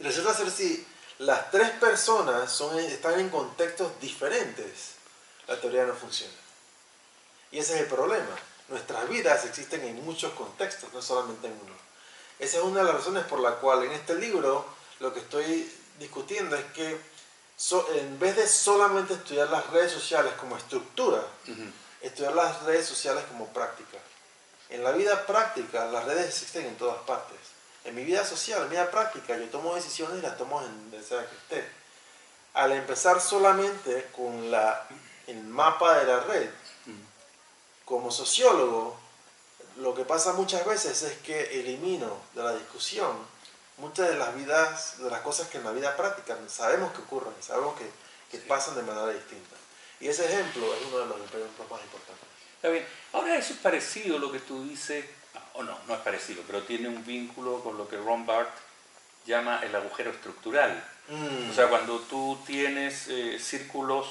Y 0.00 0.02
resulta 0.02 0.34
ser 0.34 0.50
si 0.50 0.84
las 1.18 1.48
tres 1.52 1.70
personas 1.70 2.50
son, 2.50 2.76
están 2.80 3.20
en 3.20 3.28
contextos 3.28 4.00
diferentes, 4.00 4.96
la 5.46 5.60
teoría 5.60 5.84
no 5.84 5.94
funciona. 5.94 6.34
Y 7.52 7.58
ese 7.58 7.76
es 7.76 7.82
el 7.82 7.86
problema. 7.86 8.36
Nuestras 8.68 9.08
vidas 9.08 9.44
existen 9.44 9.84
en 9.84 10.04
muchos 10.04 10.32
contextos, 10.32 10.92
no 10.92 11.00
solamente 11.00 11.46
en 11.46 11.52
uno. 11.52 11.74
Esa 12.40 12.58
es 12.58 12.64
una 12.64 12.80
de 12.80 12.86
las 12.86 12.94
razones 12.96 13.24
por 13.26 13.38
la 13.38 13.52
cual 13.56 13.84
en 13.84 13.92
este 13.92 14.16
libro 14.16 14.66
lo 14.98 15.14
que 15.14 15.20
estoy 15.20 15.72
discutiendo 16.00 16.56
es 16.56 16.64
que 16.72 16.98
so- 17.56 17.86
en 17.94 18.18
vez 18.18 18.36
de 18.36 18.46
solamente 18.46 19.14
estudiar 19.14 19.48
las 19.50 19.66
redes 19.70 19.92
sociales 19.92 20.32
como 20.40 20.56
estructura, 20.56 21.22
estudiar 22.00 22.34
las 22.34 22.62
redes 22.62 22.86
sociales 22.86 23.24
como 23.30 23.46
práctica. 23.48 23.98
En 24.70 24.82
la 24.82 24.92
vida 24.92 25.26
práctica, 25.26 25.86
las 25.86 26.04
redes 26.04 26.26
existen 26.28 26.66
en 26.66 26.76
todas 26.76 26.98
partes. 27.02 27.38
En 27.84 27.94
mi 27.94 28.04
vida 28.04 28.24
social, 28.24 28.62
en 28.62 28.68
mi 28.70 28.76
vida 28.76 28.90
práctica, 28.90 29.36
yo 29.36 29.48
tomo 29.50 29.74
decisiones 29.74 30.18
y 30.18 30.22
las 30.22 30.36
tomo 30.38 30.60
en 30.62 30.90
donde 30.90 31.02
sea 31.06 31.20
que 31.28 31.36
esté. 31.36 31.68
Al 32.54 32.72
empezar 32.72 33.20
solamente 33.20 34.08
con 34.16 34.50
la, 34.50 34.86
el 35.26 35.42
mapa 35.44 35.98
de 35.98 36.04
la 36.06 36.20
red, 36.20 36.48
como 37.84 38.10
sociólogo, 38.10 38.96
lo 39.76 39.94
que 39.94 40.04
pasa 40.04 40.32
muchas 40.32 40.64
veces 40.64 41.02
es 41.02 41.18
que 41.18 41.60
elimino 41.60 42.16
de 42.34 42.42
la 42.42 42.52
discusión 42.54 43.16
muchas 43.78 44.08
de 44.08 44.16
las 44.16 44.34
vidas, 44.34 44.98
de 44.98 45.10
las 45.10 45.20
cosas 45.20 45.48
que 45.48 45.58
en 45.58 45.64
la 45.64 45.72
vida 45.72 45.96
práctica 45.96 46.36
sabemos 46.48 46.92
que 46.92 47.02
ocurren, 47.02 47.34
sabemos 47.40 47.76
que, 47.78 47.88
que 48.30 48.38
pasan 48.44 48.76
de 48.76 48.82
manera 48.82 49.08
distinta. 49.08 49.56
Y 50.00 50.08
ese 50.08 50.26
ejemplo 50.26 50.62
es 50.74 50.86
uno 50.88 50.98
de 50.98 51.06
los 51.06 51.16
ejemplos 51.18 51.70
más 51.70 51.80
importantes. 51.82 52.28
Está 52.56 52.68
bien. 52.68 52.86
Ahora 53.12 53.36
eso 53.36 53.52
es 53.52 53.58
parecido 53.60 54.18
lo 54.18 54.32
que 54.32 54.40
tú 54.40 54.64
dices, 54.64 55.04
o 55.54 55.62
no, 55.62 55.78
no 55.86 55.94
es 55.94 56.00
parecido, 56.00 56.42
pero 56.46 56.62
tiene 56.62 56.88
un 56.88 57.04
vínculo 57.04 57.62
con 57.62 57.76
lo 57.76 57.88
que 57.88 57.96
Ron 57.96 58.26
Barth 58.26 58.54
llama 59.26 59.60
el 59.62 59.74
agujero 59.74 60.10
estructural. 60.10 60.82
Mm. 61.08 61.50
O 61.50 61.54
sea, 61.54 61.68
cuando 61.68 62.00
tú 62.00 62.38
tienes 62.46 63.08
eh, 63.08 63.38
círculos 63.38 64.06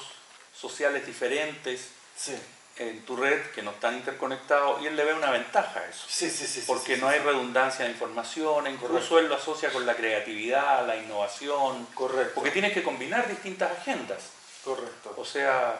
sociales 0.54 1.06
diferentes 1.06 1.88
sí, 2.16 2.36
en 2.76 3.04
tu 3.04 3.16
red 3.16 3.40
que 3.52 3.62
no 3.62 3.70
están 3.70 3.94
interconectados, 3.94 4.82
y 4.82 4.86
él 4.86 4.96
le 4.96 5.04
ve 5.04 5.14
una 5.14 5.30
ventaja 5.30 5.78
a 5.80 5.86
eso. 5.86 6.06
sí, 6.08 6.28
sí, 6.28 6.46
sí. 6.46 6.60
sí, 6.60 6.64
Porque 6.66 6.96
sí, 6.96 7.00
no 7.00 7.08
sí. 7.08 7.14
hay 7.14 7.20
redundancia 7.20 7.84
de 7.84 7.92
información, 7.92 8.66
incluso 8.66 8.92
Correcto. 8.92 9.18
él 9.20 9.28
lo 9.28 9.34
asocia 9.36 9.70
con 9.72 9.86
la 9.86 9.94
creatividad, 9.94 10.86
la 10.86 10.96
innovación, 10.96 11.86
Correcto, 11.94 12.32
porque 12.34 12.50
tienes 12.50 12.72
que 12.72 12.82
combinar 12.82 13.28
distintas 13.28 13.70
agendas. 13.78 14.18
correcto. 14.64 15.14
O 15.16 15.24
sea, 15.24 15.78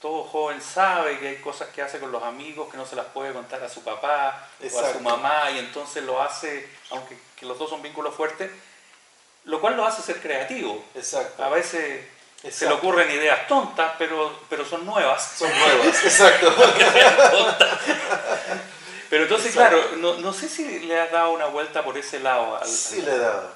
todo 0.00 0.22
joven 0.24 0.62
sabe 0.62 1.18
que 1.18 1.28
hay 1.28 1.36
cosas 1.36 1.68
que 1.70 1.82
hace 1.82 1.98
con 1.98 2.10
los 2.12 2.22
amigos 2.22 2.70
que 2.70 2.76
no 2.78 2.86
se 2.86 2.96
las 2.96 3.06
puede 3.06 3.32
contar 3.32 3.62
a 3.64 3.68
su 3.68 3.82
papá 3.82 4.48
o 4.60 4.62
a 4.62 4.66
Exacto. 4.66 4.98
su 4.98 5.00
mamá 5.00 5.50
y 5.50 5.58
entonces 5.58 6.04
lo 6.04 6.22
hace, 6.22 6.68
aunque 6.90 7.18
que 7.36 7.44
los 7.44 7.58
dos 7.58 7.68
son 7.68 7.82
vínculos 7.82 8.14
fuertes, 8.14 8.50
lo 9.44 9.60
cual 9.60 9.76
lo 9.76 9.84
hace 9.84 10.00
ser 10.02 10.20
creativo. 10.20 10.84
Exacto. 10.94 11.42
A 11.42 11.48
veces 11.48 12.06
se 12.42 12.46
le 12.46 12.50
Exacto. 12.52 12.74
ocurren 12.76 13.10
ideas 13.10 13.46
tontas, 13.46 13.92
pero, 13.98 14.38
pero 14.48 14.64
son 14.64 14.86
nuevas. 14.86 15.32
Son 15.38 15.50
nuevas, 15.58 16.04
exacto. 16.04 16.54
Pero 19.10 19.24
entonces, 19.24 19.48
Exacto. 19.54 19.76
claro, 19.76 19.96
no, 19.96 20.14
no 20.20 20.32
sé 20.32 20.48
si 20.48 20.80
le 20.80 21.00
has 21.00 21.10
dado 21.10 21.32
una 21.32 21.46
vuelta 21.46 21.82
por 21.84 21.98
ese 21.98 22.20
lado. 22.20 22.56
Al, 22.56 22.66
Sí 22.68 23.00
al- 23.00 23.06
le 23.06 23.12
he 23.14 23.18
dado. 23.18 23.50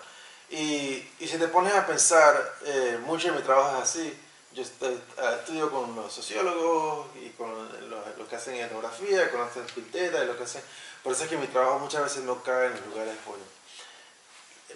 Y, 0.50 1.08
y 1.20 1.28
si 1.28 1.38
te 1.38 1.46
pones 1.48 1.72
a 1.74 1.86
pensar, 1.86 2.54
eh, 2.66 2.98
mucho 3.04 3.28
de 3.28 3.34
mi 3.38 3.42
trabajo 3.42 3.76
es 3.78 3.84
así. 3.84 4.18
Yo 4.52 4.62
estoy- 4.62 5.00
ah, 5.18 5.34
estudio 5.38 5.70
con 5.70 5.94
los 5.94 6.12
sociólogos 6.12 7.06
y 7.22 7.28
con 7.30 7.50
los, 7.88 8.16
los 8.18 8.28
que 8.28 8.34
hacen 8.36 8.56
etnografía, 8.56 9.30
con 9.30 9.40
los 9.40 9.50
que 9.52 9.60
hacen 9.60 9.68
filtera 9.74 10.24
y 10.24 10.26
los 10.26 10.36
que 10.36 10.42
hacen... 10.44 10.62
Por 11.04 11.12
eso 11.12 11.22
es 11.24 11.30
que 11.30 11.36
mi 11.36 11.46
trabajo 11.46 11.78
muchas 11.78 12.02
veces 12.02 12.22
no 12.24 12.42
cae 12.42 12.66
en 12.66 12.72
los 12.72 12.86
lugares 12.86 13.14
buenos. 13.24 13.46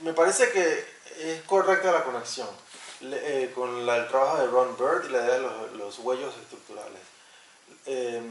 Me 0.02 0.12
parece 0.12 0.50
que 0.52 0.84
es 1.18 1.42
correcta 1.42 1.90
la 1.90 2.04
conexión 2.04 2.48
le- 3.00 3.44
eh, 3.44 3.52
con 3.52 3.86
la- 3.86 3.96
el 3.96 4.08
trabajo 4.08 4.38
de 4.38 4.46
Ron 4.46 4.76
Bird 4.76 5.04
y 5.06 5.12
la 5.12 5.18
idea 5.24 5.34
de 5.34 5.40
los, 5.40 5.72
los 5.72 5.98
huellos 6.00 6.34
estructurales. 6.36 7.00
Eh, 7.86 8.22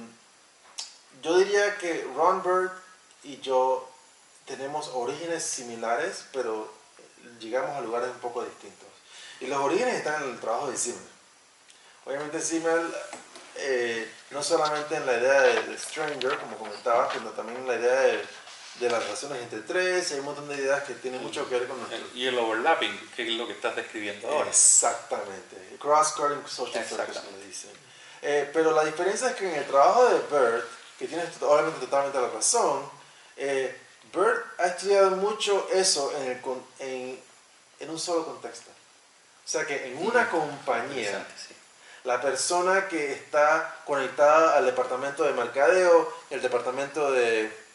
yo 1.22 1.38
diría 1.38 1.78
que 1.78 2.08
Ron 2.16 2.44
Bird 2.44 2.72
y 3.24 3.40
yo 3.40 3.90
tenemos 4.46 4.90
orígenes 4.94 5.44
similares, 5.44 6.26
pero 6.32 6.72
llegamos 7.40 7.76
a 7.76 7.82
lugares 7.82 8.10
un 8.10 8.20
poco 8.20 8.44
distintos. 8.44 8.88
Y 9.40 9.48
los 9.48 9.60
orígenes 9.60 9.96
están 9.96 10.24
en 10.24 10.30
el 10.32 10.40
trabajo 10.40 10.70
de 10.72 10.78
Simmel. 10.78 11.02
Obviamente 12.06 12.42
Simmel, 12.42 12.94
eh, 13.56 14.12
no 14.32 14.42
solamente 14.44 14.96
en 14.96 15.06
la 15.06 15.18
idea 15.18 15.42
de, 15.42 15.64
de 15.64 15.78
Stranger, 15.78 16.38
como 16.40 16.58
comentabas, 16.58 17.14
sino 17.14 17.32
también 17.32 17.58
en 17.60 17.68
la 17.68 17.76
idea 17.76 17.94
de, 18.02 18.26
de 18.80 18.90
las 18.90 19.02
relaciones 19.04 19.42
entre 19.42 19.60
tres, 19.62 20.12
hay 20.12 20.20
un 20.20 20.26
montón 20.26 20.48
de 20.50 20.56
ideas 20.56 20.84
que 20.84 20.94
tienen 20.96 21.22
mucho 21.24 21.48
que 21.50 21.58
ver 21.58 21.68
con 21.68 21.78
nuestro... 21.80 22.00
Y 22.14 22.28
el 22.28 22.38
overlapping, 22.38 23.10
que 23.16 23.24
es 23.28 23.34
lo 23.34 23.48
que 23.48 23.54
estás 23.54 23.76
describiendo 23.76 24.28
ahora. 24.28 24.50
Exactamente. 24.50 25.78
Cross-cutting 25.80 26.48
social 26.48 26.86
circles, 26.86 27.22
le 27.40 27.46
dicen. 27.48 27.72
Eh, 28.22 28.50
pero 28.54 28.72
la 28.72 28.84
diferencia 28.86 29.30
es 29.30 29.36
que 29.36 29.48
en 29.50 29.56
el 29.56 29.66
trabajo 29.66 30.06
de 30.06 30.16
Bird, 30.32 30.64
que 31.00 31.08
tienes 31.08 31.30
obviamente 31.42 31.80
totalmente 31.80 32.20
la 32.22 32.30
razón, 32.30 32.90
eh, 33.36 33.76
Bird 34.14 34.44
ha 34.60 34.68
estudiado 34.68 35.12
mucho 35.12 35.68
eso 35.74 36.14
en, 36.18 36.32
el 36.32 36.42
con- 36.42 36.64
en, 36.80 37.20
en 37.80 37.90
un 37.90 38.00
solo 38.00 38.26
contexto. 38.26 38.70
O 38.70 39.50
sea 39.50 39.66
que 39.66 39.88
en 39.88 39.98
una 40.06 40.30
compañía, 40.30 41.10
Interesante, 41.10 41.34
sí. 41.48 41.56
la 42.04 42.20
persona 42.22 42.88
que 42.88 43.14
está 43.14 43.78
conectada 43.86 44.58
al 44.58 44.66
departamento 44.66 45.24
de 45.24 45.34
mercadeo, 45.34 46.14
el 46.30 46.42
departamento 46.42 47.12
de 47.12 47.66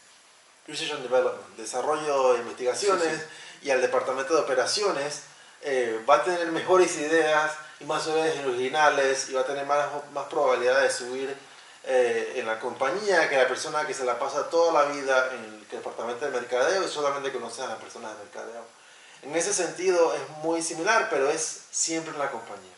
Research 0.66 0.92
and 0.92 1.02
Development, 1.02 1.56
desarrollo 1.56 2.34
de 2.34 2.40
investigaciones, 2.40 3.20
Sí, 3.20 3.68
y 3.68 3.70
al 3.70 3.80
departamento 3.80 4.34
de 4.34 4.40
operaciones, 4.40 5.22
eh, 5.62 6.04
va 6.08 6.16
a 6.16 6.24
tener 6.24 6.50
mejores 6.50 6.96
ideas 6.96 7.52
y 7.78 7.84
más 7.84 8.06
ideas 8.06 8.44
originales 8.44 9.28
y 9.28 9.34
va 9.34 9.42
a 9.42 9.46
tener 9.46 9.64
más, 9.66 9.86
más 10.12 10.26
probabilidad 10.26 10.80
de 10.82 10.90
subir 10.90 11.36
eh, 11.84 12.34
en 12.36 12.46
la 12.46 12.58
compañía 12.60 13.28
que 13.28 13.36
la 13.36 13.48
persona 13.48 13.86
que 13.86 13.94
se 13.94 14.04
la 14.04 14.18
pasa 14.18 14.48
toda 14.48 14.72
la 14.72 14.92
vida 14.92 15.30
en 15.34 15.44
el 15.44 15.68
departamento 15.68 16.24
de 16.24 16.30
mercadeo 16.30 16.84
y 16.84 16.88
solamente 16.88 17.32
conoce 17.32 17.62
a 17.62 17.66
las 17.66 17.78
personas 17.78 18.16
de 18.16 18.24
mercadeo. 18.24 18.64
En 19.22 19.34
ese 19.36 19.54
sentido 19.54 20.14
es 20.14 20.28
muy 20.42 20.62
similar, 20.62 21.08
pero 21.10 21.30
es 21.30 21.62
siempre 21.70 22.12
en 22.12 22.18
la 22.18 22.30
compañía. 22.30 22.72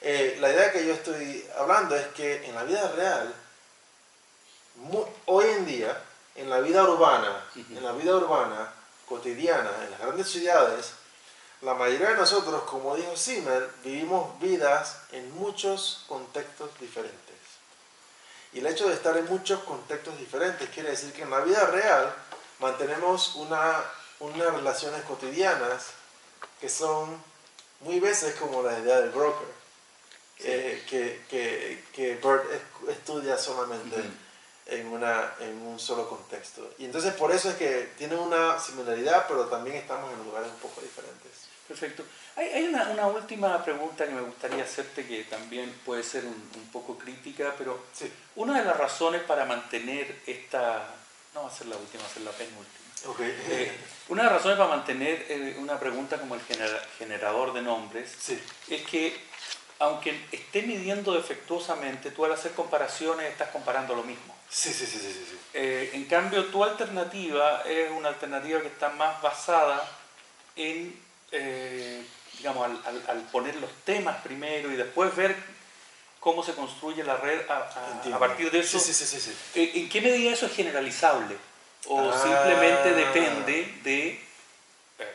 Eh, 0.00 0.36
la 0.40 0.50
idea 0.50 0.72
que 0.72 0.86
yo 0.86 0.92
estoy 0.92 1.46
hablando 1.58 1.96
es 1.96 2.06
que 2.08 2.46
en 2.46 2.54
la 2.54 2.64
vida 2.64 2.92
real, 2.94 3.34
hoy 5.26 5.46
en 5.46 5.66
día, 5.66 5.98
en 6.34 6.50
la 6.50 6.60
vida 6.60 6.82
urbana, 6.84 7.44
Ujú. 7.56 7.76
en 7.76 7.84
la 7.84 7.92
vida 7.92 8.16
urbana 8.16 8.72
cotidiana, 9.08 9.70
en 9.84 9.90
las 9.90 10.00
grandes 10.00 10.28
ciudades, 10.30 10.92
la 11.62 11.74
mayoría 11.74 12.10
de 12.10 12.16
nosotros, 12.16 12.62
como 12.64 12.96
dijo 12.96 13.16
Simmel, 13.16 13.66
vivimos 13.82 14.38
vidas 14.40 14.98
en 15.12 15.32
muchos 15.34 16.04
contextos 16.08 16.70
diferentes. 16.80 17.22
Y 18.52 18.58
el 18.60 18.66
hecho 18.66 18.88
de 18.88 18.94
estar 18.94 19.16
en 19.16 19.26
muchos 19.26 19.60
contextos 19.64 20.16
diferentes 20.18 20.68
quiere 20.70 20.90
decir 20.90 21.12
que 21.12 21.22
en 21.22 21.30
la 21.30 21.40
vida 21.40 21.66
real 21.66 22.14
mantenemos 22.60 23.34
una, 23.36 23.82
unas 24.20 24.52
relaciones 24.54 25.02
cotidianas 25.04 25.86
que 26.60 26.68
son 26.68 27.22
muy 27.80 27.98
veces 28.00 28.34
como 28.36 28.62
la 28.62 28.78
idea 28.78 29.00
del 29.00 29.10
broker, 29.10 29.48
eh, 30.40 30.84
que, 30.88 31.24
que, 31.28 31.84
que 31.92 32.14
Bert 32.16 32.44
es- 32.52 32.88
estudia 32.96 33.36
solamente 33.38 33.96
Ujú. 34.00 34.08
En, 34.66 34.86
una, 34.86 35.34
en 35.40 35.56
un 35.62 35.78
solo 35.78 36.08
contexto. 36.08 36.70
Y 36.78 36.84
entonces 36.86 37.14
por 37.14 37.30
eso 37.32 37.50
es 37.50 37.56
que 37.56 37.90
tienen 37.98 38.18
una 38.18 38.58
similaridad, 38.58 39.26
pero 39.28 39.46
también 39.46 39.76
estamos 39.76 40.12
en 40.12 40.24
lugares 40.24 40.50
un 40.50 40.58
poco 40.58 40.80
diferentes. 40.80 41.30
Perfecto. 41.68 42.02
Hay, 42.36 42.48
hay 42.48 42.64
una, 42.64 42.88
una 42.90 43.06
última 43.06 43.62
pregunta 43.64 44.04
que 44.06 44.12
me 44.12 44.20
gustaría 44.20 44.64
hacerte 44.64 45.06
que 45.06 45.24
también 45.24 45.70
puede 45.84 46.02
ser 46.02 46.24
un, 46.24 46.50
un 46.56 46.68
poco 46.72 46.98
crítica, 46.98 47.54
pero 47.56 47.78
Sí, 47.92 48.12
una 48.36 48.58
de 48.58 48.64
las 48.64 48.76
razones 48.76 49.22
para 49.22 49.44
mantener 49.44 50.20
esta... 50.26 50.88
No 51.34 51.42
va 51.44 51.48
a 51.48 51.52
ser 51.54 51.66
la 51.68 51.76
última, 51.76 52.02
va 52.02 52.08
a 52.08 52.12
ser 52.12 52.22
la 52.22 52.30
penúltima. 52.32 52.66
ok. 53.06 53.20
Eh, 53.20 53.72
una 54.08 54.22
de 54.22 54.28
las 54.30 54.36
razones 54.38 54.58
para 54.58 54.70
mantener 54.70 55.26
eh, 55.28 55.56
una 55.58 55.78
pregunta 55.80 56.18
como 56.18 56.34
el 56.34 56.40
genera- 56.42 56.82
generador 56.98 57.52
de 57.54 57.62
nombres 57.62 58.12
sí, 58.20 58.38
es 58.68 58.82
que 58.82 59.16
aunque 59.80 60.26
esté 60.30 60.62
midiendo 60.62 61.12
defectuosamente, 61.14 62.10
tú 62.12 62.24
al 62.24 62.32
hacer 62.32 62.52
comparaciones 62.52 63.30
estás 63.30 63.48
comparando 63.50 63.94
lo 63.94 64.02
mismo. 64.04 64.33
Sí, 64.54 64.72
sí, 64.72 64.86
sí, 64.86 64.98
sí, 64.98 65.26
sí. 65.30 65.38
Eh, 65.54 65.90
en 65.94 66.04
cambio, 66.04 66.46
tu 66.46 66.62
alternativa 66.64 67.62
es 67.66 67.90
una 67.90 68.08
alternativa 68.10 68.60
que 68.60 68.68
está 68.68 68.90
más 68.90 69.20
basada 69.22 69.82
en, 70.56 70.98
eh, 71.32 72.02
digamos, 72.38 72.64
al, 72.64 72.80
al- 72.86 73.04
al 73.08 73.20
poner 73.30 73.56
los 73.56 73.70
temas 73.84 74.16
primero 74.22 74.70
y 74.72 74.76
después 74.76 75.14
ver 75.16 75.34
cómo 76.20 76.42
se 76.42 76.54
construye 76.54 77.02
la 77.04 77.16
red 77.16 77.48
a, 77.50 77.56
a- 77.56 78.14
a 78.14 78.18
partir 78.18 78.50
de 78.50 78.60
eso. 78.60 78.78
Sí, 78.78 78.92
sí, 78.92 79.04
sí, 79.04 79.20
sí, 79.20 79.32
sí. 79.32 79.60
Eh, 79.60 79.72
¿En 79.74 79.88
qué 79.88 80.00
medida 80.00 80.32
eso 80.32 80.46
es 80.46 80.52
generalizable? 80.54 81.36
¿O 81.86 82.10
Ah. 82.10 82.22
simplemente 82.22 82.94
depende 82.94 83.74
de... 83.82 84.08
eh, 84.98 85.14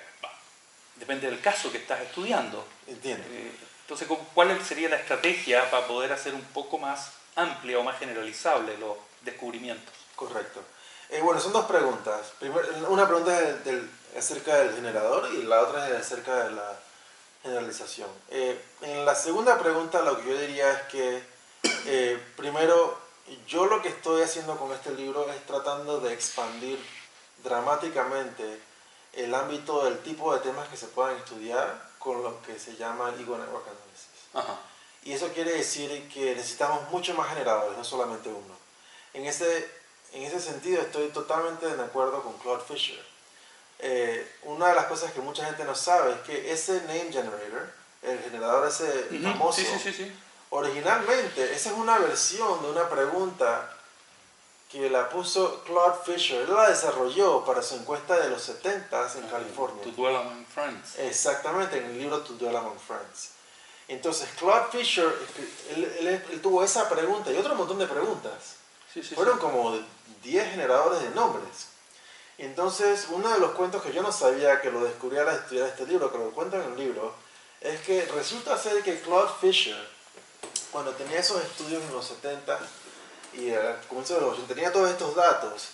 depende 0.96 1.30
del 1.30 1.42
caso 1.42 1.72
que 1.72 1.80
estás 1.80 2.02
estudiando? 2.02 2.66
Entiendo. 2.88 3.24
Eh, 3.32 3.52
Entonces, 3.82 4.08
¿cu- 4.08 4.20
¿cuál 4.36 4.64
sería 4.64 4.88
la 4.90 4.98
estrategia 4.98 5.70
para 5.72 5.88
poder 5.88 6.12
hacer 6.14 6.36
un 6.36 6.44
poco 6.44 6.78
más 6.78 7.14
amplia 7.36 7.80
o 7.80 7.84
más 7.84 7.98
generalizable 7.98 8.78
los 8.78 8.96
descubrimientos? 9.22 9.94
Correcto. 10.16 10.62
Eh, 11.10 11.22
bueno, 11.22 11.40
son 11.40 11.54
dos 11.54 11.66
preguntas. 11.66 12.34
Primer- 12.40 12.66
una 12.88 13.08
pregunta 13.08 13.40
es 13.42 13.64
del- 13.66 13.90
acerca 14.18 14.56
del 14.58 14.74
generador 14.76 15.30
y 15.34 15.44
la 15.44 15.62
otra 15.62 15.88
es 15.90 15.96
acerca 15.96 16.44
de 16.46 16.52
la 16.52 16.80
generalización. 17.44 18.10
Eh, 18.30 18.62
en 18.82 19.06
la 19.06 19.16
segunda 19.16 19.58
pregunta 19.60 20.02
lo 20.02 20.20
que 20.20 20.30
yo 20.30 20.38
diría 20.38 20.72
es 20.72 20.82
que, 20.84 21.24
eh, 21.86 22.22
primero, 22.36 22.98
yo 23.48 23.66
lo 23.66 23.82
que 23.82 23.90
estoy 23.90 24.22
haciendo 24.24 24.58
con 24.58 24.72
este 24.72 24.92
libro 24.92 25.30
es 25.32 25.46
tratando 25.46 26.00
de 26.00 26.14
expandir 26.14 26.80
dramáticamente 27.44 28.60
el 29.14 29.34
ámbito 29.34 29.86
del 29.86 30.00
tipo 30.00 30.34
de 30.34 30.40
temas 30.42 30.68
que 30.70 30.78
se 30.78 30.88
puedan 30.88 31.16
estudiar 31.18 31.90
con 31.98 32.22
lo 32.24 32.42
que 32.44 32.60
se 32.60 32.76
llama 32.76 33.10
el 33.10 33.20
Ego 33.22 33.38
Network 33.38 33.66
Analysis. 33.68 34.10
Ajá. 34.34 34.60
Y 35.04 35.14
eso 35.14 35.30
quiere 35.30 35.52
decir 35.54 36.10
que 36.14 36.36
necesitamos 36.36 36.90
mucho 36.92 37.14
más 37.16 37.30
generadores, 37.30 37.78
no 37.78 37.84
solamente 37.84 38.30
uno. 38.30 38.59
En 39.20 39.26
ese, 39.28 39.70
en 40.14 40.24
ese 40.24 40.40
sentido 40.40 40.82
estoy 40.82 41.10
totalmente 41.10 41.68
de 41.76 41.84
acuerdo 41.84 42.24
con 42.24 42.38
Claude 42.38 42.64
Fisher. 42.66 43.04
eh, 43.80 44.26
una 44.44 44.70
de 44.70 44.76
las 44.76 44.86
cosas 44.86 45.12
que 45.12 45.20
mucha 45.20 45.46
gente 45.46 45.64
no 45.66 45.76
sabe 45.76 46.12
es 46.14 46.20
que 46.22 46.52
ese 46.54 46.82
name 46.84 47.12
generator, 47.12 47.70
el 48.02 48.20
generador 48.20 48.66
ese 48.68 48.86
Ujú, 49.12 49.24
famoso, 49.24 49.60
Sí, 49.62 49.68
sí, 49.84 49.92
sí, 49.94 50.12
originalmente 50.52 51.54
esa 51.54 51.72
es 51.72 51.76
una 51.76 51.98
versión 52.00 52.62
de 52.62 52.70
una 52.72 52.88
pregunta 52.90 53.76
que 54.72 54.90
la 54.90 55.10
puso 55.10 55.64
Claude 55.66 55.98
Fisher. 56.06 56.42
Él 56.44 56.54
la 56.54 56.70
desarrolló 56.70 57.44
para 57.44 57.62
su 57.62 57.76
encuesta 57.76 58.18
de 58.20 58.30
los 58.30 58.48
70s 58.50 59.16
en 59.18 59.28
California. 59.28 59.84
To 59.84 59.92
dwell 59.92 60.16
among 60.16 60.46
friends. 60.46 60.98
Exactamente, 61.00 61.78
en 61.78 61.86
el 61.86 61.98
libro 61.98 62.20
To 62.22 62.34
Dwell 62.34 62.56
Among 62.56 62.80
Friends. 62.80 63.32
Entonces, 63.90 64.30
Claude 64.38 64.68
Fisher, 64.72 65.08
él, 65.72 65.84
él- 66.00 66.26
él 66.32 66.42
tuvo 66.42 66.64
esa 66.64 66.88
pregunta 66.88 67.32
y 67.32 67.38
otro 67.38 67.56
montón 67.56 67.80
de 67.80 67.88
preguntas. 67.88 68.56
Sí, 68.94 69.04
sí, 69.04 69.16
Fueron 69.16 69.36
sí. 69.36 69.42
como 69.42 69.78
10 70.24 70.52
generadores 70.52 71.02
de 71.02 71.10
nombres. 71.12 71.68
Entonces, 72.38 73.08
uno 73.10 73.30
de 73.34 73.40
los 73.40 73.52
cuentos 73.52 73.82
que 73.84 73.92
yo 73.92 74.02
no 74.02 74.12
sabía 74.12 74.62
que 74.62 74.72
lo 74.72 74.84
descubrí 74.84 75.18
al 75.18 75.28
estudiar 75.28 75.68
este 75.68 75.86
libro, 75.86 76.12
que 76.12 76.18
lo 76.18 76.32
cuento 76.32 76.56
en 76.56 76.64
el 76.72 76.78
libro, 76.78 77.14
es 77.62 77.82
que 77.82 78.06
resulta 78.14 78.58
ser 78.58 78.82
que 78.82 79.02
Claude 79.02 79.30
Fisher, 79.42 79.90
cuando 80.72 80.92
tenía 80.92 81.20
esos 81.20 81.44
estudios 81.44 81.84
en 81.84 81.92
los 81.92 82.06
70 82.08 82.58
y 83.34 83.52
al 83.54 83.80
comienzo 83.88 84.16
de 84.16 84.22
los 84.22 84.34
80, 84.36 84.54
tenía 84.56 84.72
todos 84.72 84.90
estos 84.90 85.16
datos, 85.16 85.70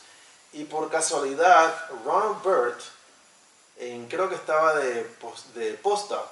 y 0.54 0.64
por 0.64 0.90
casualidad, 0.90 1.88
Ronald 2.04 2.42
Burt, 2.42 2.80
en, 3.78 4.08
creo 4.08 4.28
que 4.30 4.36
estaba 4.36 4.74
de, 4.76 5.04
pos- 5.22 5.54
de 5.54 5.74
postdoc, 5.76 6.30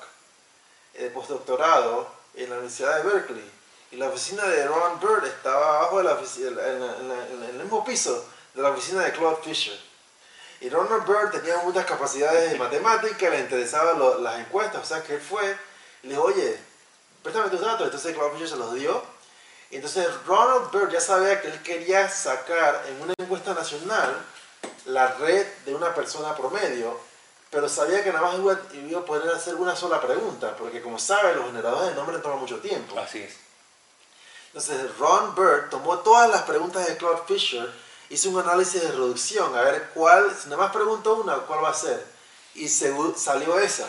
de 0.98 1.10
postdoctorado 1.12 2.08
en 2.36 2.50
la 2.50 2.56
Universidad 2.56 2.98
de 3.04 3.10
Berkeley, 3.10 3.52
y 3.94 3.98
la 3.98 4.10
oficina 4.10 4.44
de 4.48 4.66
Ron 4.66 5.00
Bird 5.00 5.24
estaba 5.26 5.78
abajo 5.78 6.00
de 6.00 6.04
la 6.06 6.14
oficina, 6.14 6.50
en, 6.50 6.82
en 6.82 7.12
en 7.12 7.44
el 7.44 7.54
mismo 7.64 7.86
piso 7.86 8.26
de 8.56 8.62
la 8.64 8.72
oficina 8.72 9.04
de 9.04 9.12
Claude 9.12 9.38
Fisher. 9.44 9.80
Y 10.62 10.70
Ronald 10.70 11.06
Bird 11.06 11.30
tenía 11.30 11.58
muchas 11.58 11.86
capacidades 11.86 12.52
de 12.52 12.58
matemática, 12.58 13.30
le 13.30 13.42
interesaban 13.42 14.24
las 14.24 14.40
encuestas, 14.40 14.82
o 14.82 14.86
sea 14.86 15.04
que 15.04 15.16
él 15.16 15.22
fue 15.22 15.58
y 16.02 16.08
le 16.08 16.14
dijo, 16.14 16.24
oye, 16.24 16.60
préstame 17.22 17.50
tus 17.50 17.62
datos. 17.62 17.86
Entonces 17.86 18.16
Claude 18.16 18.34
Fisher 18.34 18.50
se 18.50 18.56
los 18.56 18.74
dio. 18.74 19.04
Y 19.70 19.76
entonces 19.76 20.08
Ronald 20.26 20.72
Bird 20.72 20.90
ya 20.90 21.02
sabía 21.02 21.40
que 21.42 21.50
él 21.50 21.62
quería 21.62 22.10
sacar 22.10 22.84
en 22.88 23.02
una 23.02 23.14
encuesta 23.20 23.54
nacional 23.54 24.26
la 24.86 25.08
red 25.16 25.46
de 25.66 25.76
una 25.76 25.94
persona 25.94 26.36
promedio, 26.36 27.00
pero 27.52 27.70
sabía 27.70 28.04
que 28.04 28.12
nada 28.12 28.26
más 28.26 28.40
iba, 28.40 28.60
iba 28.74 29.02
a 29.02 29.06
poder 29.06 29.30
hacer 29.36 29.56
una 29.56 29.76
sola 29.76 30.02
pregunta, 30.02 30.56
porque 30.58 30.82
como 30.82 30.98
sabe, 30.98 31.36
los 31.36 31.46
generadores 31.46 31.90
de 31.90 31.96
nombres 31.96 32.22
toman 32.24 32.40
mucho 32.40 32.60
tiempo. 32.60 32.98
Así 33.00 33.22
es. 33.22 33.53
Entonces 34.54 34.98
Ron 35.00 35.34
Bird 35.34 35.70
tomó 35.72 35.98
todas 36.00 36.30
las 36.30 36.44
preguntas 36.44 36.88
de 36.88 36.96
Claude 36.96 37.24
Fisher, 37.28 37.68
hizo 38.10 38.30
un 38.30 38.40
análisis 38.40 38.84
de 38.84 38.92
reducción, 38.92 39.56
a 39.56 39.62
ver 39.62 39.90
cuál, 39.96 40.32
si 40.32 40.48
nada 40.48 40.62
más 40.62 40.72
pregunto 40.72 41.16
una, 41.16 41.38
cuál 41.38 41.64
va 41.64 41.70
a 41.70 41.74
ser. 41.74 42.06
Y 42.54 42.68
salió 42.68 43.58
esa. 43.58 43.88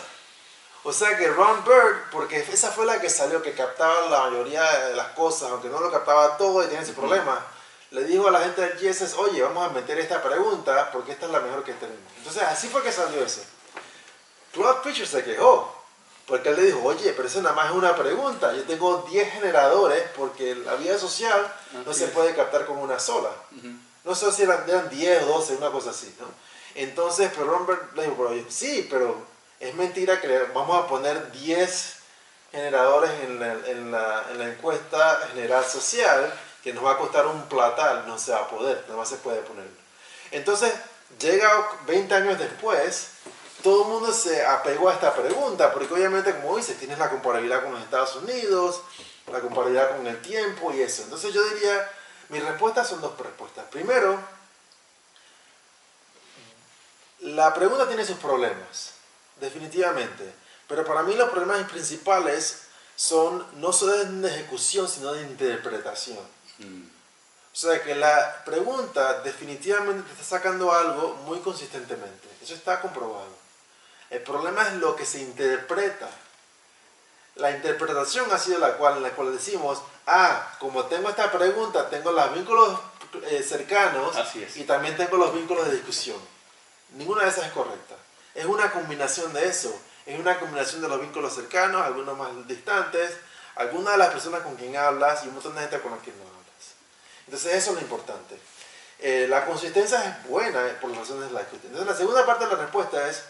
O 0.83 0.91
sea 0.91 1.15
que 1.17 1.27
Ron 1.27 1.63
Bird, 1.63 2.09
porque 2.11 2.39
esa 2.39 2.71
fue 2.71 2.87
la 2.87 2.99
que 2.99 3.11
salió, 3.11 3.43
que 3.43 3.53
captaba 3.53 4.09
la 4.09 4.29
mayoría 4.29 4.63
de 4.87 4.95
las 4.95 5.09
cosas, 5.09 5.51
aunque 5.51 5.69
no 5.69 5.79
lo 5.79 5.91
captaba 5.91 6.35
todo 6.35 6.63
y 6.63 6.67
tiene 6.67 6.81
ese 6.81 6.93
problema, 6.93 7.45
le 7.91 8.03
dijo 8.05 8.27
a 8.27 8.31
la 8.31 8.39
gente 8.39 8.61
del 8.61 8.79
GSS, 8.79 9.13
oye, 9.17 9.43
vamos 9.43 9.69
a 9.69 9.69
meter 9.69 9.99
esta 9.99 10.21
pregunta 10.23 10.89
porque 10.91 11.11
esta 11.11 11.27
es 11.27 11.31
la 11.31 11.41
mejor 11.41 11.63
que 11.63 11.73
tenemos. 11.73 12.01
Entonces 12.17 12.41
así 12.41 12.69
fue 12.69 12.81
que 12.81 12.91
salió 12.91 13.23
eso. 13.23 13.41
Claude 14.51 14.81
Fisher 14.83 15.07
se 15.07 15.23
quejó, 15.23 15.74
porque 16.27 16.49
él 16.49 16.55
le 16.55 16.63
dijo, 16.63 16.81
oye, 16.83 17.13
pero 17.13 17.27
eso 17.27 17.41
nada 17.41 17.55
más 17.55 17.67
es 17.67 17.73
una 17.73 17.95
pregunta. 17.95 18.53
Yo 18.53 18.63
tengo 18.63 19.05
10 19.09 19.31
generadores 19.33 20.03
porque 20.15 20.55
la 20.55 20.75
vida 20.75 20.97
social 20.97 21.53
no 21.85 21.93
se 21.93 22.07
puede 22.07 22.35
captar 22.35 22.65
con 22.65 22.77
una 22.77 22.99
sola. 22.99 23.29
No 24.03 24.15
sé 24.15 24.31
si 24.31 24.43
eran, 24.43 24.63
eran 24.67 24.89
10 24.89 25.23
o 25.23 25.25
12, 25.27 25.55
una 25.55 25.71
cosa 25.71 25.89
así, 25.91 26.13
¿no? 26.19 26.27
Entonces, 26.75 27.31
pero 27.33 27.45
Robert 27.47 27.95
le 27.95 28.03
dijo, 28.03 28.15
pero 28.17 28.33
yo, 28.35 28.43
sí, 28.49 28.87
pero 28.89 29.15
es 29.59 29.73
mentira 29.75 30.19
que 30.19 30.39
vamos 30.53 30.83
a 30.83 30.87
poner 30.87 31.31
10 31.31 31.95
generadores 32.51 33.11
en 33.23 33.39
la, 33.39 33.53
en 33.67 33.91
la- 33.91 34.25
en 34.31 34.39
la 34.39 34.45
encuesta 34.47 35.27
general 35.33 35.65
social 35.65 36.33
que 36.63 36.73
nos 36.73 36.83
va 36.83 36.91
a 36.93 36.97
costar 36.97 37.27
un 37.27 37.43
platal, 37.47 38.05
no 38.07 38.17
se 38.17 38.31
va 38.31 38.39
a 38.39 38.47
poder, 38.49 38.83
nada 38.87 38.97
más 38.97 39.09
se 39.09 39.17
puede 39.17 39.39
poner. 39.41 39.67
Entonces, 40.31 40.73
llega 41.19 41.49
20 41.85 42.13
años 42.15 42.39
después, 42.39 43.09
todo 43.65 43.81
el 43.81 43.87
mundo 43.89 44.13
se 44.13 44.45
apegó 44.45 44.89
a 44.89 44.93
esta 44.93 45.11
pregunta, 45.11 45.73
porque 45.73 45.91
obviamente, 45.91 46.35
como 46.35 46.55
dices, 46.55 46.77
tienes 46.77 46.99
la 46.99 47.09
comparabilidad 47.09 47.63
con 47.63 47.73
los 47.73 47.81
Estados 47.81 48.15
Unidos, 48.17 48.79
la 49.31 49.39
comparabilidad 49.41 49.97
con 49.97 50.05
el 50.05 50.21
tiempo 50.21 50.71
y 50.71 50.83
eso. 50.83 51.01
Entonces 51.01 51.33
yo 51.33 51.43
diría, 51.49 51.91
mis 52.29 52.45
respuestas 52.45 52.87
son 52.87 53.01
dos 53.01 53.17
respuestas. 53.17 53.65
Primero, 53.71 54.19
la 57.21 57.55
pregunta 57.55 57.87
tiene 57.87 58.05
sus 58.05 58.17
problemas, 58.17 58.91
definitivamente, 59.41 60.31
pero 60.67 60.85
para 60.85 61.01
mí 61.01 61.15
los 61.15 61.31
problemas 61.31 61.67
principales 61.67 62.67
son 62.95 63.47
no 63.59 63.73
solo 63.73 63.93
de 63.93 64.27
ejecución, 64.27 64.87
sino 64.87 65.11
de 65.11 65.23
interpretación. 65.23 66.19
Mm. 66.59 66.83
O 67.51 67.57
sea 67.57 67.81
que 67.81 67.95
la 67.95 68.43
pregunta 68.45 69.23
definitivamente 69.23 70.03
te 70.03 70.11
está 70.11 70.37
sacando 70.37 70.71
algo 70.71 71.15
muy 71.25 71.39
consistentemente. 71.39 72.27
Eso 72.43 72.53
está 72.53 72.79
comprobado. 72.79 73.44
El 74.09 74.21
problema 74.21 74.67
es 74.67 74.73
lo 74.75 74.95
que 74.95 75.05
se 75.05 75.19
interpreta. 75.19 76.09
La 77.35 77.51
interpretación 77.51 78.31
ha 78.31 78.37
sido 78.37 78.59
la 78.59 78.77
cual, 78.77 78.97
en 78.97 79.03
la 79.03 79.09
cual 79.11 79.33
decimos, 79.33 79.81
ah, 80.07 80.55
como 80.59 80.85
tengo 80.85 81.09
esta 81.09 81.31
pregunta, 81.31 81.89
tengo 81.89 82.11
los 82.11 82.33
vínculos 82.33 82.79
eh, 83.23 83.43
cercanos 83.43 84.15
y 84.55 84.63
también 84.63 84.95
tengo 84.95 85.17
los 85.17 85.33
vínculos 85.33 85.65
de 85.65 85.73
discusión. 85.73 86.17
Ninguna 86.93 87.23
de 87.23 87.29
esas 87.29 87.47
es 87.47 87.51
correcta. 87.51 87.95
Es 88.33 88.45
una 88.45 88.71
combinación 88.71 89.33
de 89.33 89.47
eso. 89.47 89.73
Es 90.05 90.19
una 90.19 90.39
combinación 90.39 90.81
de 90.81 90.87
los 90.87 91.01
vínculos 91.01 91.33
cercanos, 91.33 91.81
algunos 91.81 92.17
más 92.17 92.29
distantes, 92.47 93.17
algunas 93.55 93.93
de 93.93 93.97
las 93.97 94.09
personas 94.09 94.41
con 94.41 94.55
quien 94.55 94.75
hablas 94.77 95.23
y 95.23 95.27
un 95.27 95.33
montón 95.33 95.55
de 95.55 95.61
gente 95.61 95.79
con 95.79 95.91
la 95.91 95.97
que 95.97 96.11
no 96.11 96.21
hablas. 96.21 96.35
Entonces 97.25 97.55
eso 97.55 97.71
es 97.71 97.75
lo 97.77 97.81
importante. 97.81 98.37
Eh, 98.99 99.25
la 99.27 99.45
consistencia 99.45 100.03
es 100.03 100.29
buena 100.29 100.67
eh, 100.67 100.77
por 100.79 100.89
las 100.91 100.99
razones 100.99 101.29
de 101.29 101.33
la 101.33 101.45
que 101.45 101.55
Entonces 101.55 101.85
la 101.85 101.95
segunda 101.95 102.25
parte 102.25 102.45
de 102.45 102.51
la 102.51 102.61
respuesta 102.61 103.09
es, 103.09 103.23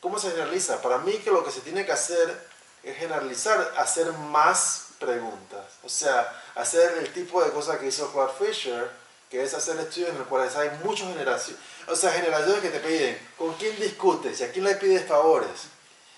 ¿cómo 0.00 0.18
se 0.18 0.30
generaliza? 0.30 0.80
Para 0.80 0.98
mí 0.98 1.12
que 1.18 1.30
lo 1.30 1.44
que 1.44 1.50
se 1.50 1.60
tiene 1.60 1.84
que 1.84 1.92
hacer 1.92 2.48
es 2.82 2.96
generalizar, 2.96 3.74
hacer 3.76 4.12
más 4.12 4.88
preguntas. 4.98 5.64
O 5.82 5.88
sea, 5.88 6.42
hacer 6.54 6.98
el 6.98 7.12
tipo 7.12 7.42
de 7.42 7.50
cosas 7.50 7.78
que 7.78 7.86
hizo 7.86 8.10
Claude 8.12 8.32
Fisher, 8.38 8.90
que 9.30 9.42
es 9.42 9.54
hacer 9.54 9.78
estudios 9.78 10.10
en 10.10 10.18
los 10.18 10.26
cuales 10.26 10.56
hay 10.56 10.70
muchas 10.84 11.08
generaciones, 11.08 11.60
o 11.86 11.96
sea, 11.96 12.12
generaciones 12.12 12.60
que 12.60 12.70
te 12.70 12.80
piden, 12.80 13.18
¿con 13.36 13.54
quién 13.54 13.78
discutes? 13.78 14.40
¿Y 14.40 14.44
a 14.44 14.52
quién 14.52 14.64
le 14.64 14.74
pides 14.76 15.06
favores? 15.06 15.68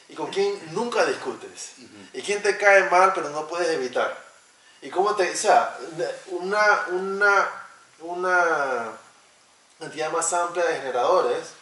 ¿Y 0.09 0.15
con 0.15 0.29
quién 0.31 0.75
nunca 0.75 1.05
discutes? 1.05 1.73
¿Y 2.13 2.23
quién 2.23 2.43
te 2.43 2.57
cae 2.57 2.89
mal 2.91 3.13
pero 3.15 3.31
no 3.31 3.47
puedes 3.47 3.69
evitar? 3.69 4.17
¿Y 4.83 4.91
cómo 4.91 5.15
te...? 5.15 5.31
O 5.31 5.37
sea, 5.37 5.77
una, 6.29 6.87
una, 6.89 7.49
una 8.01 8.93
cantidad 9.79 10.11
más 10.11 10.33
amplia 10.33 10.65
de 10.65 10.77
generadores 10.77 11.60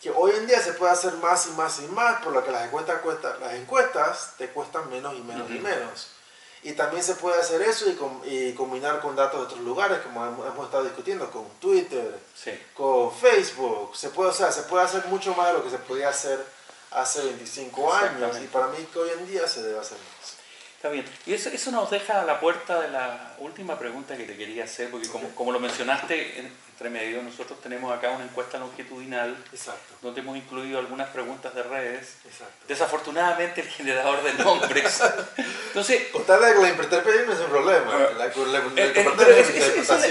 que 0.00 0.10
hoy 0.10 0.32
en 0.32 0.46
día 0.46 0.60
se 0.62 0.72
puede 0.72 0.92
hacer 0.92 1.12
más 1.14 1.46
y 1.46 1.50
más 1.50 1.78
y 1.80 1.86
más, 1.88 2.22
por 2.22 2.32
lo 2.32 2.42
que 2.44 2.50
las 2.50 2.64
encuestas, 2.64 3.00
cuesta- 3.02 3.36
las 3.38 3.54
encuestas 3.54 4.32
te 4.38 4.48
cuestan 4.48 4.88
menos 4.90 5.14
y 5.14 5.20
menos 5.20 5.50
y 5.50 5.58
menos. 5.58 6.08
Y 6.62 6.72
también 6.72 7.02
se 7.02 7.14
puede 7.14 7.40
hacer 7.40 7.62
eso 7.62 7.88
y, 7.88 7.94
com- 7.94 8.20
y 8.24 8.52
combinar 8.54 9.00
con 9.00 9.16
datos 9.16 9.40
de 9.40 9.46
otros 9.46 9.60
lugares, 9.60 9.98
como 10.00 10.24
hemos, 10.26 10.46
hemos 10.46 10.66
estado 10.66 10.84
discutiendo, 10.84 11.30
con 11.30 11.48
Twitter, 11.60 12.18
Sí. 12.34 12.50
con 12.74 13.12
Facebook. 13.14 13.96
Se 13.96 14.10
puede, 14.10 14.30
o 14.30 14.34
sea, 14.34 14.50
se 14.52 14.62
puede 14.64 14.84
hacer 14.84 15.04
mucho 15.06 15.34
más 15.34 15.48
de 15.48 15.52
lo 15.54 15.64
que 15.64 15.70
se 15.70 15.78
podía 15.78 16.08
hacer 16.10 16.44
hace 16.90 17.22
25 17.22 17.92
años. 17.92 18.36
Y 18.42 18.46
para 18.48 18.66
mí 18.68 18.86
que 18.92 18.98
hoy 18.98 19.10
en 19.10 19.26
día 19.26 19.46
se 19.48 19.62
debe 19.62 19.78
hacer 19.78 19.96
más. 19.98 20.39
Está 20.80 20.88
bien. 20.88 21.04
Y 21.26 21.34
eso, 21.34 21.50
eso 21.50 21.70
nos 21.72 21.90
deja 21.90 22.22
a 22.22 22.24
la 22.24 22.40
puerta 22.40 22.80
de 22.80 22.88
la 22.88 23.34
última 23.38 23.78
pregunta 23.78 24.16
que 24.16 24.24
te 24.24 24.34
quería 24.34 24.64
hacer, 24.64 24.90
porque 24.90 25.08
como, 25.08 25.28
como 25.34 25.52
lo 25.52 25.60
mencionaste, 25.60 26.38
en- 26.40 26.50
entre 26.70 26.88
medio, 26.88 27.22
nosotros 27.22 27.60
tenemos 27.60 27.94
acá 27.94 28.08
una 28.08 28.24
encuesta 28.24 28.56
longitudinal 28.58 29.36
Exacto, 29.52 29.94
donde 30.00 30.22
hemos 30.22 30.38
incluido 30.38 30.78
algunas 30.78 31.10
preguntas 31.10 31.54
de 31.54 31.62
redes. 31.62 32.14
exacto. 32.24 32.64
Desafortunadamente 32.66 33.60
el 33.60 33.68
generador 33.68 34.22
de 34.22 34.32
nombres. 34.42 35.02
Entonces, 35.66 36.08
Contarle 36.10 36.54
que 36.54 36.60
la 36.62 36.68
interpretación 36.70 37.26
no 37.26 37.32
es 37.34 37.38
un 37.40 37.46
problema. 37.50 38.08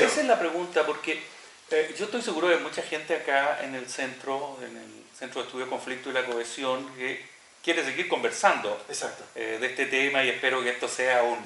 Esa 0.06 0.22
es 0.22 0.26
la 0.28 0.38
pregunta, 0.38 0.86
porque 0.86 1.24
eh, 1.72 1.96
yo 1.98 2.06
estoy 2.06 2.22
seguro 2.22 2.48
de 2.48 2.58
mucha 2.58 2.84
gente 2.84 3.16
acá 3.16 3.60
en 3.64 3.74
el 3.74 3.90
centro, 3.90 4.58
en 4.62 4.78
el 4.78 5.00
Centro 5.18 5.42
de 5.42 5.48
Estudio 5.48 5.66
de 5.66 5.72
Conflicto 5.72 6.12
y 6.12 6.14
la 6.14 6.26
Cohesión, 6.26 6.88
que 6.96 7.26
quiere 7.74 7.86
seguir 7.86 8.08
conversando 8.08 8.82
Exacto. 8.90 9.24
eh, 9.36 9.60
de 9.62 9.68
este 9.68 9.86
tema 9.86 10.24
y 10.24 10.30
espero 10.30 10.64
que 10.64 10.72
esto 10.72 10.88
sea 10.88 11.22
un 11.22 11.38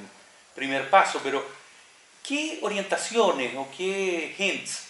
primer 0.55 0.89
paso, 0.89 1.19
pero 1.21 1.45
¿qué 2.25 2.59
orientaciones 2.61 3.53
o 3.57 3.67
qué 3.75 4.33
hints 4.37 4.83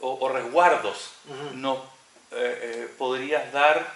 o, 0.00 0.18
o 0.20 0.28
resguardos 0.28 1.10
Ujú. 1.26 1.56
nos 1.56 1.78
eh, 1.78 1.82
eh, 2.30 2.94
podrías 2.96 3.52
dar 3.52 3.92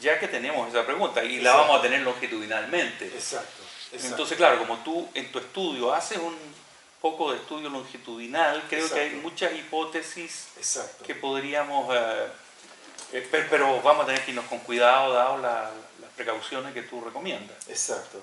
ya 0.00 0.20
que 0.20 0.28
tenemos 0.28 0.68
esa 0.68 0.86
pregunta 0.86 1.24
y 1.24 1.40
la 1.40 1.50
Exacto. 1.50 1.58
vamos 1.62 1.78
a 1.80 1.82
tener 1.82 2.02
longitudinalmente? 2.02 3.06
Exacto. 3.06 3.62
exacto. 3.86 4.06
Entonces, 4.06 4.36
claro, 4.36 4.58
como 4.60 4.76
tú 4.84 5.08
en 5.14 5.32
tu 5.32 5.40
estudio 5.40 5.92
haces 5.92 6.18
un 6.18 6.36
poco 7.00 7.32
de 7.32 7.38
estudio 7.38 7.70
longitudinal, 7.70 8.62
creo 8.68 8.88
que 8.88 9.00
hay 9.00 9.06
Exacto. 9.06 9.22
muchas 9.28 9.52
hipótesis 9.54 10.46
Exacto. 10.56 11.02
que 11.04 11.16
podríamos 11.16 11.92
eh, 11.92 12.26
Eh, 13.12 13.26
pero, 13.50 13.82
vamos 13.82 14.04
a 14.04 14.06
tener 14.06 14.24
que 14.24 14.30
irnos 14.30 14.44
con 14.44 14.60
cuidado, 14.60 15.12
dado 15.12 15.38
la- 15.38 15.68
precauciones 16.20 16.74
que 16.74 16.82
tú 16.82 17.00
recomiendas. 17.00 17.56
Exacto. 17.68 18.18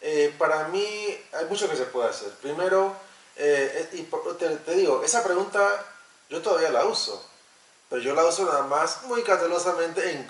Eh, 0.00 0.34
para 0.36 0.66
mí 0.68 0.84
hay 1.32 1.44
mucho 1.46 1.70
que 1.70 1.76
se 1.76 1.84
puede 1.84 2.08
hacer. 2.08 2.30
Primero, 2.42 2.94
eh, 3.36 3.88
y 3.92 4.02
te, 4.38 4.48
te 4.56 4.74
digo, 4.74 5.04
esa 5.04 5.22
pregunta 5.22 5.84
yo 6.28 6.42
todavía 6.42 6.70
la 6.70 6.84
uso, 6.84 7.24
pero 7.88 8.02
yo 8.02 8.14
la 8.14 8.24
uso 8.24 8.44
nada 8.44 8.64
más 8.64 9.04
muy 9.04 9.22
cautelosamente 9.22 10.10
en, 10.10 10.26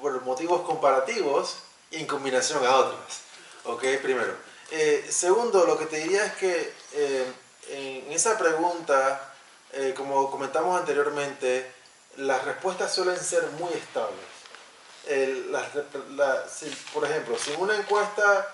por 0.00 0.18
motivos 0.22 0.62
comparativos 0.62 1.58
y 1.90 1.98
en 1.98 2.06
combinación 2.06 2.64
a 2.64 2.74
otras. 2.76 3.20
Ok, 3.64 3.84
primero. 4.02 4.34
Eh, 4.70 5.06
segundo, 5.10 5.66
lo 5.66 5.76
que 5.76 5.86
te 5.86 5.98
diría 5.98 6.24
es 6.24 6.32
que 6.36 6.72
eh, 6.94 7.32
en 7.68 8.12
esa 8.12 8.38
pregunta, 8.38 9.34
eh, 9.72 9.92
como 9.94 10.30
comentamos 10.30 10.80
anteriormente, 10.80 11.70
las 12.16 12.44
respuestas 12.44 12.94
suelen 12.94 13.18
ser 13.18 13.44
muy 13.58 13.72
estables. 13.74 14.39
El- 15.06 15.50
la- 15.52 16.46
si- 16.48 16.70
por 16.92 17.04
ejemplo, 17.04 17.36
si 17.38 17.52
en 17.52 17.60
una 17.60 17.76
encuesta 17.76 18.46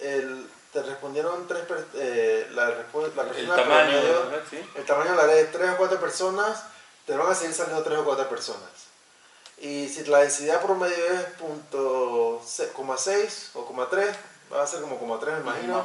el- 0.00 0.48
te 0.72 0.82
respondieron 0.82 1.46
tres 1.46 1.64
per- 1.66 1.86
eh, 1.94 2.48
la, 2.52 2.68
la 2.68 2.74
El 2.74 3.46
tamaño, 3.46 3.90
promedio, 3.92 4.26
¿verdad? 4.30 4.42
Sí. 4.50 4.70
el 4.74 4.84
tamaño 4.84 5.10
de 5.12 5.16
la 5.16 5.26
red 5.26 5.36
de 5.36 5.44
tres 5.46 5.70
o 5.70 5.76
cuatro 5.76 6.00
personas, 6.00 6.64
te 7.06 7.16
van 7.16 7.30
a 7.30 7.34
seguir 7.34 7.54
saliendo 7.54 7.82
tres 7.82 7.98
o 7.98 8.04
cuatro 8.04 8.28
personas. 8.28 8.70
Y 9.58 9.88
si 9.88 10.04
la 10.04 10.18
densidad 10.18 10.60
promedio 10.60 10.96
es 10.96 11.24
punto 11.38 12.42
se- 12.44 12.68
coma 12.72 12.96
seis 12.98 13.50
o 13.54 13.64
coma 13.64 13.88
tres, 13.88 14.14
va 14.52 14.62
a 14.62 14.66
ser 14.66 14.80
como 14.80 14.98
coma 14.98 15.18
tres, 15.20 15.34
me 15.36 15.40
imagino 15.42 15.78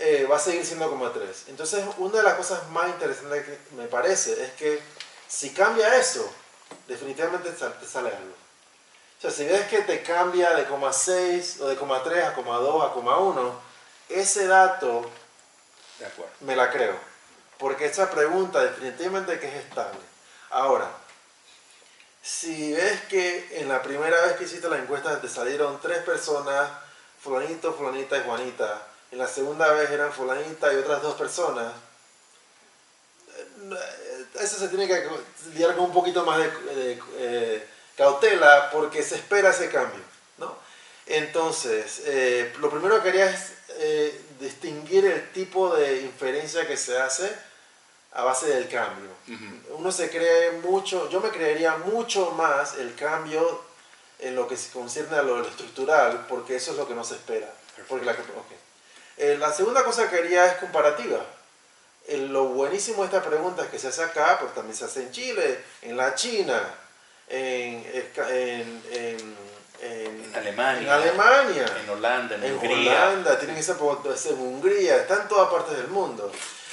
eh, 0.00 0.26
va 0.30 0.36
a 0.36 0.40
seguir 0.40 0.64
siendo 0.64 0.88
como 0.88 1.10
3. 1.10 1.44
Entonces, 1.48 1.84
una 1.96 2.18
de 2.18 2.22
las 2.22 2.34
cosas 2.34 2.68
más 2.70 2.88
interesantes 2.88 3.44
que 3.44 3.58
me 3.74 3.86
parece 3.86 4.40
es 4.44 4.52
que 4.52 4.80
si 5.26 5.50
cambia 5.50 5.96
eso, 5.98 6.28
definitivamente 6.86 7.50
te 7.50 7.86
sale 7.86 8.08
algo. 8.10 8.32
O 9.18 9.20
sea, 9.20 9.30
si 9.32 9.44
ves 9.44 9.66
que 9.66 9.82
te 9.82 10.02
cambia 10.02 10.54
de 10.54 10.64
coma 10.66 10.92
6 10.92 11.60
o 11.60 11.66
de 11.66 11.76
coma 11.76 12.04
3 12.04 12.24
a 12.24 12.34
coma 12.34 12.56
2 12.58 12.84
a 12.84 12.92
coma 12.92 13.18
1, 13.18 13.60
ese 14.10 14.46
dato 14.46 15.10
De 15.98 16.06
acuerdo. 16.06 16.32
me 16.40 16.54
la 16.54 16.70
creo. 16.70 16.94
Porque 17.58 17.86
esa 17.86 18.08
pregunta 18.10 18.62
definitivamente 18.62 19.40
que 19.40 19.48
es 19.48 19.54
estable. 19.56 19.98
Ahora, 20.50 20.88
si 22.22 22.72
ves 22.72 23.00
que 23.08 23.60
en 23.60 23.68
la 23.68 23.82
primera 23.82 24.20
vez 24.22 24.36
que 24.36 24.44
hiciste 24.44 24.68
la 24.68 24.78
encuesta 24.78 25.20
te 25.20 25.28
salieron 25.28 25.80
tres 25.80 26.04
personas, 26.04 26.70
fulanito, 27.20 27.72
fulanita 27.74 28.16
y 28.18 28.22
Juanita, 28.22 28.86
en 29.10 29.18
la 29.18 29.26
segunda 29.26 29.72
vez 29.72 29.90
eran 29.90 30.12
fulanita 30.12 30.72
y 30.72 30.76
otras 30.76 31.02
dos 31.02 31.16
personas, 31.16 31.72
eh, 33.36 34.26
eso 34.40 34.58
se 34.58 34.68
tiene 34.68 34.86
que 34.86 35.08
lidiar 35.52 35.74
con 35.74 35.86
un 35.86 35.92
poquito 35.92 36.24
más 36.24 36.38
de, 36.38 36.50
de, 36.74 37.02
eh, 37.16 37.68
cautela 37.98 38.70
porque 38.70 39.02
se 39.02 39.16
espera 39.16 39.50
ese 39.50 39.68
cambio, 39.68 40.00
¿no? 40.38 40.56
Entonces, 41.06 42.02
eh, 42.04 42.54
lo 42.60 42.70
primero 42.70 43.02
que 43.02 43.08
haría 43.10 43.28
es 43.30 43.52
eh, 43.70 44.20
distinguir 44.40 45.04
el 45.04 45.32
tipo 45.32 45.74
de 45.74 46.02
inferencia 46.02 46.66
que 46.66 46.76
se 46.76 46.98
hace 46.98 47.30
a 48.12 48.22
base 48.24 48.46
del 48.46 48.68
cambio. 48.68 49.10
Uno 49.70 49.92
se 49.92 50.08
cree 50.10 50.52
mucho, 50.52 51.10
yo 51.10 51.20
me 51.20 51.30
creería 51.30 51.76
mucho 51.76 52.30
más 52.32 52.76
el 52.76 52.94
cambio 52.94 53.62
en 54.20 54.34
lo 54.34 54.48
que 54.48 54.56
se 54.56 54.70
concierne 54.70 55.16
a 55.16 55.22
lo 55.22 55.42
estructural, 55.46 56.26
porque 56.28 56.56
eso 56.56 56.72
es 56.72 56.76
lo 56.78 56.88
que 56.88 56.94
no 56.94 57.04
se 57.04 57.14
espera. 57.14 57.52
Porque 57.88 58.04
la, 58.06 58.14
que- 58.16 58.22
ok. 58.22 58.50
Eh, 59.18 59.36
la 59.38 59.52
segunda 59.52 59.84
cosa 59.84 60.08
que 60.10 60.16
haría 60.16 60.46
es 60.46 60.54
comparativa. 60.54 61.24
Eh, 62.06 62.16
lo 62.18 62.44
buenísimo 62.46 63.02
de 63.02 63.06
esta 63.16 63.22
pregunta 63.28 63.62
es 63.64 63.68
que 63.70 63.78
se 63.78 63.88
hace 63.88 64.02
acá, 64.02 64.36
pero 64.40 64.50
también 64.52 64.76
se 64.76 64.84
hace 64.86 65.02
en 65.02 65.12
Chile, 65.12 65.60
en 65.82 65.96
la 65.96 66.14
China, 66.14 66.60
en, 67.28 67.84
en, 67.94 68.82
en, 68.92 69.36
en- 69.80 70.32
Alemania. 70.34 70.80
en 70.82 70.88
Alemania, 70.90 71.66
En 71.82 71.90
Holanda, 71.90 72.34
en, 72.36 72.52
Hungría. 72.54 73.08
Holanda, 73.08 73.38
tienen 73.38 73.56
potencial 73.76 74.34
en 74.34 74.40
Hungría, 74.40 74.96
está 74.96 75.22
en 75.22 75.28
todas 75.28 75.50
partes 75.50 75.76
del 75.76 75.88
mundo. 75.88 76.30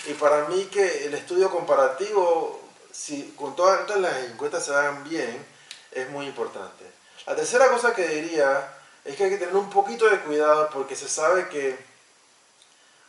Y 0.07 0.13
para 0.13 0.45
mí 0.45 0.65
que 0.65 1.05
el 1.05 1.13
estudio 1.13 1.49
comparativo, 1.49 2.61
si 2.91 3.33
con 3.37 3.55
todas 3.55 3.89
las 3.99 4.17
encuestas 4.25 4.65
se 4.65 4.73
hagan 4.73 5.03
bien, 5.03 5.45
es 5.91 6.09
muy 6.09 6.25
importante. 6.27 6.83
La 7.25 7.35
tercera 7.35 7.69
cosa 7.69 7.93
que 7.95 8.07
diría 8.07 8.71
es 9.03 9.15
que 9.15 9.23
hay 9.25 9.29
que 9.31 9.37
tener 9.37 9.55
un 9.55 9.69
poquito 9.69 10.07
de 10.09 10.19
cuidado 10.19 10.69
porque 10.71 10.95
se 10.95 11.07
sabe 11.07 11.47
que 11.49 11.77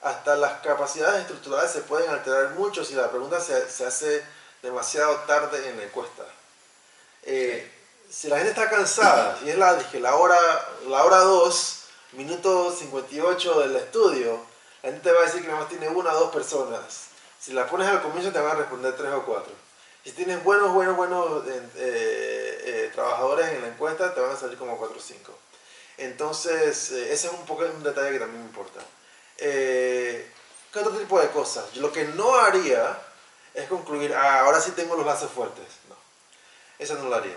hasta 0.02 0.36
las 0.36 0.60
capacidades 0.60 1.22
estructurales 1.22 1.70
se 1.70 1.80
pueden 1.80 2.10
alterar 2.10 2.50
mucho 2.50 2.84
si 2.84 2.94
la 2.94 3.10
pregunta 3.10 3.40
se, 3.40 3.68
se 3.68 3.84
hace 3.86 4.22
demasiado 4.62 5.14
tarde 5.26 5.68
en 5.68 5.76
la 5.78 5.84
encuesta. 5.84 6.22
Eh, 7.26 7.72
Si 8.08 8.28
la 8.28 8.36
gente 8.36 8.50
está 8.50 8.70
cansada, 8.70 9.36
y 9.44 9.50
es 9.50 9.58
la, 9.58 9.74
dije, 9.74 9.98
la 9.98 10.14
hora 10.14 10.38
la 10.88 11.04
hora 11.04 11.18
2, 11.18 11.80
minuto 12.12 12.70
58 12.72 13.60
del 13.60 13.76
estudio, 13.76 14.40
la 14.82 14.90
gente 14.90 15.08
te 15.10 15.12
va 15.12 15.22
a 15.22 15.24
decir 15.26 15.42
que 15.42 15.48
nada 15.48 15.60
más 15.60 15.68
tiene 15.68 15.88
una 15.88 16.12
o 16.14 16.20
dos 16.20 16.30
personas. 16.32 17.08
Si 17.40 17.52
la 17.52 17.66
pones 17.66 17.88
al 17.88 18.02
comienzo 18.02 18.30
te 18.32 18.38
van 18.40 18.52
a 18.52 18.60
responder 18.60 18.96
tres 18.96 19.12
o 19.12 19.24
cuatro. 19.24 19.52
Si 20.04 20.12
tienes 20.12 20.42
buenos, 20.44 20.72
buenos, 20.72 20.96
buenos 20.96 21.44
eh, 21.48 21.68
eh, 21.76 22.62
eh, 22.64 22.90
trabajadores 22.94 23.48
en 23.48 23.62
la 23.62 23.68
encuesta, 23.68 24.14
te 24.14 24.20
van 24.20 24.30
a 24.30 24.36
salir 24.36 24.56
como 24.56 24.78
4 24.78 24.96
o 24.96 25.00
5. 25.02 25.32
Entonces, 25.98 26.92
eh, 26.92 27.12
ese 27.12 27.26
es 27.26 27.32
un 27.32 27.44
poco 27.44 27.64
un 27.64 27.82
detalle 27.82 28.12
que 28.12 28.20
también 28.20 28.40
me 28.40 28.46
importa. 28.48 28.80
Eh, 29.38 30.30
¿Qué 30.72 30.78
otro 30.78 30.92
tipo 30.92 31.18
de 31.20 31.28
cosas? 31.30 31.64
Yo 31.72 31.82
lo 31.82 31.92
que 31.92 32.04
no 32.04 32.36
haría 32.36 32.96
es 33.52 33.66
concluir, 33.68 34.14
ah, 34.14 34.40
ahora 34.42 34.60
sí 34.60 34.70
tengo 34.72 34.94
los 34.94 35.04
lazos 35.06 35.30
fuertes. 35.32 35.66
Eso 36.78 36.94
no 36.94 37.08
lo 37.08 37.16
haría. 37.16 37.36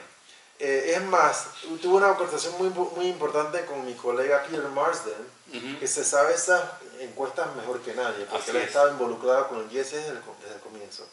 Eh, 0.59 0.93
es 0.95 1.01
más, 1.03 1.45
tuve 1.81 1.95
una 1.95 2.09
conversación 2.15 2.53
muy, 2.57 2.69
muy 2.69 3.07
importante 3.07 3.65
con 3.65 3.85
mi 3.85 3.93
colega 3.93 4.43
Peter 4.43 4.61
Marsden, 4.67 5.39
que 5.79 5.87
se 5.87 6.03
sabe 6.03 6.33
esas 6.33 6.61
encuestas 6.99 7.55
mejor 7.55 7.79
que 7.81 7.93
nadie, 7.93 8.25
porque 8.25 8.51
él 8.51 8.57
ha 8.57 8.59
es. 8.61 8.67
estado 8.67 8.89
involucrado 8.91 9.47
con 9.47 9.59
el 9.59 9.69
desde 9.69 10.07
el, 10.09 10.19
co- 10.19 10.35
desde 10.41 10.55
el 10.55 10.61
comienzo. 10.61 11.07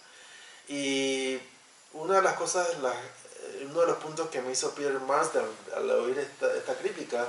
Y 0.68 1.40
una 1.92 2.16
de 2.16 2.22
las 2.22 2.34
cosas, 2.34 2.66
la- 2.80 2.92
eh, 2.92 3.66
uno 3.70 3.80
de 3.82 3.86
los 3.86 3.96
puntos 3.98 4.28
que 4.30 4.42
me 4.42 4.50
hizo 4.50 4.72
Peter 4.72 4.98
Marsden 4.98 5.46
al 5.76 5.88
oír 5.92 6.18
esta, 6.18 6.52
esta 6.56 6.74
crítica, 6.74 7.24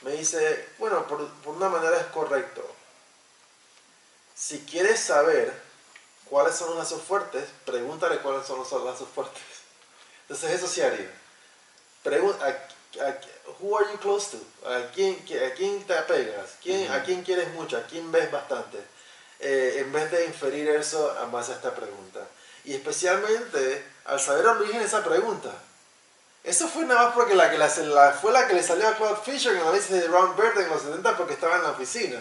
me 0.00 0.12
dice, 0.12 0.66
bueno, 0.78 1.06
por, 1.06 1.28
por 1.42 1.54
una 1.56 1.68
manera 1.68 1.98
es 1.98 2.06
correcto. 2.06 2.66
Si 4.34 4.60
quieres 4.60 4.98
saber 5.00 5.52
cuáles 6.24 6.56
son 6.56 6.68
los 6.70 6.78
lazos 6.78 7.02
fuertes, 7.02 7.44
pregúntale 7.66 8.18
cuáles 8.20 8.46
son 8.46 8.58
los 8.60 8.72
lazos 8.72 9.08
fuertes. 9.14 9.42
Entonces 10.30 10.52
eso 10.52 10.68
sí 10.68 10.80
haría. 10.80 11.10
Pregun- 12.04 12.36
a, 12.40 12.46
a- 13.04 13.20
who 13.58 13.76
are 13.76 13.86
you 13.92 13.98
close 13.98 14.28
to? 14.30 14.68
¿A 14.70 14.90
quién, 14.94 15.16
a 15.44 15.52
quién 15.54 15.82
te 15.84 15.92
apegas? 15.98 16.50
¿Quién, 16.62 16.88
¿A 16.92 17.02
quién 17.02 17.24
quieres 17.24 17.48
mucho? 17.54 17.76
¿A 17.76 17.82
quién 17.82 18.12
ves 18.12 18.30
bastante? 18.30 18.78
Eh, 19.40 19.78
en 19.80 19.92
vez 19.92 20.08
de 20.12 20.26
inferir 20.26 20.68
eso 20.68 21.10
a 21.10 21.24
a 21.36 21.40
esta 21.40 21.74
pregunta. 21.74 22.20
Y 22.64 22.74
especialmente 22.74 23.84
al 24.04 24.20
saber 24.20 24.42
el 24.42 24.50
origen 24.50 24.78
de 24.78 24.84
esa 24.84 25.02
pregunta. 25.02 25.50
Eso 26.44 26.68
fue 26.68 26.84
nada 26.84 27.06
más 27.06 27.14
porque 27.14 27.34
la 27.34 27.50
que 27.50 27.58
la, 27.58 27.66
la- 27.66 28.12
fue 28.12 28.30
la 28.32 28.46
que 28.46 28.54
le 28.54 28.62
salió 28.62 28.86
a 28.86 28.94
Claude 28.96 29.20
Fisher 29.24 29.50
en 29.52 29.58
el 29.58 29.62
análisis 29.64 29.90
de 29.90 30.06
Ron 30.06 30.36
Bird 30.36 30.58
en 30.60 30.68
los 30.68 30.82
70 30.82 31.16
porque 31.16 31.34
estaba 31.34 31.56
en 31.56 31.64
la 31.64 31.70
oficina. 31.70 32.20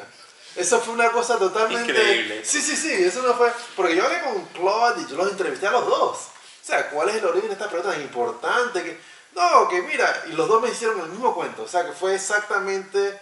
Eso 0.56 0.82
fue 0.82 0.96
una 0.96 1.12
cosa 1.12 1.38
totalmente... 1.38 1.92
Increíble. 1.92 2.44
Sí, 2.44 2.60
sí, 2.60 2.76
sí, 2.76 2.92
eso 2.92 3.22
no 3.22 3.36
fue... 3.36 3.54
Porque 3.76 3.96
yo 3.96 4.04
hablé 4.04 4.20
con 4.24 4.44
Claude 4.48 5.04
y 5.04 5.08
yo 5.12 5.16
los 5.16 5.30
entrevisté 5.32 5.68
a 5.68 5.72
los 5.72 5.86
dos. 5.86 6.18
O 6.62 6.66
sea, 6.66 6.90
¿cuál 6.90 7.10
es 7.10 7.16
el 7.16 7.26
origen 7.26 7.50
de 7.50 7.54
esta 7.54 7.68
pregunta 7.70 7.94
tan 7.94 8.02
importante? 8.02 8.84
Que, 8.84 9.00
no, 9.36 9.68
que 9.70 9.82
mira, 9.84 10.24
y 10.28 10.34
los 10.34 10.48
dos 10.48 10.62
me 10.62 10.70
hicieron 10.70 11.00
el 11.02 11.08
mismo 11.10 11.34
cuento. 11.34 11.64
O 11.64 11.68
sea, 11.68 11.86
que 11.86 11.94
fue 11.94 12.16
exactamente 12.16 13.20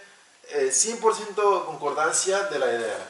eh, 0.50 0.70
100% 0.72 1.64
concordancia 1.66 2.44
de 2.44 2.58
la 2.58 2.66
idea. 2.72 3.08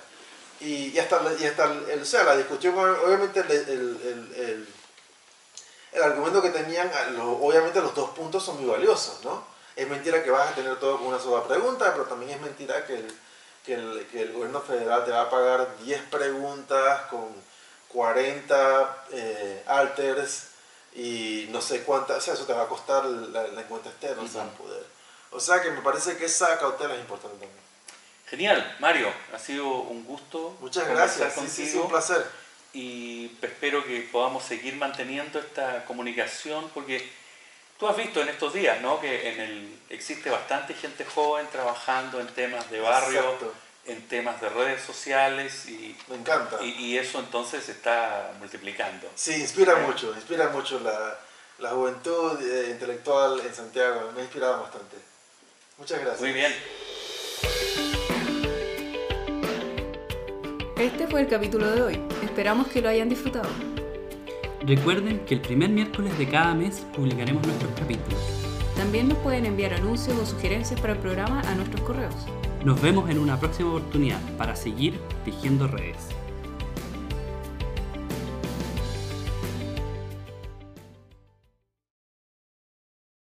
Y, 0.60 0.98
hasta, 0.98 1.20
y 1.38 1.46
hasta 1.46 1.64
el- 1.66 2.02
o 2.02 2.04
sea, 2.04 2.24
la 2.24 2.36
discusión, 2.36 2.76
obviamente, 2.78 3.40
el, 3.40 3.50
el, 3.50 3.68
el- 4.34 4.68
el- 5.92 6.02
argumento 6.02 6.42
que 6.42 6.50
tenían, 6.50 6.90
lo- 7.16 7.32
obviamente 7.38 7.80
los 7.80 7.94
dos 7.94 8.10
puntos 8.10 8.44
son 8.44 8.56
muy 8.60 8.70
valiosos, 8.70 9.24
¿no? 9.24 9.42
Es 9.76 9.88
mentira 9.88 10.22
que 10.22 10.30
vas 10.30 10.50
a 10.50 10.54
tener 10.54 10.78
todo 10.78 10.98
con 10.98 11.06
una 11.08 11.18
sola 11.18 11.44
pregunta, 11.46 11.92
pero 11.92 12.04
también 12.06 12.32
es 12.32 12.40
mentira 12.40 12.84
que 12.86 12.94
el, 12.96 13.06
que 13.64 14.06
que 14.10 14.22
el 14.22 14.32
gobierno 14.32 14.60
federal 14.60 15.04
te 15.04 15.10
va 15.12 15.22
a 15.22 15.30
pagar 15.30 15.76
10 15.84 16.02
preguntas 16.10 17.02
con 17.10 17.28
40 17.88 19.04
eh, 19.12 19.62
alters 19.66 20.48
y 20.94 21.46
no 21.50 21.60
sé 21.60 21.82
cuántas, 21.82 22.18
o 22.18 22.20
sea, 22.20 22.34
eso 22.34 22.44
te 22.44 22.52
va 22.52 22.62
a 22.62 22.68
costar 22.68 23.04
la, 23.04 23.46
la 23.48 23.60
encuesta 23.60 23.88
externa, 23.88 24.22
o 24.22 24.28
sea, 24.28 24.44
poder. 24.50 24.84
O 25.30 25.40
sea, 25.40 25.60
que 25.60 25.70
me 25.70 25.82
parece 25.82 26.16
que 26.16 26.24
esa 26.24 26.58
cautela 26.58 26.94
es 26.94 27.00
importante 27.00 27.36
también. 27.36 27.68
Genial, 28.28 28.76
Mario, 28.78 29.12
ha 29.34 29.38
sido 29.38 29.66
un 29.66 30.04
gusto. 30.04 30.56
Muchas 30.60 30.88
gracias, 30.88 31.34
sí, 31.34 31.66
sí, 31.66 31.76
un 31.78 31.88
placer. 31.88 32.26
y 32.72 33.36
espero 33.40 33.84
que 33.84 34.00
podamos 34.12 34.44
seguir 34.44 34.76
manteniendo 34.76 35.38
esta 35.38 35.84
comunicación 35.86 36.70
porque 36.74 37.08
tú 37.78 37.86
has 37.86 37.96
visto 37.96 38.20
en 38.20 38.28
estos 38.28 38.52
días 38.52 38.80
¿no? 38.80 39.00
que 39.00 39.30
en 39.30 39.40
el, 39.40 39.78
existe 39.88 40.28
bastante 40.28 40.74
gente 40.74 41.04
joven 41.04 41.46
trabajando 41.50 42.20
en 42.20 42.26
temas 42.28 42.70
de 42.70 42.80
barrio, 42.80 43.20
Exacto. 43.20 43.54
En 43.88 44.06
temas 44.08 44.40
de 44.40 44.48
redes 44.50 44.82
sociales 44.82 45.66
y, 45.68 45.96
Me 46.08 46.16
encanta. 46.16 46.58
y, 46.62 46.68
y 46.86 46.98
eso 46.98 47.18
entonces 47.18 47.64
se 47.64 47.72
está 47.72 48.32
multiplicando. 48.38 49.08
Sí, 49.14 49.34
inspira 49.34 49.74
Sí. 49.76 49.80
mucho, 49.86 50.14
inspira 50.14 50.48
mucho 50.50 50.78
la, 50.80 51.18
la 51.58 51.70
juventud 51.70 52.40
eh, 52.42 52.68
intelectual 52.70 53.40
en 53.40 53.54
Santiago. 53.54 54.12
Me 54.14 54.20
ha 54.20 54.24
inspirado 54.24 54.62
bastante. 54.62 54.96
Muchas 55.78 56.00
gracias. 56.00 56.20
Muy 56.20 56.32
bien. 56.32 56.54
Este 60.76 61.06
fue 61.08 61.20
el 61.22 61.28
capítulo 61.28 61.70
de 61.70 61.82
hoy. 61.82 62.00
Esperamos 62.22 62.68
que 62.68 62.80
lo 62.80 62.88
hayan 62.88 63.08
disfrutado. 63.08 63.48
Recuerden 64.62 65.24
que 65.24 65.34
el 65.34 65.40
primer 65.40 65.70
miércoles 65.70 66.16
de 66.18 66.28
cada 66.28 66.54
mes 66.54 66.80
publicaremos 66.94 67.44
nuestros 67.46 67.72
capítulos. 67.78 68.20
También 68.76 69.08
nos 69.08 69.18
pueden 69.18 69.46
enviar 69.46 69.72
anuncios 69.74 70.16
o 70.18 70.26
sugerencias 70.26 70.80
para 70.80 70.92
el 70.92 70.98
programa 71.00 71.40
a 71.40 71.54
nuestros 71.54 71.80
correos. 71.82 72.14
Nos 72.68 72.82
vemos 72.82 73.08
en 73.08 73.18
una 73.18 73.40
próxima 73.40 73.70
oportunidad 73.70 74.20
para 74.36 74.54
seguir 74.54 75.00
tejiendo 75.24 75.66
redes. 75.68 76.17